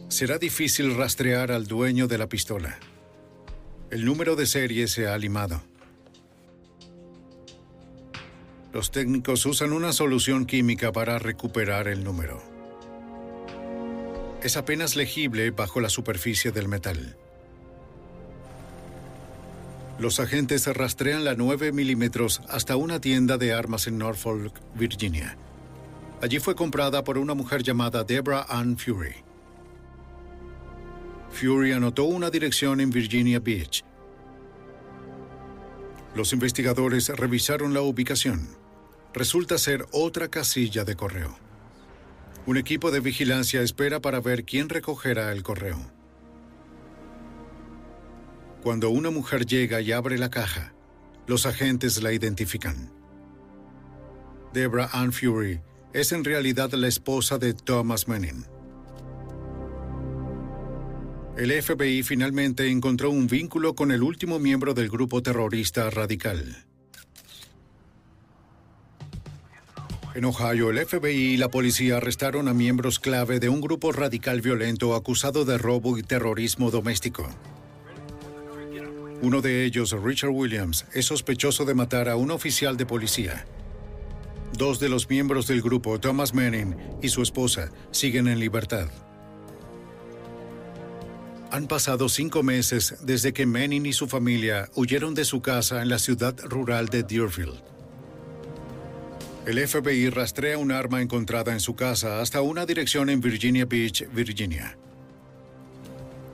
será 0.10 0.40
difícil 0.40 0.96
rastrear 0.98 1.52
al 1.52 1.68
dueño 1.68 2.08
de 2.08 2.18
la 2.18 2.28
pistola. 2.28 2.80
El 3.92 4.06
número 4.06 4.36
de 4.36 4.48
serie 4.48 4.88
se 4.88 5.08
ha 5.08 5.16
limado. 5.20 5.62
Los 8.76 8.92
técnicos 8.92 9.46
usan 9.46 9.72
una 9.72 9.94
solución 9.94 10.46
química 10.46 10.92
para 10.92 11.18
recuperar 11.18 11.88
el 11.88 12.04
número. 12.04 12.44
Es 14.44 14.58
apenas 14.58 14.98
legible 14.98 15.50
bajo 15.52 15.80
la 15.80 15.88
superficie 15.88 16.52
del 16.52 16.68
metal. 16.68 17.16
Los 19.98 20.20
agentes 20.20 20.68
rastrean 20.68 21.24
la 21.24 21.36
9 21.36 21.72
milímetros 21.72 22.42
hasta 22.50 22.76
una 22.76 23.00
tienda 23.00 23.38
de 23.38 23.54
armas 23.54 23.88
en 23.88 23.98
Norfolk, 23.98 24.60
Virginia. 24.74 25.38
Allí 26.22 26.40
fue 26.40 26.54
comprada 26.54 27.06
por 27.06 27.18
una 27.18 27.34
mujer 27.34 27.64
llamada 27.64 28.04
Deborah 28.04 28.46
Ann 28.50 28.78
Fury. 28.78 29.16
Fury 31.32 31.72
anotó 31.72 32.04
una 32.04 32.30
dirección 32.30 32.82
en 32.82 32.90
Virginia 32.90 33.40
Beach. 33.40 33.86
Los 36.14 36.34
investigadores 36.34 37.08
revisaron 37.08 37.74
la 37.74 37.80
ubicación. 37.80 38.65
Resulta 39.16 39.58
ser 39.58 39.86
otra 39.94 40.28
casilla 40.28 40.84
de 40.84 40.98
correo. 40.98 41.38
Un 42.46 42.58
equipo 42.58 42.92
de 42.92 43.00
vigilancia 43.00 43.62
espera 43.62 44.02
para 44.02 44.20
ver 44.20 44.44
quién 44.44 44.68
recogerá 44.68 45.32
el 45.32 45.42
correo. 45.42 45.80
Cuando 48.62 48.90
una 48.90 49.12
mujer 49.12 49.46
llega 49.46 49.80
y 49.80 49.94
abre 49.94 50.18
la 50.18 50.30
caja, 50.30 50.74
los 51.28 51.46
agentes 51.46 52.04
la 52.04 52.12
identifican. 52.12 52.92
Deborah 54.52 54.90
Ann 54.92 55.14
Fury 55.14 55.62
es 55.94 56.12
en 56.12 56.26
realidad 56.26 56.74
la 56.74 56.90
esposa 56.90 57.38
de 57.38 57.54
Thomas 57.54 58.10
Manning. 58.10 58.46
El 61.38 61.54
FBI 61.64 62.04
finalmente 62.04 62.70
encontró 62.70 63.12
un 63.12 63.28
vínculo 63.28 63.76
con 63.76 63.94
el 63.94 64.04
último 64.04 64.40
miembro 64.40 64.74
del 64.74 64.90
grupo 64.90 65.24
terrorista 65.24 65.90
radical. 65.90 66.65
En 70.16 70.24
Ohio, 70.24 70.70
el 70.70 70.86
FBI 70.86 71.34
y 71.34 71.38
la 71.38 71.52
policía 71.52 71.98
arrestaron 71.98 72.48
a 72.48 72.54
miembros 72.54 73.00
clave 73.00 73.42
de 73.42 73.50
un 73.50 73.60
grupo 73.60 73.92
radical 73.92 74.40
violento 74.40 74.96
acusado 74.96 75.44
de 75.44 75.58
robo 75.58 75.98
y 75.98 76.04
terrorismo 76.04 76.72
doméstico. 76.72 77.28
Uno 79.22 79.42
de 79.42 79.66
ellos, 79.66 79.92
Richard 79.92 80.30
Williams, 80.30 80.86
es 80.94 81.08
sospechoso 81.08 81.66
de 81.66 81.74
matar 81.74 82.08
a 82.08 82.16
un 82.16 82.32
oficial 82.32 82.78
de 82.78 82.86
policía. 82.86 83.46
Dos 84.58 84.80
de 84.80 84.88
los 84.88 85.10
miembros 85.10 85.48
del 85.48 85.62
grupo, 85.62 86.00
Thomas 86.00 86.34
Manning 86.34 86.78
y 87.02 87.10
su 87.10 87.22
esposa, 87.22 87.70
siguen 87.92 88.30
en 88.30 88.40
libertad. 88.40 88.88
Han 91.52 91.68
pasado 91.68 92.08
cinco 92.08 92.42
meses 92.42 92.96
desde 93.02 93.34
que 93.34 93.46
Manning 93.46 93.86
y 93.86 93.92
su 93.92 94.08
familia 94.08 94.70
huyeron 94.76 95.14
de 95.14 95.26
su 95.26 95.42
casa 95.42 95.82
en 95.82 95.90
la 95.90 96.00
ciudad 96.00 96.40
rural 96.46 96.88
de 96.88 97.04
Deerfield. 97.04 97.75
El 99.46 99.60
FBI 99.68 100.10
rastrea 100.10 100.58
un 100.58 100.72
arma 100.72 101.04
encontrada 101.04 101.54
en 101.54 101.60
su 101.60 101.76
casa 101.76 102.20
hasta 102.20 102.42
una 102.42 102.66
dirección 102.66 103.12
en 103.12 103.22
Virginia 103.22 103.66
Beach, 103.66 104.08
Virginia. 104.12 104.76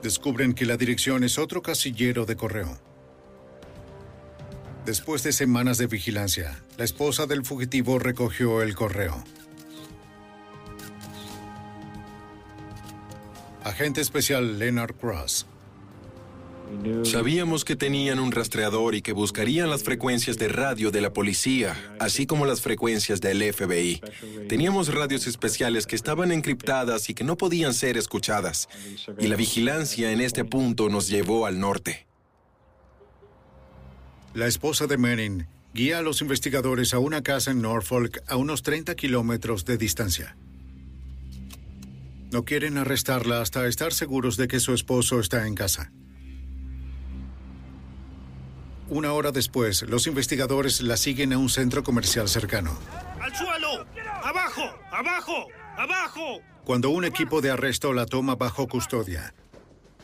Descubren 0.02 0.54
que 0.54 0.64
la 0.64 0.78
dirección 0.78 1.22
es 1.22 1.38
otro 1.38 1.60
casillero 1.60 2.24
de 2.24 2.36
correo. 2.36 2.80
Después 4.86 5.22
de 5.24 5.32
semanas 5.32 5.76
de 5.76 5.88
vigilancia, 5.88 6.62
la 6.78 6.84
esposa 6.84 7.26
del 7.26 7.44
fugitivo 7.44 7.98
recogió 7.98 8.62
el 8.62 8.74
correo. 8.74 9.22
Agente 13.62 14.00
especial 14.00 14.58
Leonard 14.58 14.94
Cross. 14.94 15.46
Sabíamos 17.04 17.64
que 17.64 17.76
tenían 17.76 18.18
un 18.18 18.32
rastreador 18.32 18.94
y 18.94 19.02
que 19.02 19.12
buscarían 19.12 19.70
las 19.70 19.82
frecuencias 19.82 20.38
de 20.38 20.48
radio 20.48 20.90
de 20.90 21.00
la 21.00 21.12
policía, 21.12 21.76
así 22.00 22.26
como 22.26 22.46
las 22.46 22.60
frecuencias 22.60 23.20
del 23.20 23.42
FBI. 23.52 24.00
Teníamos 24.48 24.92
radios 24.92 25.26
especiales 25.26 25.86
que 25.86 25.96
estaban 25.96 26.32
encriptadas 26.32 27.08
y 27.10 27.14
que 27.14 27.24
no 27.24 27.36
podían 27.36 27.74
ser 27.74 27.96
escuchadas. 27.96 28.68
Y 29.18 29.28
la 29.28 29.36
vigilancia 29.36 30.12
en 30.12 30.20
este 30.20 30.44
punto 30.44 30.88
nos 30.88 31.08
llevó 31.08 31.46
al 31.46 31.60
norte. 31.60 32.06
La 34.34 34.46
esposa 34.46 34.86
de 34.86 34.96
Manning 34.96 35.46
guía 35.74 35.98
a 35.98 36.02
los 36.02 36.20
investigadores 36.20 36.94
a 36.94 36.98
una 36.98 37.22
casa 37.22 37.50
en 37.50 37.62
Norfolk 37.62 38.22
a 38.26 38.36
unos 38.36 38.62
30 38.62 38.94
kilómetros 38.94 39.64
de 39.64 39.78
distancia. 39.78 40.36
No 42.30 42.44
quieren 42.44 42.78
arrestarla 42.78 43.42
hasta 43.42 43.66
estar 43.66 43.92
seguros 43.92 44.36
de 44.36 44.48
que 44.48 44.58
su 44.58 44.72
esposo 44.72 45.20
está 45.20 45.46
en 45.46 45.54
casa. 45.54 45.92
Una 48.92 49.14
hora 49.14 49.32
después, 49.32 49.80
los 49.88 50.06
investigadores 50.06 50.82
la 50.82 50.98
siguen 50.98 51.32
a 51.32 51.38
un 51.38 51.48
centro 51.48 51.82
comercial 51.82 52.28
cercano. 52.28 52.78
¡Al 53.22 53.34
suelo! 53.34 53.86
¡Abajo! 54.22 54.70
¡Abajo! 54.90 55.46
¡Abajo! 55.78 56.40
Cuando 56.66 56.90
un 56.90 57.06
equipo 57.06 57.40
de 57.40 57.50
arresto 57.50 57.94
la 57.94 58.04
toma 58.04 58.34
bajo 58.34 58.68
custodia, 58.68 59.32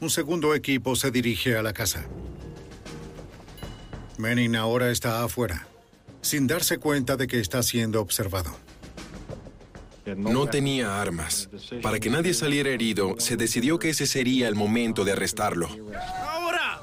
un 0.01 0.09
segundo 0.09 0.55
equipo 0.55 0.97
se 0.97 1.11
dirige 1.11 1.55
a 1.55 1.63
la 1.63 1.75
casa. 1.75 2.07
Manning 4.17 4.57
ahora 4.57 4.91
está 4.91 5.23
afuera, 5.23 5.69
sin 6.23 6.47
darse 6.47 6.79
cuenta 6.79 7.19
de 7.19 7.27
que 7.27 7.41
está 7.41 7.63
siendo 7.63 8.01
observado. 8.01 8.57
No 10.17 10.47
tenía 10.47 10.99
armas. 10.99 11.51
Para 11.83 12.01
que 12.01 12.09
nadie 12.09 12.33
saliera 12.33 12.71
herido, 12.71 13.17
se 13.19 13.37
decidió 13.37 13.79
que 13.79 13.91
ese 13.91 14.07
sería 14.07 14.49
el 14.49 14.55
momento 14.55 15.05
de 15.05 15.13
arrestarlo. 15.13 15.69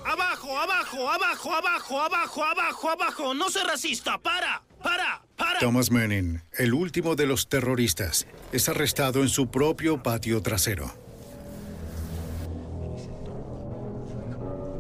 ¡Abajo! 0.06 0.56
¡Abajo! 0.60 1.10
¡Abajo! 1.10 1.52
¡Abajo! 1.52 2.00
¡Abajo! 2.00 2.44
¡Abajo! 2.44 2.90
¡Abajo! 2.90 3.34
¡No 3.34 3.50
se 3.50 3.64
racista! 3.64 4.20
¡Para! 4.20 4.62
¡Para! 4.84 5.24
¡Para! 5.36 5.60
Thomas 5.60 5.90
Manning, 5.90 6.44
el 6.60 6.76
último 6.76 7.16
de 7.16 7.26
los 7.26 7.50
terroristas, 7.50 8.28
es 8.52 8.70
arrestado 8.70 9.24
en 9.24 9.30
su 9.30 9.50
propio 9.50 10.04
patio 10.04 10.44
trasero. 10.44 10.94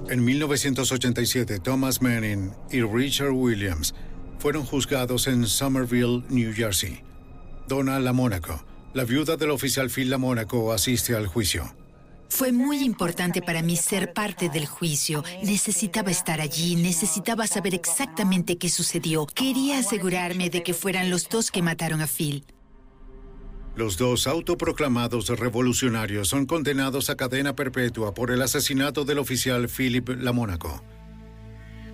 En 0.10 0.24
1987, 0.24 1.60
Thomas 1.60 2.04
Manning 2.04 2.54
y 2.70 2.84
Richard 2.84 3.32
Williams 3.32 3.96
fueron 4.38 4.64
juzgados 4.64 5.26
en 5.26 5.48
Somerville, 5.48 6.24
New 6.30 6.54
Jersey. 6.54 7.02
Donna 7.68 8.00
LaMonaco, 8.00 8.64
la 8.94 9.06
viuda 9.06 9.38
del 9.38 9.50
oficial 9.50 9.90
Phil 9.90 10.12
LaMonaco, 10.12 10.72
asiste 10.72 11.16
al 11.16 11.26
juicio. 11.26 11.74
Fue 12.30 12.52
muy 12.52 12.84
importante 12.84 13.42
para 13.42 13.62
mí 13.62 13.76
ser 13.76 14.14
parte 14.14 14.50
del 14.50 14.66
juicio. 14.66 15.24
Necesitaba 15.44 16.12
estar 16.12 16.42
allí, 16.42 16.76
necesitaba 16.76 17.48
saber 17.48 17.76
exactamente 17.76 18.58
qué 18.58 18.70
sucedió. 18.70 19.26
Quería 19.26 19.80
asegurarme 19.80 20.50
de 20.50 20.64
que 20.64 20.74
fueran 20.74 21.10
los 21.10 21.30
dos 21.30 21.52
que 21.52 21.62
mataron 21.62 22.02
a 22.02 22.08
Phil. 22.08 22.44
Los 23.76 23.98
dos 23.98 24.26
autoproclamados 24.26 25.28
revolucionarios 25.28 26.30
son 26.30 26.46
condenados 26.46 27.10
a 27.10 27.18
cadena 27.18 27.56
perpetua 27.56 28.14
por 28.14 28.32
el 28.32 28.42
asesinato 28.42 29.04
del 29.04 29.20
oficial 29.20 29.68
Philip 29.68 30.08
LaMonaco. 30.08 30.82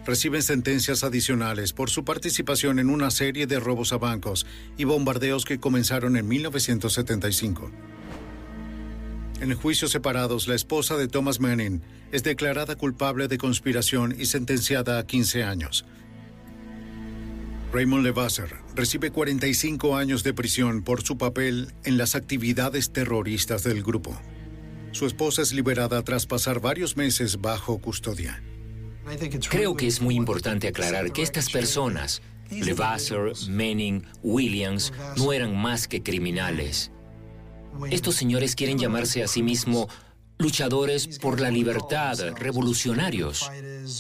Reciben 0.06 0.42
sentencias 0.42 1.04
adicionales 1.04 1.74
por 1.74 1.90
su 1.90 2.04
participación 2.04 2.80
en 2.80 2.90
una 2.90 3.12
serie 3.12 3.48
de 3.48 3.60
robos 3.60 3.94
a 3.94 3.98
bancos 3.98 4.46
y 4.78 4.84
bombardeos 4.84 5.46
que 5.46 5.60
comenzaron 5.60 6.18
en 6.18 6.28
1975. 6.28 7.72
En 9.42 9.56
juicios 9.56 9.90
separados, 9.90 10.48
la 10.48 10.54
esposa 10.54 10.98
de 10.98 11.08
Thomas 11.08 11.40
Manning 11.40 11.82
es 12.12 12.22
declarada 12.22 12.76
culpable 12.76 13.28
de 13.28 13.40
conspiración 13.40 14.16
y 14.18 14.28
sentenciada 14.28 15.00
a 15.00 15.08
15 15.08 15.44
años. 15.44 15.84
Raymond 17.74 18.04
Levasseur 18.04 18.60
recibe 18.76 19.10
45 19.10 19.96
años 19.96 20.24
de 20.24 20.36
prisión 20.36 20.84
por 20.84 21.02
su 21.02 21.18
papel 21.18 21.74
en 21.86 21.98
las 21.98 22.14
actividades 22.14 22.92
terroristas 22.92 23.64
del 23.64 23.82
grupo. 23.82 24.16
Su 24.92 25.08
esposa 25.08 25.42
es 25.42 25.54
liberada 25.54 26.04
tras 26.04 26.28
pasar 26.28 26.60
varios 26.60 26.96
meses 26.96 27.42
bajo 27.42 27.80
custodia. 27.80 28.44
Creo 29.50 29.76
que 29.76 29.88
es 29.88 30.02
muy 30.02 30.14
importante 30.16 30.68
aclarar 30.68 31.12
que 31.14 31.24
estas 31.24 31.50
personas, 31.50 32.22
Levasseur, 32.52 33.34
Manning, 33.50 34.06
Williams, 34.22 34.94
no 35.18 35.34
eran 35.34 35.60
más 35.60 35.88
que 35.88 36.04
criminales. 36.04 36.92
Estos 37.90 38.16
señores 38.16 38.56
quieren 38.56 38.78
llamarse 38.78 39.24
a 39.24 39.28
sí 39.28 39.44
mismos 39.44 39.88
luchadores 40.38 41.20
por 41.20 41.40
la 41.40 41.52
libertad, 41.52 42.18
revolucionarios. 42.36 43.50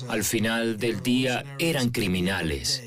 Al 0.08 0.24
final 0.24 0.78
del 0.78 1.02
día 1.02 1.44
eran 1.60 1.90
criminales. 1.90 2.84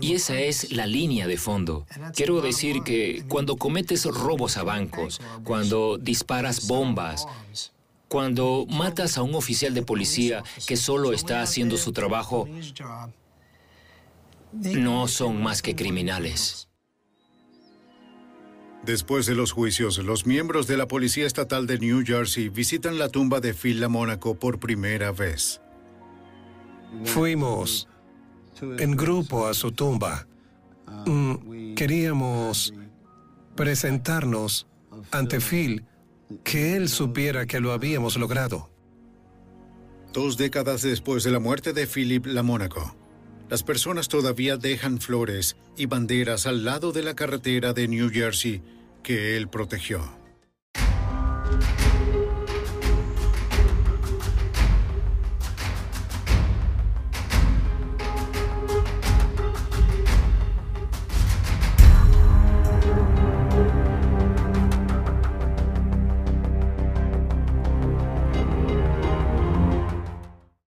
Y 0.00 0.14
esa 0.14 0.38
es 0.40 0.72
la 0.72 0.86
línea 0.86 1.26
de 1.26 1.36
fondo. 1.36 1.86
Quiero 2.14 2.40
decir 2.40 2.82
que 2.82 3.24
cuando 3.28 3.56
cometes 3.56 4.04
robos 4.04 4.56
a 4.56 4.64
bancos, 4.64 5.20
cuando 5.44 5.98
disparas 5.98 6.66
bombas, 6.66 7.26
cuando 8.08 8.66
matas 8.68 9.18
a 9.18 9.22
un 9.22 9.34
oficial 9.34 9.72
de 9.72 9.82
policía 9.82 10.42
que 10.66 10.76
solo 10.76 11.12
está 11.12 11.42
haciendo 11.42 11.76
su 11.76 11.92
trabajo, 11.92 12.48
no 14.52 15.08
son 15.08 15.42
más 15.42 15.62
que 15.62 15.74
criminales. 15.76 16.68
Después 18.86 19.24
de 19.24 19.34
los 19.34 19.52
juicios, 19.52 19.96
los 19.98 20.26
miembros 20.26 20.66
de 20.66 20.76
la 20.76 20.86
Policía 20.86 21.26
Estatal 21.26 21.66
de 21.66 21.78
New 21.78 22.04
Jersey 22.04 22.50
visitan 22.50 22.98
la 22.98 23.08
tumba 23.08 23.40
de 23.40 23.54
Phil 23.54 23.80
LaMonaco 23.80 24.38
por 24.38 24.58
primera 24.58 25.10
vez. 25.10 25.62
Fuimos 27.04 27.88
en 28.60 28.94
grupo 28.94 29.46
a 29.46 29.54
su 29.54 29.72
tumba. 29.72 30.26
Mm, 31.06 31.74
queríamos 31.74 32.74
presentarnos 33.56 34.66
ante 35.10 35.40
Phil, 35.40 35.84
que 36.42 36.76
él 36.76 36.90
supiera 36.90 37.46
que 37.46 37.60
lo 37.60 37.72
habíamos 37.72 38.16
logrado. 38.18 38.70
Dos 40.12 40.36
décadas 40.36 40.82
después 40.82 41.24
de 41.24 41.30
la 41.30 41.40
muerte 41.40 41.72
de 41.72 41.86
Philip 41.86 42.26
LaMonaco, 42.26 42.94
Las 43.48 43.62
personas 43.62 44.08
todavía 44.08 44.56
dejan 44.56 45.00
flores 45.00 45.56
y 45.76 45.86
banderas 45.86 46.46
al 46.46 46.64
lado 46.64 46.92
de 46.92 47.02
la 47.02 47.14
carretera 47.14 47.72
de 47.72 47.88
New 47.88 48.10
Jersey 48.10 48.62
que 49.02 49.36
él 49.36 49.48
protegió. 49.48 50.00